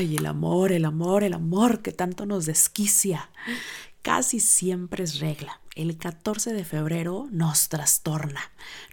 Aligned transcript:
Ay, 0.00 0.16
el 0.16 0.24
amor, 0.24 0.72
el 0.72 0.86
amor, 0.86 1.24
el 1.24 1.34
amor 1.34 1.82
que 1.82 1.92
tanto 1.92 2.24
nos 2.24 2.46
desquicia. 2.46 3.28
Casi 4.00 4.40
siempre 4.40 5.04
es 5.04 5.20
regla. 5.20 5.60
El 5.74 5.98
14 5.98 6.54
de 6.54 6.64
febrero 6.64 7.28
nos 7.30 7.68
trastorna, 7.68 8.40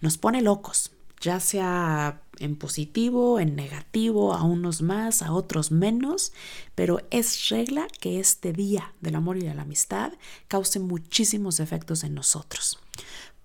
nos 0.01 0.17
pone 0.17 0.41
locos, 0.41 0.91
ya 1.21 1.39
sea 1.39 2.21
en 2.39 2.57
positivo, 2.57 3.39
en 3.39 3.55
negativo, 3.55 4.33
a 4.33 4.43
unos 4.43 4.81
más, 4.81 5.21
a 5.21 5.31
otros 5.31 5.71
menos, 5.71 6.33
pero 6.75 6.99
es 7.10 7.47
regla 7.47 7.87
que 8.01 8.19
este 8.19 8.51
día 8.51 8.94
del 8.99 9.15
amor 9.15 9.37
y 9.37 9.44
de 9.44 9.55
la 9.55 9.62
amistad 9.62 10.12
cause 10.49 10.78
muchísimos 10.81 11.62
efectos 11.62 12.03
en 12.03 12.15
nosotros. 12.15 12.79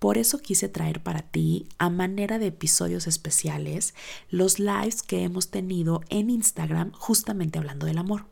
Por 0.03 0.17
eso 0.17 0.39
quise 0.39 0.67
traer 0.67 1.01
para 1.01 1.21
ti, 1.21 1.69
a 1.77 1.89
manera 1.89 2.37
de 2.37 2.47
episodios 2.47 3.07
especiales, 3.07 3.93
los 4.29 4.59
lives 4.59 5.01
que 5.01 5.23
hemos 5.23 5.49
tenido 5.49 6.01
en 6.09 6.29
Instagram 6.29 6.91
justamente 6.91 7.57
hablando 7.57 7.85
del 7.85 7.97
amor. 7.97 8.25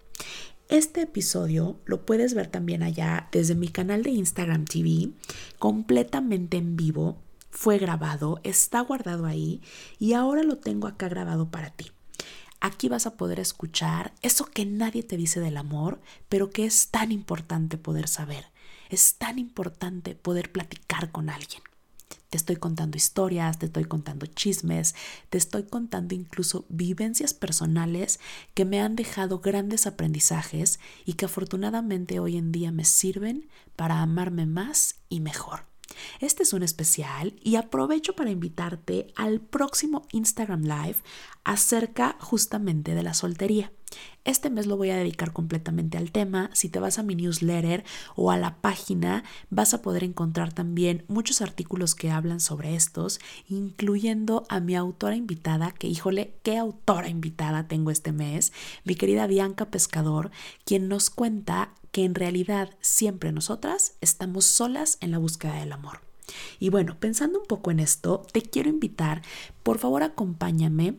Este 0.67 1.03
episodio 1.03 1.79
lo 1.85 2.05
puedes 2.05 2.33
ver 2.33 2.47
también 2.47 2.83
allá 2.83 3.29
desde 3.31 3.55
mi 3.55 3.69
canal 3.69 4.03
de 4.03 4.09
Instagram 4.09 4.65
TV, 4.65 5.13
completamente 5.59 6.57
en 6.57 6.75
vivo 6.75 7.21
fue 7.51 7.77
grabado, 7.77 8.41
está 8.43 8.81
guardado 8.81 9.25
ahí 9.25 9.61
y 9.97 10.11
ahora 10.11 10.43
lo 10.43 10.57
tengo 10.57 10.89
acá 10.89 11.07
grabado 11.07 11.51
para 11.51 11.69
ti. 11.69 11.89
Aquí 12.59 12.89
vas 12.89 13.05
a 13.05 13.15
poder 13.15 13.39
escuchar 13.39 14.13
eso 14.21 14.43
que 14.43 14.65
nadie 14.65 15.03
te 15.03 15.15
dice 15.15 15.39
del 15.39 15.55
amor, 15.55 16.01
pero 16.27 16.49
que 16.49 16.65
es 16.65 16.89
tan 16.89 17.13
importante 17.13 17.77
poder 17.77 18.09
saber. 18.09 18.51
Es 18.91 19.15
tan 19.15 19.39
importante 19.39 20.15
poder 20.15 20.51
platicar 20.51 21.13
con 21.13 21.29
alguien. 21.29 21.61
Te 22.29 22.35
estoy 22.35 22.57
contando 22.57 22.97
historias, 22.97 23.57
te 23.57 23.67
estoy 23.67 23.85
contando 23.85 24.25
chismes, 24.25 24.95
te 25.29 25.37
estoy 25.37 25.63
contando 25.63 26.13
incluso 26.13 26.65
vivencias 26.67 27.33
personales 27.33 28.19
que 28.53 28.65
me 28.65 28.81
han 28.81 28.97
dejado 28.97 29.39
grandes 29.39 29.87
aprendizajes 29.87 30.81
y 31.05 31.13
que 31.13 31.23
afortunadamente 31.23 32.19
hoy 32.19 32.35
en 32.35 32.51
día 32.51 32.73
me 32.73 32.83
sirven 32.83 33.47
para 33.77 34.01
amarme 34.01 34.45
más 34.45 34.95
y 35.07 35.21
mejor. 35.21 35.70
Este 36.19 36.43
es 36.43 36.53
un 36.53 36.63
especial 36.63 37.35
y 37.41 37.55
aprovecho 37.55 38.13
para 38.13 38.31
invitarte 38.31 39.07
al 39.15 39.41
próximo 39.41 40.07
Instagram 40.11 40.61
Live 40.61 40.97
acerca 41.43 42.17
justamente 42.19 42.93
de 42.95 43.03
la 43.03 43.13
soltería. 43.13 43.71
Este 44.23 44.49
mes 44.49 44.67
lo 44.67 44.77
voy 44.77 44.91
a 44.91 44.95
dedicar 44.95 45.33
completamente 45.33 45.97
al 45.97 46.11
tema. 46.11 46.49
Si 46.53 46.69
te 46.69 46.79
vas 46.79 46.99
a 46.99 47.03
mi 47.03 47.15
newsletter 47.15 47.83
o 48.15 48.31
a 48.31 48.37
la 48.37 48.57
página, 48.61 49.23
vas 49.49 49.73
a 49.73 49.81
poder 49.81 50.03
encontrar 50.03 50.53
también 50.53 51.03
muchos 51.07 51.41
artículos 51.41 51.95
que 51.95 52.11
hablan 52.11 52.39
sobre 52.39 52.75
estos, 52.75 53.19
incluyendo 53.49 54.45
a 54.47 54.59
mi 54.59 54.75
autora 54.75 55.15
invitada, 55.15 55.71
que 55.71 55.87
híjole, 55.87 56.35
qué 56.43 56.57
autora 56.57 57.09
invitada 57.09 57.67
tengo 57.67 57.89
este 57.89 58.11
mes, 58.11 58.53
mi 58.85 58.95
querida 58.95 59.27
Bianca 59.27 59.65
Pescador, 59.65 60.31
quien 60.65 60.87
nos 60.87 61.09
cuenta 61.09 61.73
que 61.91 62.05
en 62.05 62.15
realidad 62.15 62.69
siempre 62.81 63.31
nosotras 63.31 63.95
estamos 64.01 64.45
solas 64.45 64.97
en 65.01 65.11
la 65.11 65.17
búsqueda 65.17 65.55
del 65.55 65.71
amor. 65.71 66.01
Y 66.59 66.69
bueno, 66.69 66.97
pensando 66.99 67.39
un 67.39 67.47
poco 67.47 67.71
en 67.71 67.79
esto, 67.79 68.25
te 68.31 68.41
quiero 68.41 68.69
invitar, 68.69 69.21
por 69.63 69.79
favor 69.79 70.03
acompáñame 70.03 70.95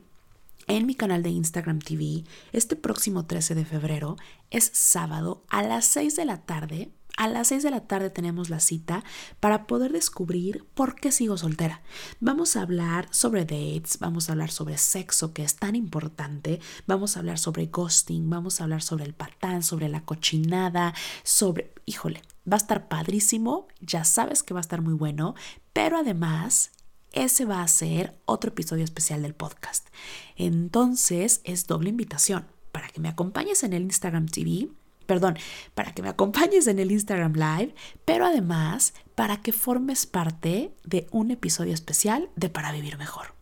en 0.67 0.87
mi 0.87 0.95
canal 0.95 1.23
de 1.23 1.31
Instagram 1.31 1.81
TV 1.81 2.25
este 2.53 2.77
próximo 2.77 3.27
13 3.27 3.55
de 3.55 3.65
febrero. 3.65 4.17
Es 4.51 4.71
sábado 4.73 5.43
a 5.49 5.63
las 5.63 5.87
6 5.87 6.17
de 6.17 6.25
la 6.25 6.43
tarde 6.43 6.91
a 7.17 7.29
las 7.29 7.49
6 7.49 7.63
de 7.63 7.71
la 7.71 7.81
tarde 7.81 8.11
tenemos 8.11 8.51
la 8.51 8.61
cita 8.61 9.05
para 9.41 9.67
poder 9.67 9.93
descubrir 9.93 10.65
por 10.75 10.95
qué 10.95 11.13
sigo 11.13 11.37
soltera. 11.37 11.83
Vamos 12.21 12.57
a 12.57 12.63
hablar 12.63 13.07
sobre 13.11 13.45
dates, 13.45 13.99
vamos 13.99 14.29
a 14.29 14.33
hablar 14.33 14.51
sobre 14.51 14.79
sexo 14.79 15.33
que 15.33 15.45
es 15.45 15.57
tan 15.57 15.77
importante, 15.77 16.61
vamos 16.87 17.17
a 17.17 17.21
hablar 17.21 17.39
sobre 17.39 17.67
ghosting, 17.67 18.29
vamos 18.31 18.61
a 18.61 18.65
hablar 18.65 18.83
sobre 18.83 19.05
el 19.05 19.15
patán, 19.15 19.63
sobre 19.63 19.89
la 19.89 20.05
cochinada, 20.05 20.95
sobre, 21.23 21.73
híjole, 21.87 22.23
va 22.51 22.57
a 22.57 22.59
estar 22.59 22.89
padrísimo, 22.89 23.69
ya 23.81 24.05
sabes 24.05 24.43
que 24.43 24.55
va 24.55 24.61
a 24.61 24.63
estar 24.63 24.81
muy 24.81 24.95
bueno, 24.95 25.35
pero 25.73 25.99
además 25.99 26.73
ese 27.13 27.45
va 27.45 27.63
a 27.63 27.69
ser 27.69 28.19
otro 28.25 28.51
episodio 28.51 28.85
especial 28.85 29.23
del 29.23 29.35
podcast. 29.35 29.89
Entonces 30.37 31.43
es 31.45 31.67
doble 31.67 31.91
invitación 31.91 32.47
para 32.73 32.89
que 32.89 33.01
me 33.01 33.09
acompañes 33.09 33.63
en 33.63 33.75
el 33.75 33.83
Instagram 33.83 34.27
TV 34.27 34.71
perdón, 35.03 35.39
para 35.75 35.93
que 35.93 36.03
me 36.03 36.09
acompañes 36.09 36.67
en 36.67 36.79
el 36.79 36.91
Instagram 36.91 37.35
Live, 37.35 37.75
pero 38.05 38.27
además 38.27 38.95
para 39.15 39.39
que 39.43 39.53
formes 39.53 40.07
parte 40.07 40.75
de 40.85 41.07
un 41.11 41.31
episodio 41.31 41.75
especial 41.75 42.31
de 42.37 42.49
Para 42.49 42.73
Vivir 42.73 42.99
Mejor. 42.99 43.35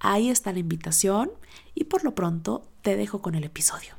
Ahí 0.00 0.30
está 0.30 0.52
la 0.52 0.60
invitación 0.60 1.30
y 1.74 1.84
por 1.84 2.04
lo 2.04 2.14
pronto 2.14 2.68
te 2.82 2.96
dejo 2.96 3.20
con 3.20 3.34
el 3.34 3.44
episodio. 3.44 3.96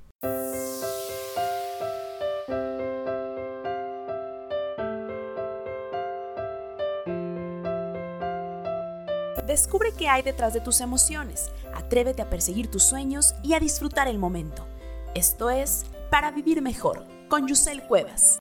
Descubre 9.49 9.93
qué 9.97 10.07
hay 10.07 10.21
detrás 10.21 10.53
de 10.53 10.61
tus 10.61 10.79
emociones, 10.79 11.49
atrévete 11.73 12.21
a 12.21 12.29
perseguir 12.29 12.69
tus 12.69 12.83
sueños 12.83 13.33
y 13.43 13.53
a 13.53 13.59
disfrutar 13.59 14.07
el 14.07 14.19
momento. 14.19 14.67
Esto 15.15 15.49
es 15.49 15.85
para 16.09 16.31
vivir 16.31 16.61
mejor 16.61 17.05
con 17.27 17.47
Yusel 17.47 17.83
Cuevas. 17.83 18.39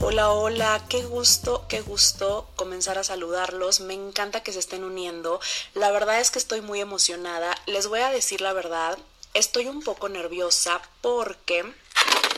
Hola, 0.00 0.32
hola, 0.32 0.84
qué 0.88 1.02
gusto, 1.02 1.64
qué 1.68 1.80
gusto 1.80 2.46
comenzar 2.56 2.98
a 2.98 3.04
saludarlos. 3.04 3.80
Me 3.80 3.94
encanta 3.94 4.42
que 4.42 4.52
se 4.52 4.58
estén 4.58 4.84
uniendo. 4.84 5.40
La 5.72 5.90
verdad 5.92 6.20
es 6.20 6.30
que 6.30 6.38
estoy 6.38 6.60
muy 6.60 6.80
emocionada. 6.80 7.56
Les 7.66 7.86
voy 7.86 8.00
a 8.00 8.10
decir 8.10 8.40
la 8.40 8.52
verdad, 8.52 8.98
estoy 9.32 9.66
un 9.66 9.82
poco 9.82 10.08
nerviosa 10.08 10.82
porque... 11.00 11.64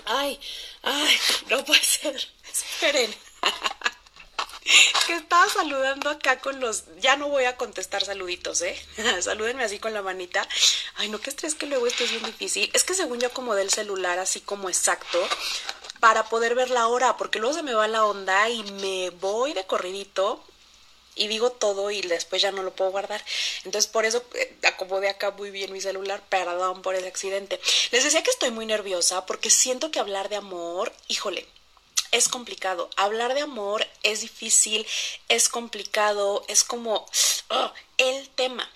Ay, 0.05 0.39
ay, 0.83 1.17
no 1.51 1.65
puede 1.65 1.83
ser. 1.83 2.15
Esperen. 2.53 3.13
Que 5.07 5.15
estaba 5.15 5.49
saludando 5.49 6.11
acá 6.11 6.39
con 6.41 6.61
los. 6.61 6.85
Ya 7.01 7.17
no 7.17 7.29
voy 7.29 7.45
a 7.45 7.57
contestar 7.57 8.05
saluditos, 8.05 8.63
¿eh? 8.63 8.77
Salúdenme 9.21 9.65
así 9.65 9.79
con 9.79 9.95
la 9.95 10.03
manita. 10.03 10.47
Ay, 10.97 11.09
no, 11.09 11.21
qué 11.21 11.31
estrés 11.31 11.55
que 11.55 11.67
luego 11.67 11.87
esto 11.87 12.05
es 12.05 12.11
bien 12.11 12.25
difícil. 12.25 12.71
Es 12.73 12.85
que 12.85 12.95
según 12.95 13.21
yo 13.21 13.29
acomodé 13.29 13.63
el 13.63 13.71
celular 13.71 14.19
así 14.19 14.41
como 14.41 14.69
exacto 14.69 15.19
para 16.01 16.29
poder 16.29 16.55
ver 16.55 16.71
la 16.71 16.89
hora, 16.89 17.17
porque 17.17 17.39
luego 17.39 17.55
se 17.55 17.63
me 17.63 17.75
va 17.75 17.89
la 17.89 18.05
onda 18.05 18.49
y 18.49 18.63
me 18.73 19.11
voy 19.11 19.53
de 19.55 19.65
corridito 19.65 20.43
y 21.17 21.29
digo 21.29 21.51
todo 21.51 21.91
y 21.91 22.03
después 22.03 22.43
ya 22.43 22.53
no 22.53 22.63
lo 22.63 22.75
puedo 22.75 22.91
guardar. 22.91 23.25
Entonces 23.65 23.91
por 23.91 24.05
eso 24.05 24.23
eh, 24.35 24.57
acomodé 24.65 25.09
acá 25.09 25.31
muy 25.33 25.51
bien 25.51 25.73
mi 25.73 25.81
celular, 25.81 26.23
perdón 26.29 26.83
por 26.83 26.95
ese 26.95 27.09
accidente. 27.09 27.59
Les 27.91 28.05
decía 28.05 28.23
que 28.23 28.31
estoy 28.31 28.51
muy 28.51 28.67
nerviosa 28.67 29.27
porque 29.27 29.51
siento 29.51 29.91
que 29.91 29.99
hablar 29.99 30.29
de 30.29 30.37
amor, 30.37 30.93
híjole, 31.09 31.47
es 32.13 32.29
complicado. 32.29 32.91
Hablar 32.97 33.35
de 33.35 33.41
amor 33.41 33.87
es 34.03 34.21
difícil, 34.21 34.87
es 35.29 35.49
complicado, 35.49 36.45
es 36.49 36.65
como 36.65 37.07
oh, 37.51 37.73
el 37.99 38.29
tema. 38.31 38.71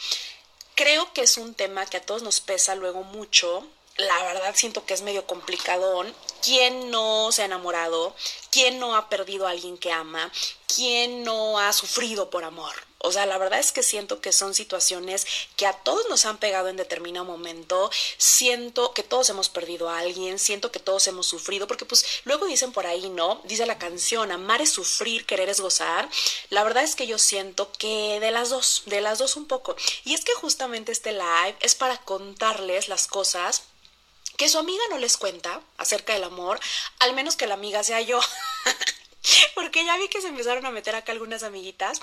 Creo 0.75 1.13
que 1.13 1.23
es 1.23 1.37
un 1.37 1.55
tema 1.55 1.87
que 1.87 1.99
a 1.99 2.07
todos 2.07 2.23
nos 2.23 2.41
pesa 2.41 2.75
luego 2.75 3.03
mucho. 3.03 3.67
La 3.97 4.23
verdad 4.25 4.55
siento 4.55 4.87
que 4.87 4.95
es 4.95 5.03
medio 5.03 5.27
complicado. 5.27 6.05
¿Quién 6.43 6.91
no 6.91 7.31
se 7.33 7.43
ha 7.43 7.47
enamorado? 7.47 8.15
¿Quién 8.51 8.79
no 8.79 8.97
ha 8.97 9.09
perdido 9.09 9.47
a 9.47 9.51
alguien 9.51 9.77
que 9.77 9.93
ama? 9.93 10.33
¿Quién 10.75 11.23
no 11.23 11.59
ha 11.59 11.73
sufrido 11.73 12.31
por 12.31 12.45
amor? 12.45 12.90
O 13.03 13.13
sea, 13.13 13.25
la 13.25 13.39
verdad 13.39 13.59
es 13.59 13.73
que 13.73 13.83
siento 13.83 14.21
que 14.21 14.31
son 14.31 14.55
situaciones 14.55 15.27
que 15.57 15.67
a 15.67 15.73
todos 15.73 16.07
nos 16.11 16.27
han 16.27 16.37
pegado 16.37 16.69
en 16.69 16.77
determinado 16.77 17.25
momento. 17.25 17.91
Siento 18.19 18.93
que 18.93 19.03
todos 19.03 19.31
hemos 19.31 19.49
perdido 19.49 19.89
a 19.89 20.01
alguien, 20.01 20.39
siento 20.39 20.71
que 20.71 20.81
todos 20.81 21.07
hemos 21.07 21.27
sufrido, 21.27 21.67
porque 21.67 21.87
pues 21.87 22.05
luego 22.25 22.45
dicen 22.45 22.73
por 22.73 22.87
ahí, 22.87 23.09
¿no? 23.09 23.41
Dice 23.45 23.65
la 23.65 23.79
canción, 23.79 24.31
amar 24.31 24.61
es 24.61 24.71
sufrir, 24.71 25.25
querer 25.25 25.49
es 25.49 25.61
gozar. 25.61 26.11
La 26.51 26.63
verdad 26.63 26.85
es 26.85 26.95
que 26.95 27.07
yo 27.07 27.19
siento 27.19 27.73
que 27.73 28.21
de 28.21 28.31
las 28.31 28.51
dos, 28.51 28.83
de 28.85 29.01
las 29.01 29.19
dos 29.19 29.37
un 29.37 29.47
poco. 29.47 29.77
Y 30.05 30.13
es 30.13 30.23
que 30.23 30.35
justamente 30.35 30.93
este 30.93 31.13
live 31.13 31.57
es 31.61 31.75
para 31.75 31.97
contarles 32.03 32.89
las 32.89 33.07
cosas 33.07 33.63
que 34.37 34.51
su 34.51 34.59
amiga 34.59 34.83
no 34.91 34.99
les 34.99 35.17
cuenta 35.17 35.63
acerca 35.79 36.13
del 36.13 36.25
amor, 36.25 36.61
al 36.99 37.15
menos 37.15 37.37
que 37.37 37.47
la 37.47 37.55
amiga 37.55 37.83
sea 37.83 38.03
yo. 38.03 38.21
Porque 39.55 39.85
ya 39.87 39.97
vi 39.97 40.09
que 40.09 40.21
se 40.21 40.29
empezaron 40.29 40.67
a 40.67 40.71
meter 40.71 40.95
acá 40.97 41.13
algunas 41.13 41.43
amiguitas 41.43 42.01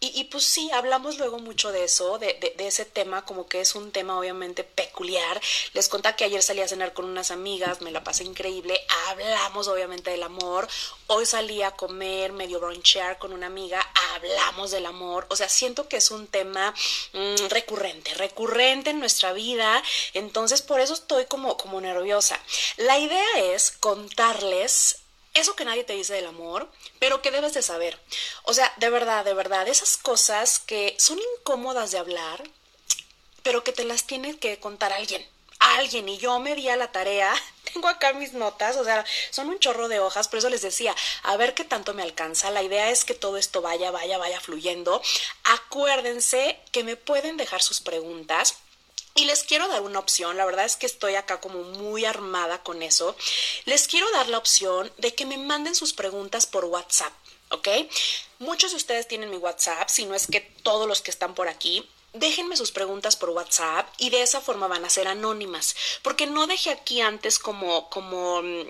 y, 0.00 0.24
pues 0.24 0.44
sí, 0.44 0.70
hablamos 0.70 1.18
luego 1.18 1.40
mucho 1.40 1.72
de 1.72 1.82
eso, 1.82 2.20
de, 2.20 2.54
de, 2.56 2.66
ese 2.68 2.84
tema, 2.84 3.24
como 3.24 3.48
que 3.48 3.60
es 3.60 3.74
un 3.74 3.90
tema 3.90 4.16
obviamente 4.16 4.62
peculiar. 4.62 5.40
Les 5.72 5.88
conté 5.88 6.14
que 6.14 6.24
ayer 6.24 6.40
salí 6.40 6.60
a 6.60 6.68
cenar 6.68 6.92
con 6.92 7.04
unas 7.04 7.32
amigas, 7.32 7.80
me 7.80 7.90
la 7.90 8.04
pasé 8.04 8.22
increíble, 8.22 8.80
hablamos 9.08 9.66
obviamente 9.66 10.12
del 10.12 10.22
amor. 10.22 10.68
Hoy 11.08 11.26
salí 11.26 11.62
a 11.62 11.72
comer, 11.72 12.32
medio 12.32 12.60
bronchear 12.60 13.18
con 13.18 13.32
una 13.32 13.46
amiga, 13.46 13.84
hablamos 14.14 14.70
del 14.70 14.86
amor. 14.86 15.26
O 15.30 15.36
sea, 15.36 15.48
siento 15.48 15.88
que 15.88 15.96
es 15.96 16.12
un 16.12 16.28
tema 16.28 16.72
mm, 17.12 17.46
recurrente, 17.48 18.14
recurrente 18.14 18.90
en 18.90 19.00
nuestra 19.00 19.32
vida. 19.32 19.82
Entonces, 20.14 20.62
por 20.62 20.78
eso 20.78 20.94
estoy 20.94 21.24
como, 21.24 21.56
como 21.56 21.80
nerviosa. 21.80 22.38
La 22.76 22.98
idea 22.98 23.26
es 23.52 23.72
contarles 23.72 25.00
eso 25.34 25.54
que 25.54 25.64
nadie 25.64 25.84
te 25.84 25.92
dice 25.92 26.14
del 26.14 26.26
amor, 26.26 26.68
pero 26.98 27.22
que 27.22 27.30
debes 27.30 27.54
de 27.54 27.62
saber. 27.62 27.98
O 28.44 28.54
sea, 28.54 28.72
de 28.76 28.90
verdad, 28.90 29.24
de 29.24 29.34
verdad, 29.34 29.68
esas 29.68 29.96
cosas 29.96 30.58
que 30.58 30.94
son 30.98 31.18
incómodas 31.36 31.90
de 31.90 31.98
hablar, 31.98 32.42
pero 33.42 33.64
que 33.64 33.72
te 33.72 33.84
las 33.84 34.04
tiene 34.04 34.38
que 34.38 34.58
contar 34.58 34.92
alguien. 34.92 35.26
Alguien, 35.58 36.08
y 36.08 36.18
yo 36.18 36.38
me 36.38 36.54
di 36.54 36.68
a 36.68 36.76
la 36.76 36.92
tarea, 36.92 37.34
tengo 37.72 37.88
acá 37.88 38.12
mis 38.12 38.32
notas, 38.32 38.76
o 38.76 38.84
sea, 38.84 39.04
son 39.30 39.48
un 39.48 39.58
chorro 39.58 39.88
de 39.88 40.00
hojas, 40.00 40.28
por 40.28 40.38
eso 40.38 40.48
les 40.48 40.62
decía, 40.62 40.94
a 41.22 41.36
ver 41.36 41.54
qué 41.54 41.64
tanto 41.64 41.94
me 41.94 42.02
alcanza. 42.02 42.50
La 42.50 42.62
idea 42.62 42.90
es 42.90 43.04
que 43.04 43.14
todo 43.14 43.36
esto 43.36 43.60
vaya, 43.60 43.90
vaya, 43.90 44.18
vaya 44.18 44.40
fluyendo. 44.40 45.02
Acuérdense 45.44 46.60
que 46.72 46.84
me 46.84 46.96
pueden 46.96 47.36
dejar 47.36 47.62
sus 47.62 47.80
preguntas 47.80 48.58
y 49.18 49.24
les 49.24 49.42
quiero 49.42 49.66
dar 49.66 49.82
una 49.82 49.98
opción, 49.98 50.36
la 50.36 50.46
verdad 50.46 50.64
es 50.64 50.76
que 50.76 50.86
estoy 50.86 51.16
acá 51.16 51.40
como 51.40 51.64
muy 51.64 52.04
armada 52.04 52.62
con 52.62 52.84
eso. 52.84 53.16
Les 53.64 53.88
quiero 53.88 54.08
dar 54.12 54.28
la 54.28 54.38
opción 54.38 54.92
de 54.98 55.12
que 55.12 55.26
me 55.26 55.36
manden 55.36 55.74
sus 55.74 55.92
preguntas 55.92 56.46
por 56.46 56.66
WhatsApp, 56.66 57.12
¿ok? 57.50 57.68
Muchos 58.38 58.70
de 58.70 58.76
ustedes 58.76 59.08
tienen 59.08 59.30
mi 59.30 59.36
WhatsApp, 59.36 59.88
si 59.88 60.06
no 60.06 60.14
es 60.14 60.28
que 60.28 60.40
todos 60.40 60.86
los 60.86 61.02
que 61.02 61.10
están 61.10 61.34
por 61.34 61.48
aquí. 61.48 61.84
Déjenme 62.12 62.56
sus 62.56 62.70
preguntas 62.70 63.16
por 63.16 63.30
WhatsApp 63.30 63.88
y 63.98 64.10
de 64.10 64.22
esa 64.22 64.40
forma 64.40 64.68
van 64.68 64.84
a 64.84 64.90
ser 64.90 65.08
anónimas, 65.08 65.74
porque 66.02 66.28
no 66.28 66.46
dejé 66.46 66.70
aquí 66.70 67.00
antes 67.00 67.40
como 67.40 67.90
como 67.90 68.40
mm, 68.40 68.68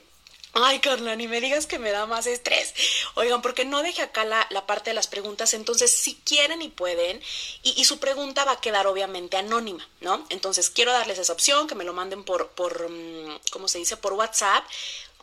Ay, 0.61 0.81
Carla, 0.81 1.15
ni 1.15 1.29
me 1.29 1.41
digas 1.41 1.67
que 1.67 1.79
me 1.79 1.93
da 1.93 2.07
más 2.07 2.27
estrés. 2.27 2.75
Oigan, 3.15 3.43
porque 3.43 3.65
no 3.65 3.81
deje 3.81 4.03
acá 4.03 4.25
la, 4.25 4.45
la 4.51 4.67
parte 4.67 4.91
de 4.91 4.95
las 4.95 5.07
preguntas, 5.07 5.55
entonces 5.55 5.93
si 5.93 6.17
quieren 6.17 6.63
y 6.63 6.69
pueden, 6.69 7.23
y, 7.63 7.85
su 7.85 8.01
pregunta 8.01 8.45
va 8.45 8.53
a 8.53 8.61
quedar 8.61 8.89
obviamente 8.89 9.37
anónima, 9.37 9.89
¿no? 10.01 10.27
Entonces 10.31 10.69
quiero 10.69 10.91
darles 10.91 11.19
esa 11.19 11.33
opción, 11.33 11.69
que 11.69 11.77
me 11.77 11.85
lo 11.85 11.93
manden 11.93 12.25
por, 12.25 12.49
por 12.49 12.91
mm, 12.91 13.39
¿cómo 13.53 13.69
se 13.69 13.79
dice? 13.79 13.97
Por 13.97 14.15
WhatsApp. 14.15 14.65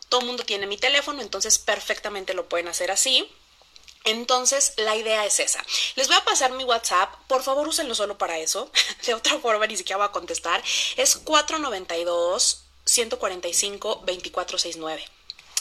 Todo 0.08 0.20
el 0.20 0.26
mundo 0.26 0.42
tiene 0.44 0.66
mi 0.66 0.78
teléfono, 0.78 1.20
entonces 1.20 1.58
perfectamente 1.58 2.32
lo 2.32 2.48
pueden 2.48 2.68
hacer 2.68 2.90
así. 2.90 3.30
Entonces, 4.04 4.72
la 4.78 4.96
idea 4.96 5.26
es 5.26 5.38
esa. 5.40 5.62
Les 5.96 6.06
voy 6.06 6.16
a 6.16 6.24
pasar 6.24 6.52
mi 6.52 6.64
WhatsApp. 6.64 7.12
Por 7.26 7.42
favor, 7.42 7.68
úsenlo 7.68 7.94
solo 7.94 8.16
para 8.16 8.38
eso. 8.38 8.70
De 9.06 9.12
otra 9.12 9.38
forma, 9.40 9.66
ni 9.66 9.76
siquiera 9.76 9.98
voy 9.98 10.06
a 10.06 10.12
contestar. 10.12 10.62
Es 10.96 11.16
492 11.16 12.62
145 12.86 13.96
2469 14.06 15.15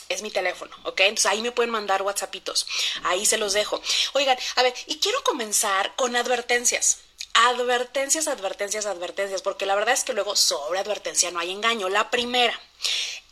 es 0.09 0.21
mi 0.21 0.31
teléfono, 0.31 0.75
¿ok? 0.83 1.01
Entonces 1.01 1.25
ahí 1.27 1.41
me 1.41 1.51
pueden 1.51 1.71
mandar 1.71 2.01
WhatsAppitos, 2.01 2.67
ahí 3.03 3.25
se 3.25 3.37
los 3.37 3.53
dejo. 3.53 3.81
Oigan, 4.13 4.37
a 4.55 4.63
ver, 4.63 4.73
y 4.87 4.99
quiero 4.99 5.21
comenzar 5.23 5.95
con 5.95 6.15
advertencias. 6.15 6.99
Advertencias, 7.33 8.27
advertencias, 8.27 8.85
advertencias, 8.85 9.41
porque 9.41 9.65
la 9.65 9.75
verdad 9.75 9.93
es 9.93 10.05
que 10.05 10.13
luego 10.13 10.37
sobre 10.37 10.79
advertencia 10.79 11.31
no 11.31 11.39
hay 11.39 11.51
engaño. 11.51 11.89
La 11.89 12.09
primera, 12.09 12.57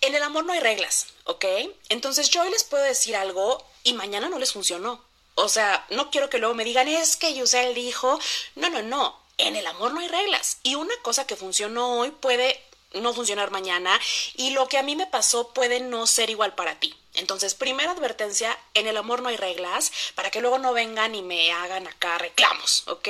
en 0.02 0.14
el 0.14 0.24
amor 0.24 0.44
no 0.44 0.52
hay 0.52 0.60
reglas, 0.60 1.08
¿ok? 1.24 1.46
Entonces 1.88 2.30
yo 2.30 2.42
hoy 2.42 2.50
les 2.50 2.66
puedo 2.66 2.84
decir 2.84 3.16
algo 3.16 3.66
y 3.84 3.94
mañana 3.94 4.28
no 4.28 4.40
les 4.40 4.52
funcionó. 4.52 5.02
O 5.36 5.48
sea, 5.48 5.86
no 5.90 6.12
quiero 6.12 6.30
que 6.30 6.38
luego 6.38 6.54
me 6.54 6.66
digan, 6.66 6.88
es 6.88 7.16
que 7.16 7.34
Yusel 7.34 7.74
dijo, 7.74 8.20
no, 8.56 8.70
no, 8.70 8.82
no, 8.84 9.20
en 9.38 9.56
el 9.56 9.66
amor 9.66 9.94
no 9.94 10.02
hay 10.02 10.08
reglas. 10.08 10.58
Y 10.64 10.76
una 10.76 10.96
cosa 11.02 11.26
que 11.26 11.36
funcionó 11.36 12.00
hoy 12.00 12.12
puede 12.12 12.62
no 12.94 13.14
funcionar 13.14 13.52
mañana 13.52 14.00
y 14.36 14.52
lo 14.52 14.68
que 14.68 14.78
a 14.78 14.84
mí 14.84 14.96
me 14.96 15.08
pasó 15.08 15.54
puede 15.54 15.80
no 15.80 16.08
ser 16.08 16.30
igual 16.30 16.56
para 16.56 16.80
ti. 16.80 16.96
Entonces, 17.16 17.54
primera 17.54 17.92
advertencia, 17.92 18.58
en 18.74 18.88
el 18.88 18.98
amor 18.98 19.22
no 19.22 19.30
hay 19.30 19.38
reglas 19.38 19.92
para 20.16 20.32
que 20.32 20.42
luego 20.42 20.58
no 20.58 20.74
vengan 20.74 21.14
y 21.14 21.22
me 21.22 21.52
hagan 21.52 21.86
acá 21.88 22.18
reclamos, 22.18 22.88
¿ok? 22.88 23.08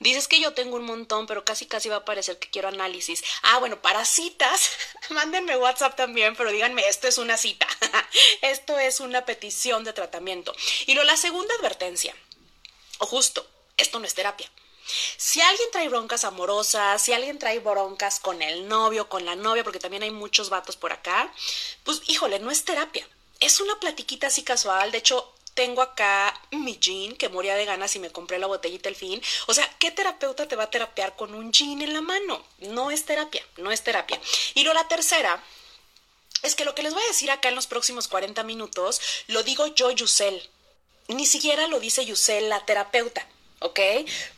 Dices 0.00 0.26
que 0.26 0.40
yo 0.40 0.54
tengo 0.54 0.74
un 0.74 0.84
montón, 0.84 1.28
pero 1.28 1.44
casi 1.44 1.66
casi 1.66 1.88
va 1.88 1.96
a 1.96 2.04
parecer 2.04 2.40
que 2.40 2.50
quiero 2.50 2.66
análisis. 2.66 3.22
Ah, 3.42 3.58
bueno, 3.58 3.80
para 3.80 4.04
citas, 4.04 4.70
mándenme 5.10 5.56
WhatsApp 5.56 5.94
también, 5.94 6.34
pero 6.34 6.50
díganme, 6.50 6.88
esto 6.88 7.06
es 7.06 7.18
una 7.18 7.36
cita, 7.36 7.68
esto 8.42 8.76
es 8.78 8.98
una 8.98 9.24
petición 9.24 9.84
de 9.84 9.92
tratamiento. 9.92 10.52
Y 10.86 10.94
lo 10.94 11.04
la 11.04 11.16
segunda 11.16 11.54
advertencia, 11.54 12.16
o 12.98 13.06
justo, 13.06 13.46
esto 13.76 14.00
no 14.00 14.06
es 14.06 14.14
terapia. 14.14 14.50
Si 15.16 15.40
alguien 15.40 15.70
trae 15.70 15.88
broncas 15.88 16.24
amorosas, 16.24 17.02
si 17.02 17.12
alguien 17.12 17.38
trae 17.38 17.60
broncas 17.60 18.20
con 18.20 18.42
el 18.42 18.68
novio, 18.68 19.08
con 19.08 19.24
la 19.24 19.36
novia, 19.36 19.64
porque 19.64 19.78
también 19.78 20.02
hay 20.02 20.10
muchos 20.10 20.50
vatos 20.50 20.76
por 20.76 20.92
acá, 20.92 21.32
pues 21.84 22.02
híjole, 22.06 22.38
no 22.38 22.50
es 22.50 22.64
terapia. 22.64 23.06
Es 23.40 23.60
una 23.60 23.78
platiquita 23.80 24.28
así 24.28 24.42
casual. 24.42 24.92
De 24.92 24.98
hecho, 24.98 25.32
tengo 25.54 25.82
acá 25.82 26.40
mi 26.50 26.78
jean 26.78 27.14
que 27.16 27.28
moría 27.28 27.54
de 27.56 27.64
ganas 27.64 27.94
y 27.96 27.98
me 27.98 28.10
compré 28.10 28.38
la 28.38 28.46
botellita 28.46 28.88
al 28.88 28.96
fin. 28.96 29.20
O 29.46 29.54
sea, 29.54 29.68
¿qué 29.78 29.90
terapeuta 29.90 30.48
te 30.48 30.56
va 30.56 30.64
a 30.64 30.70
terapear 30.70 31.16
con 31.16 31.34
un 31.34 31.52
jean 31.52 31.82
en 31.82 31.92
la 31.92 32.00
mano? 32.00 32.42
No 32.58 32.90
es 32.90 33.04
terapia, 33.04 33.44
no 33.56 33.70
es 33.70 33.82
terapia. 33.82 34.20
Y 34.54 34.64
lo 34.64 34.72
la 34.72 34.88
tercera 34.88 35.42
es 36.42 36.54
que 36.54 36.64
lo 36.64 36.74
que 36.74 36.82
les 36.82 36.94
voy 36.94 37.02
a 37.02 37.08
decir 37.08 37.30
acá 37.30 37.48
en 37.48 37.54
los 37.54 37.66
próximos 37.66 38.08
40 38.08 38.42
minutos 38.42 39.00
lo 39.26 39.42
digo 39.42 39.66
yo, 39.68 39.90
Yusel. 39.90 40.48
Ni 41.08 41.26
siquiera 41.26 41.66
lo 41.66 41.80
dice 41.80 42.06
Yusel, 42.06 42.48
la 42.48 42.64
terapeuta. 42.64 43.26
¿Ok? 43.62 43.80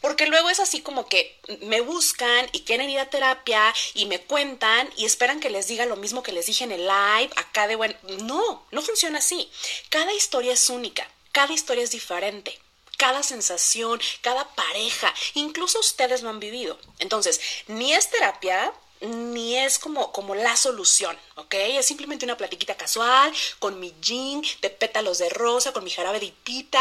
Porque 0.00 0.26
luego 0.26 0.50
es 0.50 0.60
así 0.60 0.80
como 0.80 1.08
que 1.08 1.38
me 1.60 1.80
buscan 1.80 2.48
y 2.52 2.60
quieren 2.60 2.90
ir 2.90 2.98
a 2.98 3.10
terapia 3.10 3.74
y 3.94 4.06
me 4.06 4.20
cuentan 4.20 4.90
y 4.96 5.04
esperan 5.04 5.40
que 5.40 5.50
les 5.50 5.66
diga 5.66 5.86
lo 5.86 5.96
mismo 5.96 6.22
que 6.22 6.32
les 6.32 6.46
dije 6.46 6.64
en 6.64 6.72
el 6.72 6.86
live, 6.86 7.30
acá 7.36 7.66
de 7.66 7.76
bueno, 7.76 7.94
no, 8.22 8.66
no 8.70 8.82
funciona 8.82 9.18
así. 9.18 9.50
Cada 9.88 10.12
historia 10.12 10.52
es 10.52 10.70
única, 10.70 11.08
cada 11.32 11.52
historia 11.52 11.84
es 11.84 11.90
diferente. 11.90 12.58
Cada 12.96 13.24
sensación, 13.24 14.00
cada 14.20 14.54
pareja, 14.54 15.12
incluso 15.34 15.80
ustedes 15.80 16.22
lo 16.22 16.30
han 16.30 16.38
vivido. 16.38 16.78
Entonces, 17.00 17.40
ni 17.66 17.92
es 17.92 18.08
terapia, 18.08 18.72
ni 19.00 19.56
es 19.56 19.78
como, 19.80 20.12
como 20.12 20.34
la 20.34 20.56
solución, 20.56 21.18
¿ok? 21.34 21.54
Es 21.54 21.86
simplemente 21.86 22.24
una 22.24 22.36
platiquita 22.36 22.76
casual, 22.76 23.32
con 23.58 23.80
mi 23.80 23.92
jean 24.00 24.42
de 24.62 24.70
pétalos 24.70 25.18
de 25.18 25.28
rosa, 25.28 25.72
con 25.72 25.82
mi 25.82 25.90
jarabe 25.90 26.20
de 26.20 26.26
hipita. 26.26 26.80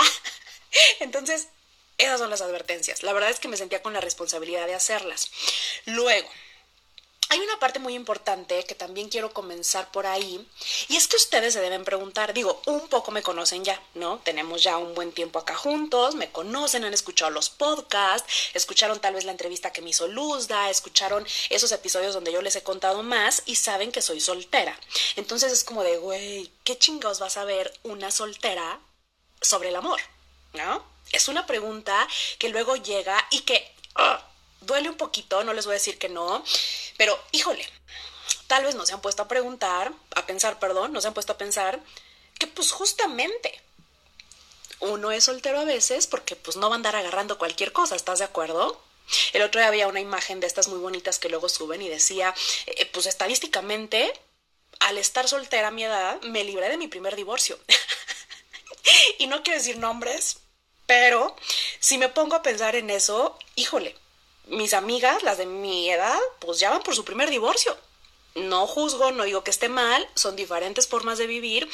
Entonces, 0.99 1.47
esas 1.97 2.19
son 2.19 2.29
las 2.29 2.41
advertencias. 2.41 3.03
La 3.03 3.13
verdad 3.13 3.29
es 3.29 3.39
que 3.39 3.47
me 3.47 3.57
sentía 3.57 3.81
con 3.81 3.93
la 3.93 4.01
responsabilidad 4.01 4.67
de 4.67 4.75
hacerlas. 4.75 5.31
Luego, 5.85 6.29
hay 7.33 7.39
una 7.39 7.57
parte 7.57 7.79
muy 7.79 7.95
importante 7.95 8.63
que 8.63 8.75
también 8.75 9.09
quiero 9.09 9.33
comenzar 9.33 9.91
por 9.91 10.05
ahí, 10.05 10.47
y 10.87 10.97
es 10.97 11.07
que 11.07 11.15
ustedes 11.15 11.53
se 11.53 11.61
deben 11.61 11.83
preguntar, 11.83 12.31
digo, 12.31 12.61
un 12.67 12.87
poco 12.89 13.09
me 13.09 13.23
conocen 13.23 13.65
ya, 13.65 13.81
¿no? 13.95 14.19
Tenemos 14.19 14.61
ya 14.61 14.77
un 14.77 14.93
buen 14.93 15.11
tiempo 15.11 15.39
acá 15.39 15.55
juntos, 15.55 16.13
me 16.13 16.31
conocen, 16.31 16.85
han 16.85 16.93
escuchado 16.93 17.31
los 17.31 17.49
podcasts, 17.49 18.51
escucharon 18.53 18.99
tal 18.99 19.15
vez 19.15 19.23
la 19.23 19.31
entrevista 19.31 19.73
que 19.73 19.81
me 19.81 19.89
hizo 19.89 20.07
Luzda, 20.07 20.69
escucharon 20.69 21.25
esos 21.49 21.71
episodios 21.71 22.13
donde 22.13 22.31
yo 22.31 22.43
les 22.43 22.55
he 22.55 22.61
contado 22.61 23.01
más 23.01 23.41
y 23.47 23.55
saben 23.55 23.91
que 23.91 24.03
soy 24.03 24.19
soltera. 24.19 24.79
Entonces 25.15 25.51
es 25.51 25.63
como 25.63 25.81
de, 25.81 25.97
güey, 25.97 26.51
¿qué 26.63 26.77
chingados 26.77 27.19
vas 27.19 27.37
a 27.37 27.45
ver 27.45 27.73
una 27.81 28.11
soltera 28.11 28.79
sobre 29.41 29.69
el 29.69 29.75
amor? 29.75 29.99
¿No? 30.53 30.92
Es 31.13 31.29
una 31.29 31.45
pregunta 31.45 32.07
que 32.39 32.49
luego 32.49 32.75
llega 32.75 33.25
y 33.31 33.41
que 33.41 33.71
ah, 33.95 34.21
duele 34.61 34.89
un 34.89 34.97
poquito, 34.97 35.43
no 35.43 35.53
les 35.53 35.65
voy 35.65 35.73
a 35.73 35.81
decir 35.81 35.97
que 35.97 36.09
no, 36.09 36.43
pero 36.97 37.17
híjole, 37.31 37.65
tal 38.47 38.65
vez 38.65 38.75
no 38.75 38.85
se 38.85 38.93
han 38.93 39.01
puesto 39.01 39.23
a 39.23 39.27
preguntar, 39.27 39.93
a 40.15 40.25
pensar, 40.25 40.59
perdón, 40.59 40.91
no 40.91 40.99
se 40.99 41.07
han 41.07 41.13
puesto 41.13 41.33
a 41.33 41.37
pensar 41.37 41.79
que 42.37 42.47
pues 42.47 42.71
justamente 42.71 43.61
uno 44.79 45.11
es 45.11 45.23
soltero 45.23 45.59
a 45.59 45.65
veces 45.65 46.07
porque 46.07 46.35
pues 46.35 46.57
no 46.57 46.69
va 46.69 46.75
a 46.75 46.77
andar 46.77 46.95
agarrando 46.95 47.37
cualquier 47.37 47.71
cosa, 47.71 47.95
¿estás 47.95 48.19
de 48.19 48.25
acuerdo? 48.25 48.81
El 49.33 49.41
otro 49.41 49.59
día 49.59 49.67
había 49.67 49.87
una 49.87 49.99
imagen 49.99 50.39
de 50.39 50.47
estas 50.47 50.67
muy 50.67 50.79
bonitas 50.79 51.19
que 51.19 51.29
luego 51.29 51.49
suben 51.49 51.81
y 51.81 51.89
decía, 51.89 52.33
eh, 52.65 52.85
pues 52.87 53.05
estadísticamente, 53.05 54.11
al 54.79 54.97
estar 54.97 55.27
soltera 55.27 55.67
a 55.67 55.71
mi 55.71 55.83
edad, 55.83 56.21
me 56.21 56.43
libré 56.43 56.69
de 56.69 56.77
mi 56.77 56.87
primer 56.87 57.15
divorcio. 57.15 57.59
y 59.19 59.27
no 59.27 59.43
quiero 59.43 59.59
decir 59.59 59.77
nombres, 59.77 60.37
pero 60.85 61.35
si 61.79 61.97
me 61.97 62.09
pongo 62.09 62.35
a 62.35 62.43
pensar 62.43 62.75
en 62.75 62.89
eso, 62.89 63.37
híjole, 63.55 63.95
mis 64.47 64.73
amigas, 64.73 65.23
las 65.23 65.37
de 65.37 65.45
mi 65.45 65.89
edad, 65.89 66.19
pues 66.39 66.59
ya 66.59 66.69
van 66.69 66.83
por 66.83 66.95
su 66.95 67.05
primer 67.05 67.29
divorcio. 67.29 67.77
No 68.35 68.67
juzgo, 68.67 69.11
no 69.11 69.23
digo 69.23 69.43
que 69.43 69.51
esté 69.51 69.69
mal, 69.69 70.07
son 70.15 70.35
diferentes 70.35 70.87
formas 70.87 71.17
de 71.17 71.27
vivir, 71.27 71.69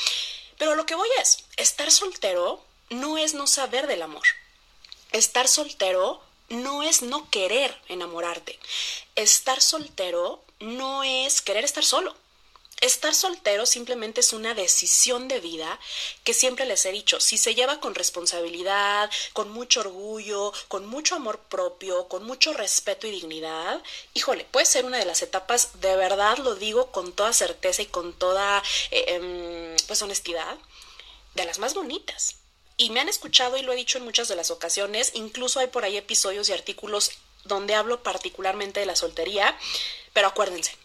pero 0.57 0.75
lo 0.75 0.85
que 0.85 0.95
voy 0.95 1.09
es, 1.21 1.45
estar 1.57 1.89
soltero 1.89 2.63
no 2.89 3.17
es 3.17 3.33
no 3.33 3.47
saber 3.47 3.87
del 3.87 4.01
amor. 4.01 4.25
Estar 5.11 5.47
soltero 5.47 6.21
no 6.49 6.83
es 6.83 7.01
no 7.01 7.29
querer 7.29 7.75
enamorarte. 7.87 8.59
Estar 9.15 9.61
soltero 9.61 10.43
no 10.59 11.03
es 11.03 11.41
querer 11.41 11.63
estar 11.63 11.85
solo. 11.85 12.15
Estar 12.81 13.13
soltero 13.13 13.65
simplemente 13.65 14.21
es 14.21 14.31
una 14.31 14.53
decisión 14.53 15.27
de 15.27 15.41
vida 15.41 15.77
que 16.23 16.33
siempre 16.33 16.65
les 16.65 16.85
he 16.85 16.93
dicho, 16.93 17.19
si 17.19 17.37
se 17.37 17.53
lleva 17.53 17.81
con 17.81 17.93
responsabilidad, 17.93 19.11
con 19.33 19.49
mucho 19.51 19.81
orgullo, 19.81 20.53
con 20.69 20.85
mucho 20.85 21.15
amor 21.15 21.39
propio, 21.39 22.07
con 22.07 22.23
mucho 22.23 22.53
respeto 22.53 23.05
y 23.05 23.11
dignidad, 23.11 23.83
híjole, 24.13 24.45
puede 24.45 24.65
ser 24.65 24.85
una 24.85 24.97
de 24.97 25.05
las 25.05 25.21
etapas, 25.21 25.81
de 25.81 25.97
verdad 25.97 26.37
lo 26.37 26.55
digo 26.55 26.89
con 26.91 27.11
toda 27.11 27.33
certeza 27.33 27.81
y 27.81 27.87
con 27.87 28.13
toda 28.13 28.63
eh, 28.91 29.05
em, 29.07 29.75
pues 29.87 30.01
honestidad, 30.01 30.57
de 31.35 31.45
las 31.45 31.59
más 31.59 31.73
bonitas. 31.73 32.37
Y 32.77 32.91
me 32.91 33.01
han 33.01 33.09
escuchado 33.09 33.57
y 33.57 33.61
lo 33.61 33.73
he 33.73 33.75
dicho 33.75 33.97
en 33.97 34.05
muchas 34.05 34.29
de 34.29 34.37
las 34.37 34.51
ocasiones, 34.51 35.11
incluso 35.15 35.59
hay 35.59 35.67
por 35.67 35.83
ahí 35.83 35.97
episodios 35.97 36.47
y 36.47 36.53
artículos 36.53 37.11
donde 37.43 37.75
hablo 37.75 38.03
particularmente 38.03 38.79
de 38.79 38.85
la 38.85 38.95
soltería, 38.95 39.57
pero 40.13 40.27
acuérdense, 40.29 40.77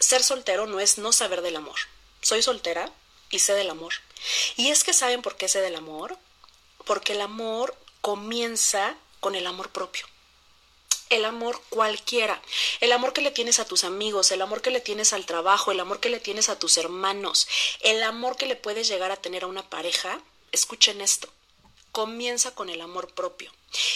ser 0.00 0.24
soltero 0.24 0.66
no 0.66 0.80
es 0.80 0.98
no 0.98 1.12
saber 1.12 1.42
del 1.42 1.56
amor. 1.56 1.78
Soy 2.20 2.42
soltera, 2.42 2.92
y 3.30 3.38
sé 3.38 3.54
del 3.54 3.70
amor. 3.70 3.94
Y 4.56 4.70
es 4.70 4.84
que 4.84 4.92
saben 4.92 5.22
por 5.22 5.36
qué 5.36 5.48
sé 5.48 5.60
del 5.60 5.76
amor. 5.76 6.18
Porque 6.84 7.12
el 7.12 7.20
amor 7.20 7.76
comienza 8.00 8.96
con 9.20 9.34
el 9.34 9.46
amor 9.46 9.70
propio. 9.70 10.06
El 11.08 11.24
amor 11.24 11.60
cualquiera. 11.70 12.40
El 12.80 12.92
amor 12.92 13.12
que 13.12 13.20
le 13.20 13.30
tienes 13.30 13.58
a 13.58 13.64
tus 13.64 13.84
amigos, 13.84 14.30
el 14.32 14.42
amor 14.42 14.62
que 14.62 14.70
le 14.70 14.80
tienes 14.80 15.12
al 15.12 15.26
trabajo, 15.26 15.72
el 15.72 15.80
amor 15.80 16.00
que 16.00 16.10
le 16.10 16.20
tienes 16.20 16.48
a 16.48 16.58
tus 16.58 16.76
hermanos, 16.76 17.48
el 17.80 18.02
amor 18.02 18.36
que 18.36 18.46
le 18.46 18.56
puedes 18.56 18.88
llegar 18.88 19.10
a 19.10 19.16
tener 19.16 19.44
a 19.44 19.48
una 19.48 19.68
pareja. 19.68 20.20
Escuchen 20.52 21.00
esto. 21.00 21.28
Comienza 21.92 22.54
con 22.54 22.68
el 22.68 22.80
amor 22.80 23.12
propio. 23.14 23.52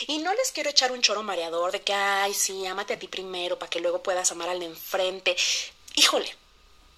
Y 0.07 0.19
no 0.19 0.33
les 0.35 0.53
quiero 0.53 0.71
echar 0.71 0.93
un 0.93 1.03
choro 1.03 1.23
mareador 1.23 1.73
de 1.73 1.83
que, 1.83 1.95
ay, 1.95 2.35
sí, 2.35 2.67
ámate 2.67 2.95
a 2.95 2.99
ti 2.99 3.09
primero 3.09 3.59
para 3.59 3.71
que 3.71 3.81
luego 3.81 4.03
puedas 4.03 4.31
amar 4.31 4.49
al 4.49 4.61
de 4.61 4.67
enfrente. 4.67 5.37
Híjole, 5.95 6.37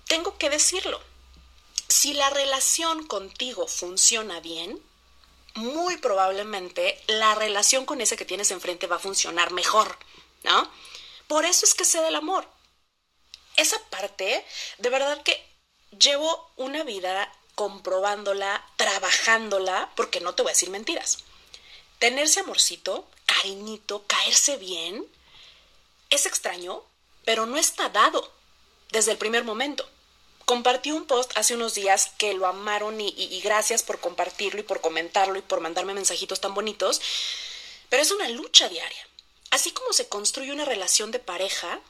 tengo 0.08 0.38
que 0.38 0.50
decirlo. 0.50 1.00
Si 1.88 2.14
la 2.14 2.30
relación 2.30 3.06
contigo 3.06 3.68
funciona 3.68 4.40
bien, 4.40 4.82
muy 5.54 5.96
probablemente 5.98 7.00
la 7.06 7.34
relación 7.34 7.86
con 7.86 8.00
ese 8.00 8.16
que 8.16 8.24
tienes 8.24 8.50
enfrente 8.50 8.86
va 8.86 8.96
a 8.96 9.00
funcionar 9.00 9.52
mejor, 9.52 9.98
¿no? 10.42 10.70
Por 11.28 11.44
eso 11.44 11.64
es 11.64 11.74
que 11.74 11.84
sé 11.84 12.00
del 12.00 12.16
amor. 12.16 12.48
Esa 13.56 13.78
parte, 13.90 14.44
de 14.78 14.90
verdad 14.90 15.22
que 15.22 15.44
llevo 15.98 16.50
una 16.56 16.82
vida 16.84 17.32
comprobándola, 17.54 18.66
trabajándola, 18.76 19.90
porque 19.96 20.20
no 20.20 20.34
te 20.34 20.42
voy 20.42 20.50
a 20.50 20.52
decir 20.52 20.70
mentiras. 20.70 21.18
Tenerse 21.98 22.40
amorcito, 22.40 23.08
cariñito, 23.24 24.04
caerse 24.06 24.56
bien, 24.56 25.06
es 26.10 26.26
extraño, 26.26 26.82
pero 27.24 27.46
no 27.46 27.56
está 27.56 27.88
dado 27.88 28.35
desde 28.90 29.12
el 29.12 29.18
primer 29.18 29.44
momento. 29.44 29.88
Compartí 30.44 30.92
un 30.92 31.06
post 31.06 31.36
hace 31.36 31.54
unos 31.54 31.74
días 31.74 32.12
que 32.18 32.32
lo 32.34 32.46
amaron 32.46 33.00
y, 33.00 33.40
gracias 33.42 33.82
por 33.82 33.98
compartirlo 33.98 34.60
y 34.60 34.62
por 34.62 34.80
comentarlo 34.80 35.36
y 35.36 35.42
por 35.42 35.60
mandarme 35.60 35.92
mensajitos 35.92 36.40
tan 36.40 36.54
bonitos, 36.54 37.00
pero 37.88 38.02
es 38.02 38.12
una 38.12 38.28
lucha 38.28 38.68
diaria. 38.68 39.08
Así 39.50 39.72
como 39.72 39.92
se 39.92 40.08
construye 40.08 40.52
una 40.52 40.64
relación 40.64 41.10
de 41.10 41.18
pareja, 41.18 41.80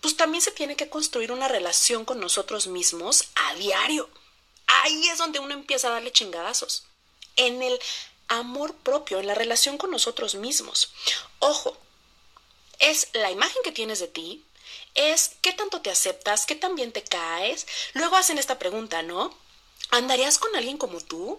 pues 0.00 0.16
también 0.16 0.40
se 0.40 0.50
tiene 0.50 0.76
que 0.76 0.88
construir 0.88 1.30
una 1.30 1.48
relación 1.48 2.06
con 2.06 2.18
nosotros 2.18 2.68
mismos 2.68 3.24
a 3.34 3.54
diario. 3.56 4.08
Ahí 4.66 5.08
es 5.08 5.18
donde 5.18 5.38
uno 5.38 5.52
empieza 5.52 5.88
a 5.88 5.92
darle 5.92 6.10
chingadazos. 6.10 6.84
En 7.36 7.62
el 7.62 7.78
amor 8.28 8.74
propio, 8.76 9.20
en 9.20 9.26
la 9.26 9.34
relación 9.34 9.76
con 9.76 9.90
nosotros 9.90 10.36
mismos. 10.36 10.90
Ojo, 11.38 11.76
es 12.78 13.08
la 13.12 13.30
imagen 13.30 13.62
que 13.62 13.72
tienes 13.72 14.00
de 14.00 14.08
ti, 14.08 14.45
es 14.96 15.32
qué 15.42 15.52
tanto 15.52 15.80
te 15.80 15.90
aceptas, 15.90 16.46
qué 16.46 16.54
tan 16.54 16.74
bien 16.74 16.92
te 16.92 17.02
caes. 17.02 17.66
Luego 17.92 18.16
hacen 18.16 18.38
esta 18.38 18.58
pregunta, 18.58 19.02
¿no? 19.02 19.36
¿Andarías 19.90 20.38
con 20.38 20.54
alguien 20.56 20.78
como 20.78 21.00
tú? 21.00 21.38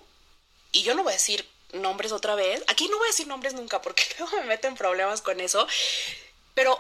Y 0.71 0.83
yo 0.83 0.95
no 0.95 1.03
voy 1.03 1.11
a 1.11 1.15
decir 1.15 1.47
nombres 1.73 2.11
otra 2.11 2.35
vez. 2.35 2.63
Aquí 2.67 2.87
no 2.87 2.97
voy 2.97 3.07
a 3.07 3.11
decir 3.11 3.27
nombres 3.27 3.53
nunca 3.53 3.81
porque 3.81 4.03
luego 4.19 4.37
me 4.37 4.43
meten 4.43 4.75
problemas 4.75 5.21
con 5.21 5.39
eso. 5.39 5.67
Pero 6.53 6.79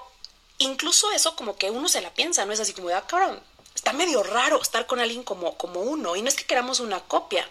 incluso 0.59 1.11
eso 1.11 1.35
como 1.35 1.57
que 1.57 1.71
uno 1.71 1.89
se 1.89 2.01
la 2.01 2.13
piensa, 2.13 2.45
¿no? 2.45 2.53
Es 2.53 2.59
así 2.59 2.73
como 2.73 2.89
ah, 2.89 3.05
cabrón, 3.05 3.41
está 3.75 3.93
medio 3.93 4.23
raro 4.23 4.61
estar 4.61 4.87
con 4.87 4.99
alguien 4.99 5.23
como, 5.23 5.57
como 5.57 5.81
uno. 5.81 6.15
Y 6.15 6.21
no 6.21 6.29
es 6.29 6.35
que 6.35 6.45
queramos 6.45 6.79
una 6.79 6.99
copia, 7.01 7.49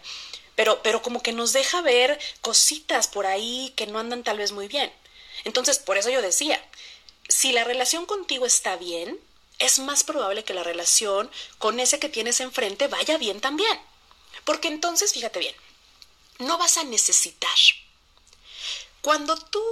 pero, 0.54 0.83
pero 0.83 1.02
como 1.02 1.23
que 1.23 1.33
nos 1.33 1.52
deja 1.52 1.83
ver 1.83 2.18
cositas 2.40 3.09
por 3.09 3.26
ahí 3.26 3.73
que 3.76 3.87
no 3.87 3.99
andan 3.99 4.25
tal 4.25 4.38
vez 4.38 4.52
muy 4.52 4.68
bien. 4.68 4.92
Entonces, 5.45 5.78
por 5.78 5.99
eso 5.99 6.11
yo 6.11 6.23
decía, 6.23 6.61
si 7.36 7.52
la 7.52 7.64
relación 7.64 8.06
contigo 8.06 8.46
está 8.46 8.76
bien, 8.76 9.20
es 9.58 9.78
más 9.78 10.04
probable 10.04 10.42
que 10.42 10.54
la 10.54 10.62
relación 10.62 11.30
con 11.58 11.80
ese 11.80 11.98
que 11.98 12.08
tienes 12.08 12.40
enfrente 12.40 12.88
vaya 12.88 13.18
bien 13.18 13.42
también. 13.42 13.78
Porque 14.46 14.68
entonces, 14.68 15.12
fíjate 15.12 15.38
bien, 15.38 15.54
no 16.38 16.56
vas 16.56 16.78
a 16.78 16.84
necesitar. 16.84 17.58
Cuando 19.02 19.36
tú 19.36 19.62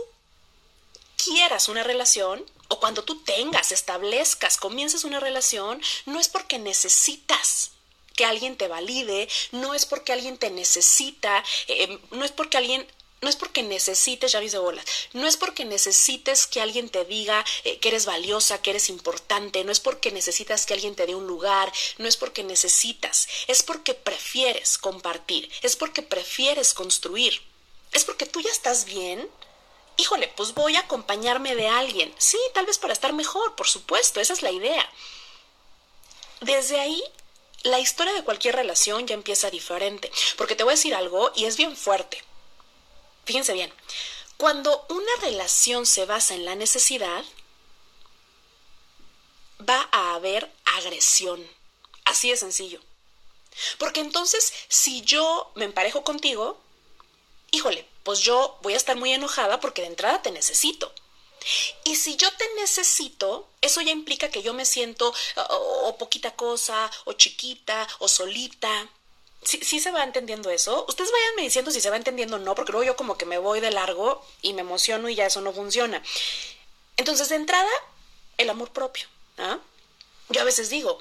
quieras 1.17 1.71
una 1.71 1.83
relación, 1.83 2.45
o 2.69 2.81
cuando 2.81 3.03
tú 3.03 3.23
tengas, 3.23 3.73
establezcas, 3.73 4.59
comiences 4.59 5.05
una 5.05 5.19
relación, 5.19 5.81
no 6.05 6.21
es 6.21 6.29
porque 6.29 6.59
necesitas 6.59 7.71
que 8.15 8.27
alguien 8.27 8.59
te 8.59 8.69
valide, 8.69 9.27
no 9.53 9.73
es 9.73 9.87
porque 9.87 10.13
alguien 10.13 10.37
te 10.37 10.51
necesita, 10.51 11.43
eh, 11.69 11.99
no 12.11 12.27
es 12.27 12.31
porque 12.31 12.59
alguien 12.59 12.87
no 13.25 13.31
es 13.31 13.37
porque 13.37 13.63
necesites 13.63 14.31
llaves 14.31 14.53
de 14.53 14.59
bolas, 14.59 14.85
no 15.15 15.27
es 15.27 15.37
porque 15.37 15.65
necesites 15.65 16.47
que 16.47 16.61
alguien 16.61 16.91
te 16.91 17.05
diga 17.05 17.45
eh, 17.65 17.79
que 17.79 17.89
eres 17.89 18.05
valiosa, 18.05 18.61
que 18.61 18.71
eres 18.71 18.91
importante, 18.91 19.65
no 19.65 19.73
es 19.73 19.81
porque 19.81 20.13
necesitas 20.13 20.67
que 20.67 20.75
alguien 20.75 20.95
te 20.95 21.07
dé 21.07 21.15
un 21.15 21.27
lugar, 21.27 21.73
no 21.99 22.07
es 22.07 22.17
porque 22.17 22.45
necesitas, 22.45 23.27
es 23.49 23.63
porque 23.63 23.95
prefieres 23.95 24.79
compartir, 24.79 25.51
es 25.63 25.75
porque 25.75 26.03
prefieres 26.03 26.75
construir, 26.75 27.41
es 27.93 28.05
porque 28.05 28.27
tú 28.27 28.41
ya 28.41 28.51
estás 28.51 28.85
bien. 28.85 29.29
Híjole, 29.97 30.29
pues 30.37 30.55
voy 30.55 30.77
a 30.77 30.81
acompañarme 30.81 31.55
de 31.55 31.69
alguien. 31.69 32.13
Sí, 32.19 32.39
tal 32.53 32.67
vez 32.67 32.79
para 32.79 32.93
estar 32.93 33.13
mejor, 33.13 33.55
por 33.55 33.69
supuesto, 33.69 34.21
esa 34.21 34.33
es 34.33 34.43
la 34.43 34.51
idea. 34.51 34.87
Desde 36.41 36.81
ahí 36.81 37.03
la 37.63 37.79
historia 37.79 38.13
de 38.13 38.25
cualquier 38.25 38.57
relación 38.57 39.07
ya 39.07 39.15
empieza 39.15 39.51
diferente. 39.51 40.11
Porque 40.37 40.57
te 40.57 40.65
voy 40.65 40.73
a 40.73 40.77
decir 40.77 40.95
algo 40.95 41.33
y 41.35 41.47
es 41.47 41.57
bien 41.57 41.77
fuerte. 41.77 42.23
Fíjense 43.25 43.53
bien, 43.53 43.73
cuando 44.37 44.87
una 44.89 45.17
relación 45.23 45.87
se 45.87 46.05
basa 46.05 46.35
en 46.35 46.45
la 46.45 46.55
necesidad, 46.55 47.25
va 49.69 49.89
a 49.93 50.15
haber 50.15 50.51
agresión. 50.65 51.47
Así 52.05 52.31
de 52.31 52.37
sencillo. 52.37 52.81
Porque 53.79 54.01
entonces, 54.01 54.53
si 54.69 55.03
yo 55.03 55.51
me 55.55 55.65
emparejo 55.65 56.05
contigo, 56.05 56.61
híjole, 57.51 57.87
pues 58.03 58.21
yo 58.21 58.59
voy 58.63 58.75
a 58.75 58.77
estar 58.77 58.97
muy 58.97 59.13
enojada 59.13 59.61
porque 59.61 59.83
de 59.83 59.89
entrada 59.89 60.23
te 60.23 60.31
necesito. 60.31 60.93
Y 61.85 61.97
si 61.97 62.17
yo 62.17 62.31
te 62.33 62.45
necesito, 62.57 63.49
eso 63.61 63.81
ya 63.83 63.93
implica 63.93 64.31
que 64.31 64.43
yo 64.43 64.55
me 64.55 64.65
siento 64.65 65.13
o, 65.37 65.97
poquita 65.99 66.35
cosa, 66.35 66.91
o 67.05 67.13
chiquita, 67.13 67.87
o 67.99 68.09
solita. 68.09 68.89
¿Sí, 69.45 69.81
se 69.81 69.91
va 69.91 70.03
entendiendo 70.03 70.51
eso? 70.51 70.87
Ustedes 70.89 71.11
vayanme 71.13 71.43
diciendo 71.43 71.71
si 71.71 71.81
se 71.81 71.91
va 71.91 71.97
entendiendo 71.97 72.37
o 72.37 72.39
no, 72.39 72.55
porque 72.55 72.73
luego 72.73 72.85
yo 72.85 72.97
como 72.97 73.19
que 73.19 73.27
me 73.27 73.39
voy 73.39 73.61
de 73.61 73.71
largo 73.71 74.25
y 74.41 74.55
me 74.55 74.63
emociono 74.63 75.09
y 75.09 75.15
ya 75.15 75.27
eso 75.27 75.41
no 75.41 75.53
funciona. 75.53 76.03
Entonces, 76.97 77.29
de 77.29 77.37
entrada, 77.37 77.71
el 78.39 78.49
amor 78.51 78.71
propio. 78.71 79.07
¿ah? 79.39 79.59
Yo 80.31 80.41
a 80.41 80.45
veces 80.45 80.71
digo, 80.71 80.99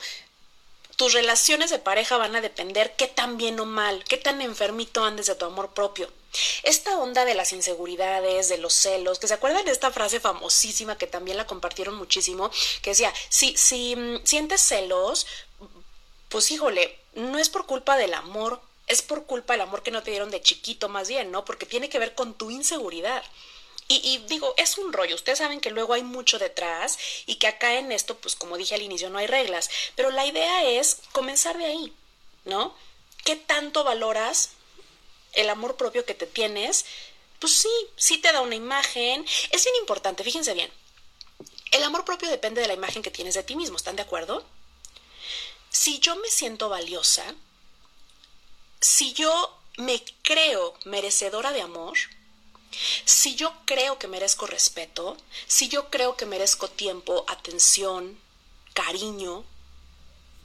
tus 0.96 1.14
relaciones 1.14 1.70
de 1.70 1.80
pareja 1.80 2.18
van 2.18 2.36
a 2.36 2.42
depender 2.42 2.96
qué 2.98 3.08
tan 3.08 3.38
bien 3.38 3.60
o 3.60 3.66
mal, 3.66 4.04
qué 4.04 4.18
tan 4.18 4.42
enfermito 4.42 5.04
andes 5.04 5.28
de 5.28 5.36
tu 5.36 5.46
amor 5.46 5.74
propio. 5.74 6.10
Esta 6.64 6.98
onda 6.98 7.26
de 7.26 7.36
las 7.36 7.54
inseguridades, 7.54 8.50
de 8.50 8.58
los 8.58 8.74
celos, 8.74 9.20
que 9.20 9.28
se 9.28 9.36
acuerdan 9.36 9.66
de 9.66 9.72
esta 9.72 9.92
frase 9.92 10.20
famosísima 10.20 10.98
que 10.98 11.08
también 11.08 11.38
la 11.38 11.48
compartieron 11.48 11.96
muchísimo, 11.96 12.52
que 12.82 12.90
decía, 12.90 13.14
si, 13.30 13.56
si 13.56 13.96
mm, 13.96 14.26
sientes 14.26 14.62
celos, 14.62 15.28
pues 16.30 16.50
híjole, 16.52 17.00
no 17.16 17.40
es 17.40 17.50
por 17.50 17.66
culpa 17.66 17.98
del 17.98 18.14
amor, 18.14 18.62
es 18.88 19.02
por 19.02 19.26
culpa 19.26 19.54
del 19.54 19.62
amor 19.62 19.84
que 19.84 19.92
no 19.92 20.04
te 20.04 20.12
dieron 20.12 20.32
de 20.32 20.42
chiquito 20.42 20.90
más 20.90 21.08
bien, 21.08 21.32
¿no? 21.32 21.46
Porque 21.46 21.66
tiene 21.66 21.90
que 21.90 22.00
ver 22.00 22.16
con 22.16 22.34
tu 22.34 22.52
inseguridad. 22.52 23.24
Y, 23.90 24.18
digo, 24.30 24.54
es 24.58 24.78
un 24.78 24.94
rollo. 24.94 25.14
Ustedes 25.14 25.40
saben 25.40 25.60
que 25.60 25.70
luego 25.70 25.94
hay 25.94 26.04
mucho 26.04 26.40
detrás 26.40 26.98
y 27.26 27.36
que 27.36 27.48
acá 27.48 27.76
en 27.76 27.92
esto, 27.92 28.18
pues 28.18 28.36
como 28.36 28.58
dije 28.58 28.74
al 28.76 28.82
inicio, 28.82 29.10
no 29.10 29.20
hay 29.20 29.28
reglas. 29.28 29.70
Pero 29.96 30.10
la 30.10 30.26
idea 30.26 30.64
es 30.64 31.00
comenzar 31.12 31.58
de 31.58 31.66
ahí, 31.66 31.94
¿no? 32.46 32.76
¿Qué 33.24 33.36
tanto 33.36 33.84
valoras 33.84 34.52
el 35.34 35.50
amor 35.50 35.76
propio 35.76 36.06
que 36.06 36.16
te 36.16 36.26
tienes? 36.26 36.86
Pues 37.40 37.54
sí, 37.54 37.70
sí 37.96 38.18
te 38.18 38.32
da 38.32 38.42
una 38.42 38.56
imagen. 38.56 39.26
Es 39.52 39.64
bien 39.64 39.76
importante, 39.76 40.24
fíjense 40.24 40.54
bien. 40.54 40.72
El 41.72 41.84
amor 41.84 42.06
propio 42.06 42.30
depende 42.30 42.62
de 42.62 42.68
la 42.68 42.74
imagen 42.74 43.04
que 43.04 43.12
tienes 43.12 43.36
de 43.36 43.44
ti 43.44 43.56
mismo, 43.56 43.78
¿están 43.78 43.96
de 43.96 44.04
acuerdo? 44.04 44.46
Si 45.74 46.00
yo 46.00 46.16
me 46.16 46.30
siento 46.30 46.70
valiosa, 46.70 47.26
si 48.80 49.12
yo 49.14 49.60
me 49.76 50.02
creo 50.22 50.76
merecedora 50.86 51.52
de 51.52 51.62
amor, 51.62 51.98
si 53.06 53.36
yo 53.36 53.52
creo 53.66 53.98
que 53.98 54.08
merezco 54.08 54.46
respeto, 54.46 55.18
si 55.48 55.70
yo 55.70 55.90
creo 55.90 56.16
que 56.16 56.28
merezco 56.28 56.70
tiempo, 56.70 57.26
atención, 57.28 58.20
cariño, 58.74 59.44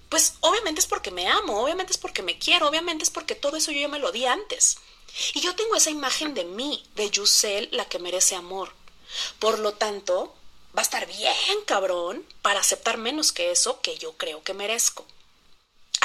pues 0.08 0.34
obviamente 0.40 0.80
es 0.80 0.86
porque 0.86 1.10
me 1.10 1.28
amo, 1.28 1.62
obviamente 1.62 1.92
es 1.92 1.98
porque 1.98 2.22
me 2.22 2.38
quiero, 2.38 2.66
obviamente 2.66 3.04
es 3.04 3.10
porque 3.10 3.34
todo 3.34 3.58
eso 3.58 3.70
yo 3.70 3.82
ya 3.82 3.88
me 3.88 3.98
lo 3.98 4.10
di 4.10 4.24
antes. 4.24 4.78
Y 5.34 5.40
yo 5.40 5.54
tengo 5.54 5.76
esa 5.76 5.90
imagen 5.90 6.32
de 6.32 6.44
mí, 6.44 6.82
de 6.94 7.10
Yusel, 7.10 7.68
la 7.72 7.84
que 7.84 7.98
merece 7.98 8.34
amor. 8.34 8.72
Por 9.38 9.58
lo 9.58 9.74
tanto, 9.74 10.34
va 10.74 10.80
a 10.80 10.82
estar 10.82 11.06
bien 11.06 11.62
cabrón 11.66 12.26
para 12.40 12.60
aceptar 12.60 12.96
menos 12.96 13.30
que 13.32 13.50
eso 13.50 13.82
que 13.82 13.98
yo 13.98 14.16
creo 14.16 14.42
que 14.42 14.54
merezco. 14.54 15.04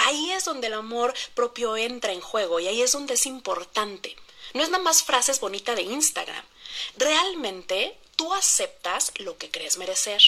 Ahí 0.06 0.32
es 0.32 0.46
donde 0.46 0.68
el 0.68 0.74
amor 0.74 1.14
propio 1.34 1.78
entra 1.78 2.12
en 2.12 2.22
juego 2.22 2.60
y 2.60 2.68
ahí 2.68 2.82
es 2.82 2.92
donde 2.92 3.16
es 3.16 3.26
importante. 3.26 4.16
No 4.54 4.64
es 4.64 4.70
nada 4.70 4.84
más 4.84 5.04
frases 5.04 5.40
bonitas 5.40 5.76
de 5.76 5.84
Instagram. 5.84 6.44
Realmente 6.98 7.98
tú 8.16 8.34
aceptas 8.34 9.12
lo 9.18 9.38
que 9.38 9.50
crees 9.50 9.78
merecer. 9.78 10.22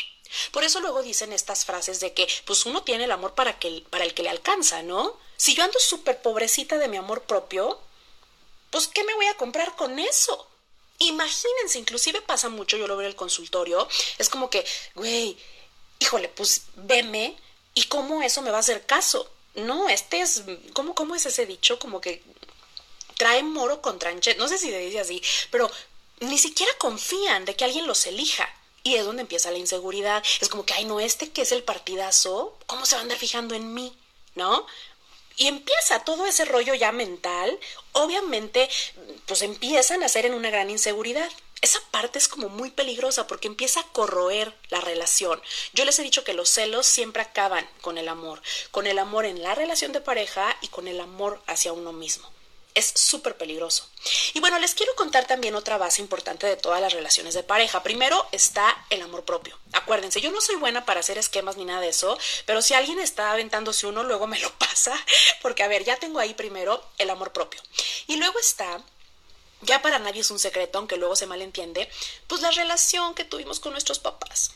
Por 0.52 0.64
eso 0.64 0.80
luego 0.80 1.04
dicen 1.04 1.34
estas 1.34 1.66
frases 1.66 2.00
de 2.00 2.14
que 2.14 2.28
pues 2.46 2.66
uno 2.66 2.84
tiene 2.84 3.04
el 3.04 3.12
amor 3.12 3.36
para, 3.36 3.60
que, 3.60 3.84
para 3.90 4.04
el 4.04 4.14
que 4.14 4.24
le 4.24 4.30
alcanza, 4.30 4.82
¿no? 4.82 5.18
Si 5.38 5.54
yo 5.54 5.64
ando 5.64 5.80
súper 5.80 6.22
pobrecita 6.22 6.78
de 6.78 6.88
mi 6.88 6.98
amor 6.98 7.24
propio, 7.24 7.80
pues 8.72 8.88
¿qué 8.88 9.04
me 9.04 9.14
voy 9.14 9.28
a 9.28 9.38
comprar 9.38 9.76
con 9.76 10.00
eso? 10.00 10.48
Imagínense, 11.00 11.78
inclusive 11.78 12.22
pasa 12.22 12.50
mucho, 12.50 12.78
yo 12.78 12.88
lo 12.88 12.96
veo 12.96 13.06
en 13.06 13.12
el 13.12 13.18
consultorio, 13.18 13.88
es 14.18 14.30
como 14.30 14.50
que, 14.50 14.66
güey, 14.96 15.38
híjole, 16.00 16.30
pues 16.30 16.64
veme 16.76 17.38
y 17.74 17.84
cómo 17.84 18.22
eso 18.22 18.42
me 18.42 18.52
va 18.52 18.58
a 18.58 18.62
hacer 18.62 18.86
caso. 18.86 19.30
No, 19.56 19.90
este 19.90 20.22
es, 20.22 20.44
¿cómo, 20.74 20.96
cómo 20.96 21.16
es 21.16 21.26
ese 21.26 21.46
dicho? 21.46 21.80
Como 21.80 22.02
que 22.02 22.22
trae 23.18 23.44
moro 23.44 23.82
con 23.82 24.00
tranche, 24.00 24.36
no 24.36 24.48
sé 24.48 24.58
si 24.58 24.70
se 24.70 24.80
dice 24.80 25.00
así, 25.00 25.22
pero 25.52 25.72
ni 26.20 26.38
siquiera 26.38 26.72
confían 26.78 27.46
de 27.46 27.56
que 27.56 27.66
alguien 27.66 27.88
los 27.88 28.06
elija. 28.08 28.50
Y 28.84 28.96
es 28.96 29.06
donde 29.06 29.24
empieza 29.24 29.50
la 29.50 29.58
inseguridad. 29.58 30.24
Es 30.42 30.48
como 30.48 30.64
que, 30.64 30.76
ay, 30.76 30.86
no, 30.86 31.00
este 31.00 31.32
que 31.32 31.42
es 31.42 31.52
el 31.52 31.64
partidazo, 31.64 32.56
¿cómo 32.68 32.86
se 32.86 32.96
va 32.96 33.00
a 33.00 33.04
andar 33.04 33.18
fijando 33.18 33.56
en 33.56 33.74
mí? 33.74 33.98
¿No? 34.36 34.68
Y 35.38 35.48
empieza 35.48 36.04
todo 36.04 36.26
ese 36.26 36.46
rollo 36.46 36.76
ya 36.76 36.92
mental, 36.92 37.60
obviamente, 37.94 38.70
pues 39.26 39.42
empiezan 39.42 40.04
a 40.04 40.10
ser 40.10 40.26
en 40.26 40.34
una 40.34 40.50
gran 40.50 40.70
inseguridad. 40.70 41.30
Esa 41.62 41.80
parte 41.92 42.20
es 42.20 42.28
como 42.28 42.50
muy 42.50 42.70
peligrosa 42.70 43.28
porque 43.28 43.48
empieza 43.48 43.80
a 43.80 43.88
corroer 43.92 44.56
la 44.70 44.82
relación. 44.82 45.42
Yo 45.74 45.86
les 45.86 45.98
he 46.00 46.04
dicho 46.04 46.24
que 46.24 46.34
los 46.34 46.50
celos 46.50 46.86
siempre 46.86 47.22
acaban 47.22 47.68
con 47.82 47.98
el 47.98 48.08
amor, 48.08 48.42
con 48.72 48.88
el 48.88 49.00
amor 49.00 49.26
en 49.26 49.42
la 49.42 49.56
relación 49.56 49.92
de 49.92 50.02
pareja 50.02 50.56
y 50.62 50.68
con 50.68 50.88
el 50.88 51.00
amor 51.00 51.42
hacia 51.48 51.74
uno 51.74 51.94
mismo 51.94 52.36
es 52.76 52.92
súper 52.94 53.38
peligroso. 53.38 53.90
Y 54.34 54.42
bueno, 54.42 54.60
les 54.60 54.76
quiero 54.76 54.94
contar 54.96 55.26
también 55.26 55.56
otra 55.56 55.78
base 55.78 56.02
importante 56.02 56.46
de 56.46 56.58
todas 56.58 56.82
las 56.82 56.94
relaciones 56.94 57.34
de 57.34 57.42
pareja. 57.42 57.82
Primero 57.82 58.28
está 58.34 58.86
el 58.90 59.02
amor 59.02 59.24
propio. 59.24 59.58
Acuérdense, 59.72 60.20
yo 60.20 60.30
no 60.30 60.42
soy 60.42 60.56
buena 60.58 60.86
para 60.86 61.00
hacer 61.00 61.18
esquemas 61.18 61.56
ni 61.56 61.64
nada 61.64 61.80
de 61.80 61.88
eso, 61.88 62.20
pero 62.46 62.62
si 62.62 62.74
alguien 62.74 63.00
está 63.00 63.32
aventándose 63.32 63.88
uno, 63.88 64.04
luego 64.04 64.28
me 64.28 64.40
lo 64.40 64.52
pasa, 64.60 64.94
porque 65.42 65.64
a 65.64 65.70
ver, 65.70 65.86
ya 65.86 65.96
tengo 65.96 66.20
ahí 66.20 66.34
primero 66.34 66.86
el 66.98 67.10
amor 67.10 67.32
propio. 67.32 67.62
Y 68.08 68.18
luego 68.18 68.38
está 68.40 68.84
ya 69.62 69.82
para 69.82 70.00
nadie 70.00 70.22
es 70.22 70.32
un 70.32 70.40
secreto, 70.40 70.78
aunque 70.78 70.98
luego 70.98 71.16
se 71.16 71.26
malentiende, 71.26 71.90
pues 72.28 72.42
la 72.42 72.52
relación 72.52 73.16
que 73.16 73.24
tuvimos 73.24 73.60
con 73.60 73.72
nuestros 73.72 74.00
papás 74.00 74.52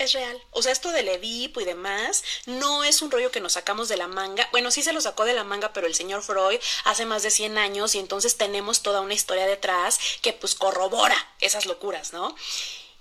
es 0.00 0.12
real. 0.12 0.42
O 0.50 0.62
sea, 0.62 0.72
esto 0.72 0.90
del 0.92 1.08
Edipo 1.08 1.60
y 1.60 1.64
demás 1.64 2.24
no 2.46 2.84
es 2.84 3.02
un 3.02 3.10
rollo 3.10 3.30
que 3.30 3.40
nos 3.40 3.52
sacamos 3.52 3.88
de 3.88 3.96
la 3.96 4.08
manga. 4.08 4.48
Bueno, 4.50 4.70
sí 4.70 4.82
se 4.82 4.92
lo 4.92 5.00
sacó 5.00 5.24
de 5.24 5.34
la 5.34 5.44
manga, 5.44 5.72
pero 5.72 5.86
el 5.86 5.94
señor 5.94 6.22
Freud 6.22 6.58
hace 6.84 7.04
más 7.04 7.22
de 7.22 7.30
100 7.30 7.58
años 7.58 7.94
y 7.94 7.98
entonces 7.98 8.36
tenemos 8.36 8.82
toda 8.82 9.02
una 9.02 9.14
historia 9.14 9.46
detrás 9.46 10.00
que 10.22 10.32
pues 10.32 10.54
corrobora 10.54 11.16
esas 11.40 11.66
locuras, 11.66 12.12
¿no? 12.12 12.34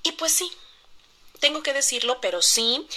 Y 0.03 0.11
pues 0.13 0.33
sí, 0.33 0.51
tengo 1.39 1.63
que 1.63 1.73
decirlo, 1.73 2.19
pero 2.21 2.41
sí, 2.41 2.87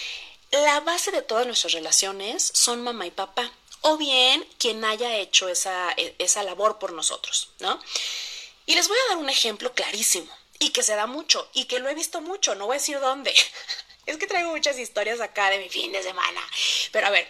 la 0.50 0.80
base 0.80 1.10
de 1.12 1.22
todas 1.22 1.46
nuestras 1.46 1.72
relaciones 1.72 2.50
son 2.54 2.82
mamá 2.82 3.06
y 3.06 3.10
papá. 3.10 3.52
O 3.82 3.96
bien 3.96 4.46
quien 4.58 4.84
haya 4.84 5.16
hecho 5.16 5.48
esa, 5.48 5.92
e, 5.96 6.14
esa 6.18 6.42
labor 6.42 6.78
por 6.78 6.92
nosotros, 6.92 7.50
¿no? 7.60 7.80
Y 8.66 8.74
les 8.74 8.88
voy 8.88 8.96
a 8.96 9.08
dar 9.10 9.18
un 9.18 9.28
ejemplo 9.28 9.74
clarísimo 9.74 10.32
y 10.58 10.70
que 10.70 10.82
se 10.82 10.94
da 10.94 11.06
mucho 11.06 11.48
y 11.52 11.64
que 11.64 11.80
lo 11.80 11.88
he 11.88 11.94
visto 11.94 12.20
mucho, 12.20 12.54
no 12.54 12.66
voy 12.66 12.76
a 12.76 12.78
decir 12.78 13.00
dónde. 13.00 13.34
Es 14.04 14.16
que 14.16 14.26
traigo 14.26 14.50
muchas 14.50 14.80
historias 14.80 15.20
acá 15.20 15.48
de 15.50 15.58
mi 15.58 15.68
fin 15.68 15.92
de 15.92 16.02
semana. 16.02 16.40
Pero 16.90 17.06
a 17.06 17.10
ver, 17.10 17.28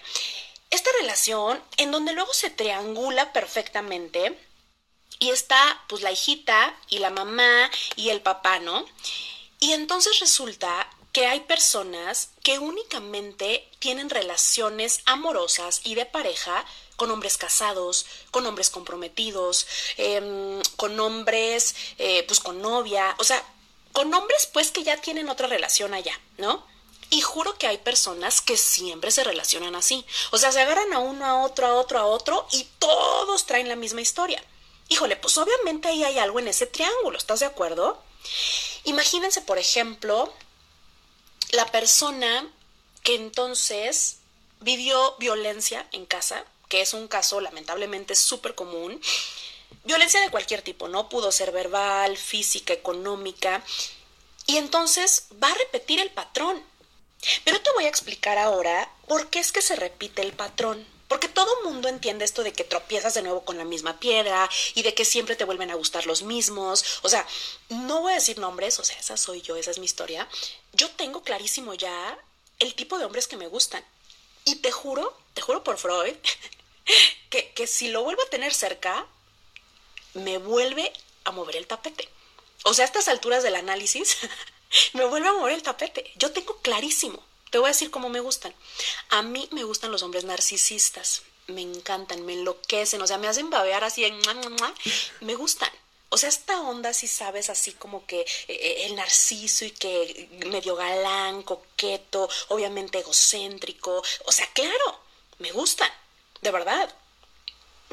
esta 0.71 0.91
relación 1.01 1.63
en 1.77 1.91
donde 1.91 2.15
luego 2.15 2.33
se 2.33 2.49
triangula 2.49 3.31
perfectamente 3.35 4.39
y 5.19 5.31
está 5.31 5.85
pues 5.87 6.01
la 6.01 6.13
hijita 6.13 6.75
y 6.89 6.99
la 6.99 7.11
mamá 7.11 7.71
y 7.97 8.09
el 8.09 8.23
papá, 8.23 8.59
¿no? 8.59 8.87
Y 9.61 9.73
entonces 9.73 10.19
resulta 10.19 10.89
que 11.13 11.27
hay 11.27 11.41
personas 11.41 12.31
que 12.43 12.59
únicamente 12.59 13.69
tienen 13.79 14.09
relaciones 14.09 15.01
amorosas 15.05 15.83
y 15.85 15.95
de 15.95 16.07
pareja 16.07 16.65
con 16.97 17.11
hombres 17.11 17.37
casados, 17.37 18.07
con 18.31 18.47
hombres 18.47 18.71
comprometidos, 18.71 19.67
em, 19.99 20.63
con 20.77 20.99
hombres 20.99 21.75
eh, 21.99 22.25
pues 22.27 22.41
con 22.41 22.63
novia, 22.63 23.15
o 23.19 23.25
sea, 23.25 23.45
con 23.93 24.13
hombres 24.15 24.49
pues 24.53 24.71
que 24.71 24.83
ya 24.83 24.97
tienen 24.97 25.29
otra 25.29 25.47
relación 25.47 25.93
allá, 25.95 26.19
¿no? 26.39 26.67
Y 27.11 27.21
juro 27.21 27.59
que 27.59 27.67
hay 27.67 27.77
personas 27.77 28.41
que 28.41 28.57
siempre 28.57 29.11
se 29.11 29.23
relacionan 29.23 29.75
así. 29.75 30.07
O 30.31 30.39
sea, 30.39 30.51
se 30.51 30.63
agarran 30.63 30.95
a 30.95 30.99
uno, 30.99 31.27
a 31.27 31.43
otro, 31.43 31.67
a 31.67 31.75
otro, 31.75 31.99
a 31.99 32.07
otro 32.07 32.47
y 32.53 32.67
todos 32.79 33.45
traen 33.45 33.69
la 33.69 33.77
misma 33.77 34.01
historia. 34.01 34.43
Híjole, 34.89 35.17
pues 35.17 35.37
obviamente 35.37 35.89
ahí 35.89 36.05
hay 36.05 36.19
algo 36.19 36.39
en 36.39 36.49
ese 36.49 36.67
triángulo, 36.67 37.19
¿estás 37.19 37.41
de 37.41 37.47
acuerdo? 37.47 38.03
Imagínense, 38.85 39.43
por 39.43 39.59
ejemplo, 39.59 40.33
la 41.53 41.67
persona 41.67 42.51
que 43.03 43.15
entonces 43.15 44.17
vivió 44.61 45.17
violencia 45.19 45.87
en 45.93 46.07
casa, 46.07 46.45
que 46.69 46.81
es 46.81 46.95
un 46.95 47.09
caso 47.09 47.41
lamentablemente 47.41 48.15
súper 48.15 48.55
común, 48.55 49.01
violencia 49.85 50.21
de 50.21 50.31
cualquier 50.31 50.63
tipo, 50.63 50.89
¿no? 50.89 51.09
Pudo 51.09 51.31
ser 51.31 51.53
verbal, 51.53 52.17
física, 52.17 52.73
económica, 52.73 53.63
y 54.47 54.57
entonces 54.57 55.27
va 55.43 55.49
a 55.49 55.55
repetir 55.55 56.01
el 56.01 56.11
patrón. 56.11 56.63
Pero 57.45 57.61
te 57.61 57.71
voy 57.73 57.85
a 57.85 57.89
explicar 57.89 58.39
ahora 58.39 58.91
por 59.07 59.29
qué 59.29 59.39
es 59.39 59.53
que 59.53 59.63
se 59.63 59.77
repite 59.77 60.23
el 60.23 60.33
patrón. 60.33 60.85
Porque 61.13 61.29
todo 61.29 61.63
mundo 61.65 61.91
entiende 61.91 62.25
esto 62.25 62.43
de 62.43 62.55
que 62.55 62.65
tropiezas 62.65 63.13
de 63.13 63.21
nuevo 63.21 63.45
con 63.45 63.59
la 63.59 63.67
misma 63.67 64.01
piedra 64.01 64.49
y 64.75 64.81
de 64.81 64.95
que 64.95 65.05
siempre 65.05 65.37
te 65.37 65.45
vuelven 65.45 65.71
a 65.71 65.75
gustar 65.75 66.07
los 66.07 66.23
mismos. 66.23 67.01
O 67.03 67.11
sea, 67.11 67.27
no 67.69 68.01
voy 68.01 68.13
a 68.13 68.15
decir 68.15 68.39
nombres, 68.39 68.79
o 68.79 68.83
sea, 68.83 68.99
esa 68.99 69.19
soy 69.19 69.43
yo, 69.43 69.57
esa 69.57 69.71
es 69.71 69.79
mi 69.79 69.85
historia. 69.85 70.27
Yo 70.73 70.91
tengo 70.93 71.23
clarísimo 71.23 71.75
ya 71.75 72.19
el 72.61 72.75
tipo 72.75 72.99
de 72.99 73.05
hombres 73.05 73.29
que 73.29 73.37
me 73.37 73.47
gustan. 73.47 73.85
Y 74.47 74.55
te 74.55 74.73
juro, 74.73 75.15
te 75.35 75.43
juro 75.43 75.63
por 75.63 75.77
Freud, 75.77 76.17
que, 77.29 77.53
que 77.53 77.67
si 77.67 77.89
lo 77.89 78.05
vuelvo 78.05 78.23
a 78.23 78.31
tener 78.31 78.55
cerca, 78.55 79.07
me 80.15 80.39
vuelve 80.39 80.91
a 81.25 81.31
mover 81.31 81.57
el 81.57 81.67
tapete. 81.67 82.09
O 82.65 82.73
sea, 82.73 82.87
a 82.87 82.89
estas 82.89 83.09
alturas 83.09 83.43
del 83.43 83.57
análisis, 83.57 84.17
me 84.95 85.05
vuelve 85.05 85.29
a 85.29 85.35
mover 85.35 85.53
el 85.53 85.63
tapete. 85.63 86.11
Yo 86.17 86.33
tengo 86.33 86.57
clarísimo. 86.63 87.23
Te 87.53 87.59
voy 87.59 87.67
a 87.67 87.73
decir 87.77 87.91
cómo 87.91 88.09
me 88.09 88.21
gustan. 88.21 88.55
A 89.11 89.21
mí 89.21 89.47
me 89.53 89.65
gustan 89.65 89.93
los 89.93 90.03
hombres 90.03 90.25
narcisistas. 90.25 91.21
Me 91.49 91.61
encantan, 91.61 92.25
me 92.25 92.33
enloquecen, 92.33 93.03
o 93.03 93.07
sea, 93.07 93.19
me 93.19 93.29
hacen 93.29 93.51
babear 93.51 93.85
así 93.85 94.07
en... 94.07 94.19
Me 95.21 95.35
gustan. 95.35 95.69
O 96.09 96.17
sea, 96.17 96.31
esta 96.31 96.63
onda, 96.63 96.95
si 96.95 97.07
sabes, 97.09 97.51
así 97.51 97.73
como 97.73 98.07
que 98.07 98.21
eh, 98.21 98.27
eh, 98.49 98.87
el 98.87 98.97
narciso 98.97 99.67
y 99.67 99.71
que 99.71 100.31
medio 100.47 100.77
galán, 100.77 101.43
coqueto, 101.43 102.27
obviamente 102.49 103.01
egocéntrico. 103.01 104.03
O 104.25 104.33
sea, 104.33 104.51
claro, 104.55 105.01
me 105.39 105.53
gustan, 105.53 105.91
de 106.41 106.53
verdad. 106.53 106.91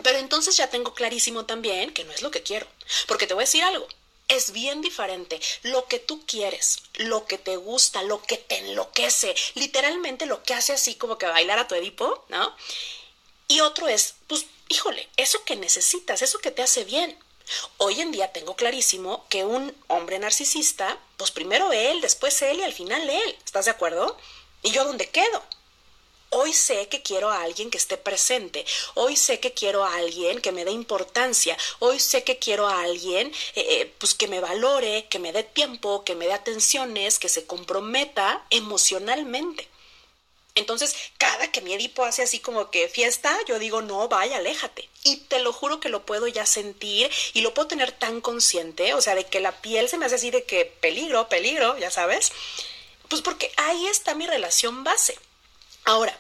Pero 0.02 0.20
entonces 0.20 0.56
ya 0.56 0.70
tengo 0.70 0.94
clarísimo 0.94 1.46
también 1.46 1.94
que 1.94 2.06
no 2.06 2.14
es 2.14 2.22
lo 2.22 2.32
que 2.32 2.44
quiero. 2.44 2.66
Porque 3.08 3.28
te 3.28 3.34
voy 3.34 3.44
a 3.44 3.46
decir 3.46 3.64
algo, 3.64 3.90
es 4.30 4.52
bien 4.52 4.82
diferente. 4.82 5.40
Lo 5.64 5.86
que 5.88 6.00
tú 6.00 6.26
quieres, 6.26 6.84
lo 6.94 7.26
que 7.26 7.38
te 7.38 7.58
gusta, 7.58 8.04
lo 8.04 8.22
que 8.22 8.38
te 8.38 8.58
enloquece, 8.60 9.36
literalmente 9.56 10.26
lo 10.26 10.42
que 10.44 10.54
hace 10.54 10.74
así 10.74 10.96
como 10.96 11.18
que 11.18 11.26
bailar 11.26 11.60
a 11.60 11.68
tu 11.68 11.76
Edipo, 11.76 12.24
¿no? 12.30 12.56
Y 13.48 13.60
otro 13.60 13.88
es, 13.88 14.16
pues, 14.28 14.46
híjole, 14.70 15.10
eso 15.18 15.44
que 15.44 15.56
necesitas, 15.56 16.22
eso 16.22 16.40
que 16.40 16.52
te 16.52 16.62
hace 16.62 16.86
bien. 16.86 17.18
Hoy 17.78 18.00
en 18.00 18.12
día 18.12 18.32
tengo 18.32 18.56
clarísimo 18.56 19.26
que 19.28 19.44
un 19.44 19.76
hombre 19.88 20.20
narcisista, 20.20 21.00
pues 21.18 21.32
primero 21.32 21.72
él, 21.72 22.00
después 22.00 22.42
él 22.44 22.60
y 22.60 22.64
al 22.64 22.74
final 22.74 23.10
él. 23.10 23.38
¿Estás 23.44 23.66
de 23.66 23.72
acuerdo? 23.72 24.16
¿Y 24.62 24.72
yo 24.72 24.86
dónde 24.86 25.10
quedo? 25.10 25.44
Hoy 26.32 26.54
sé 26.54 26.88
que 26.88 27.02
quiero 27.02 27.32
a 27.32 27.42
alguien 27.42 27.72
que 27.72 27.80
esté 27.80 27.98
presente. 27.98 28.66
Hoy 28.94 29.16
sé 29.16 29.40
que 29.40 29.54
quiero 29.54 29.84
a 29.84 29.96
alguien 29.96 30.42
que 30.42 30.52
me 30.52 30.64
dé 30.64 30.72
importancia. 30.72 31.58
Hoy 31.80 32.00
sé 32.00 32.24
que 32.24 32.38
quiero 32.38 32.68
a 32.68 32.82
alguien 32.82 33.28
eh, 33.56 33.82
eh, 33.82 33.94
pues 33.98 34.14
que 34.14 34.28
me 34.28 34.40
valore, 34.40 35.08
que 35.10 35.18
me 35.18 35.34
dé 35.34 35.44
tiempo, 35.44 36.04
que 36.04 36.16
me 36.16 36.28
dé 36.28 36.34
atenciones, 36.34 37.18
que 37.18 37.30
se 37.30 37.48
comprometa 37.48 38.46
emocionalmente. 38.52 39.68
Entonces, 40.54 40.96
cada 41.18 41.52
que 41.52 41.62
mi 41.62 41.74
Edipo 41.74 42.04
hace 42.04 42.22
así 42.22 42.40
como 42.40 42.70
que 42.70 42.90
fiesta, 42.90 43.36
yo 43.48 43.60
digo, 43.60 43.82
no, 43.82 44.08
vaya, 44.08 44.38
aléjate. 44.38 44.90
Y 45.04 45.18
te 45.18 45.40
lo 45.40 45.54
juro 45.54 45.80
que 45.80 45.90
lo 45.90 46.06
puedo 46.06 46.28
ya 46.28 46.46
sentir 46.46 47.10
y 47.34 47.42
lo 47.42 47.54
puedo 47.54 47.70
tener 47.70 47.92
tan 47.92 48.22
consciente, 48.22 48.94
o 48.94 49.02
sea, 49.02 49.16
de 49.16 49.26
que 49.26 49.40
la 49.40 49.62
piel 49.62 49.90
se 49.90 49.98
me 49.98 50.06
hace 50.06 50.16
así 50.16 50.32
de 50.32 50.44
que 50.44 50.66
peligro, 50.66 51.30
peligro, 51.30 51.78
ya 51.78 51.90
sabes. 51.90 52.32
Pues 53.08 53.22
porque 53.22 53.52
ahí 53.58 53.88
está 53.88 54.16
mi 54.16 54.28
relación 54.28 54.84
base. 54.84 55.18
Ahora, 55.90 56.16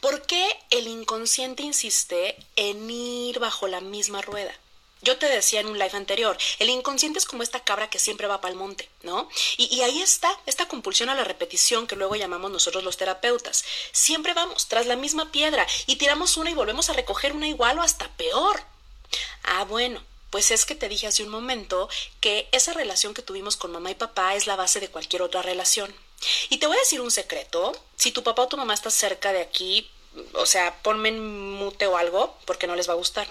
¿por 0.00 0.22
qué 0.22 0.44
el 0.70 0.88
inconsciente 0.88 1.62
insiste 1.62 2.34
en 2.56 2.90
ir 2.90 3.38
bajo 3.38 3.68
la 3.68 3.80
misma 3.80 4.20
rueda? 4.20 4.52
Yo 5.00 5.16
te 5.16 5.26
decía 5.26 5.60
en 5.60 5.68
un 5.68 5.78
live 5.78 5.96
anterior, 5.96 6.36
el 6.58 6.70
inconsciente 6.70 7.20
es 7.20 7.24
como 7.24 7.44
esta 7.44 7.62
cabra 7.62 7.88
que 7.88 8.00
siempre 8.00 8.26
va 8.26 8.40
para 8.40 8.50
el 8.50 8.58
monte, 8.58 8.90
¿no? 9.04 9.28
Y, 9.58 9.72
y, 9.72 9.82
ahí 9.82 10.02
está, 10.02 10.36
esta 10.46 10.66
compulsión 10.66 11.08
a 11.08 11.14
la 11.14 11.22
repetición 11.22 11.86
que 11.86 11.94
luego 11.94 12.16
llamamos 12.16 12.50
nosotros 12.50 12.82
los 12.82 12.96
terapeutas. 12.96 13.64
Siempre 13.92 14.34
vamos 14.34 14.66
tras 14.66 14.86
la 14.86 14.96
misma 14.96 15.30
piedra 15.30 15.68
y 15.86 15.94
tiramos 15.94 16.36
una 16.36 16.50
y 16.50 16.54
volvemos 16.54 16.90
a 16.90 16.94
recoger 16.94 17.32
una 17.32 17.46
igual 17.46 17.78
o 17.78 17.82
hasta 17.82 18.08
peor. 18.16 18.60
Ah, 19.44 19.62
bueno, 19.62 20.02
Pues 20.30 20.50
es 20.50 20.64
que 20.64 20.74
te 20.74 20.88
dije 20.88 21.06
hace 21.06 21.22
un 21.22 21.28
momento 21.28 21.88
que 22.20 22.48
esa 22.50 22.72
relación 22.72 23.14
que 23.14 23.22
tuvimos 23.22 23.56
con 23.56 23.70
mamá 23.70 23.92
y 23.92 23.94
papá 23.94 24.34
es 24.34 24.48
la 24.48 24.56
base 24.56 24.80
de 24.80 24.88
cualquier 24.88 25.22
otra 25.22 25.42
relación. 25.42 25.94
Y 26.48 26.58
te 26.58 26.66
voy 26.66 26.76
a 26.76 26.80
decir 26.80 27.00
un 27.00 27.10
secreto, 27.10 27.72
si 27.96 28.12
tu 28.12 28.22
papá 28.22 28.42
o 28.42 28.48
tu 28.48 28.56
mamá 28.56 28.74
está 28.74 28.90
cerca 28.90 29.32
de 29.32 29.42
aquí, 29.42 29.90
o 30.34 30.46
sea, 30.46 30.82
ponme 30.82 31.08
en 31.08 31.52
mute 31.54 31.86
o 31.86 31.96
algo, 31.96 32.36
porque 32.44 32.66
no 32.66 32.76
les 32.76 32.88
va 32.88 32.92
a 32.92 32.96
gustar. 32.96 33.26